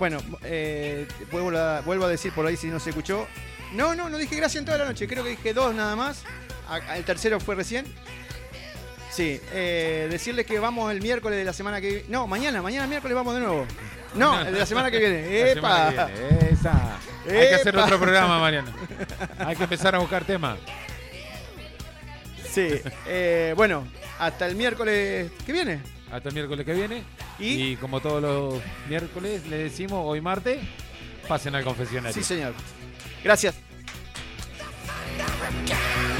Bueno, 0.00 0.18
vuelvo, 1.30 1.56
a, 1.56 1.82
vuelvo 1.82 2.04
a 2.06 2.08
decir 2.08 2.32
por 2.32 2.46
ahí 2.46 2.56
si 2.56 2.66
no 2.66 2.80
se 2.80 2.90
escuchó. 2.90 3.28
No, 3.76 3.94
no, 3.94 4.08
no 4.08 4.16
dije 4.16 4.36
gracias 4.36 4.60
en 4.60 4.64
toda 4.64 4.78
la 4.78 4.86
noche, 4.86 5.06
creo 5.06 5.22
que 5.22 5.30
dije 5.30 5.52
dos 5.52 5.74
nada 5.74 5.94
más. 5.94 6.24
El 6.94 7.04
tercero 7.04 7.38
fue 7.38 7.54
recién. 7.54 7.84
Sí, 9.10 9.40
eh, 9.52 10.08
decirles 10.10 10.46
que 10.46 10.58
vamos 10.58 10.90
el 10.90 11.00
miércoles 11.00 11.38
de 11.38 11.44
la 11.44 11.52
semana 11.52 11.80
que 11.80 11.88
viene. 11.88 12.04
No, 12.08 12.26
mañana, 12.26 12.62
mañana 12.62 12.86
miércoles 12.86 13.14
vamos 13.14 13.34
de 13.34 13.40
nuevo. 13.40 13.66
No, 14.14 14.40
el 14.40 14.52
de 14.54 14.58
la 14.58 14.66
semana 14.66 14.90
que 14.90 14.98
viene. 14.98 15.50
¡Epa! 15.52 16.06
que 16.06 16.12
viene, 16.12 16.52
Esa. 16.52 16.98
Hay 17.28 17.48
que 17.48 17.54
hacer 17.54 17.76
otro 17.76 17.98
programa, 17.98 18.38
Mariano. 18.40 18.72
Hay 19.38 19.56
que 19.56 19.64
empezar 19.64 19.94
a 19.94 19.98
buscar 19.98 20.24
temas. 20.24 20.58
Sí, 22.50 22.68
eh, 23.06 23.52
bueno, 23.56 23.86
hasta 24.18 24.46
el 24.46 24.56
miércoles 24.56 25.30
que 25.44 25.52
viene. 25.52 25.80
Hasta 26.10 26.30
el 26.30 26.34
miércoles 26.34 26.64
que 26.64 26.72
viene. 26.72 27.02
¿Y? 27.38 27.72
Y, 27.72 27.76
como 27.76 28.00
todos 28.00 28.22
los 28.22 28.62
miércoles, 28.88 29.46
le 29.46 29.58
decimos 29.58 30.02
hoy 30.02 30.22
martes, 30.22 30.60
pasen 31.28 31.54
al 31.54 31.64
confesionario. 31.64 32.14
Sí, 32.14 32.22
señor. 32.22 32.54
Gracias. 33.22 33.65
Africa! 35.46 36.15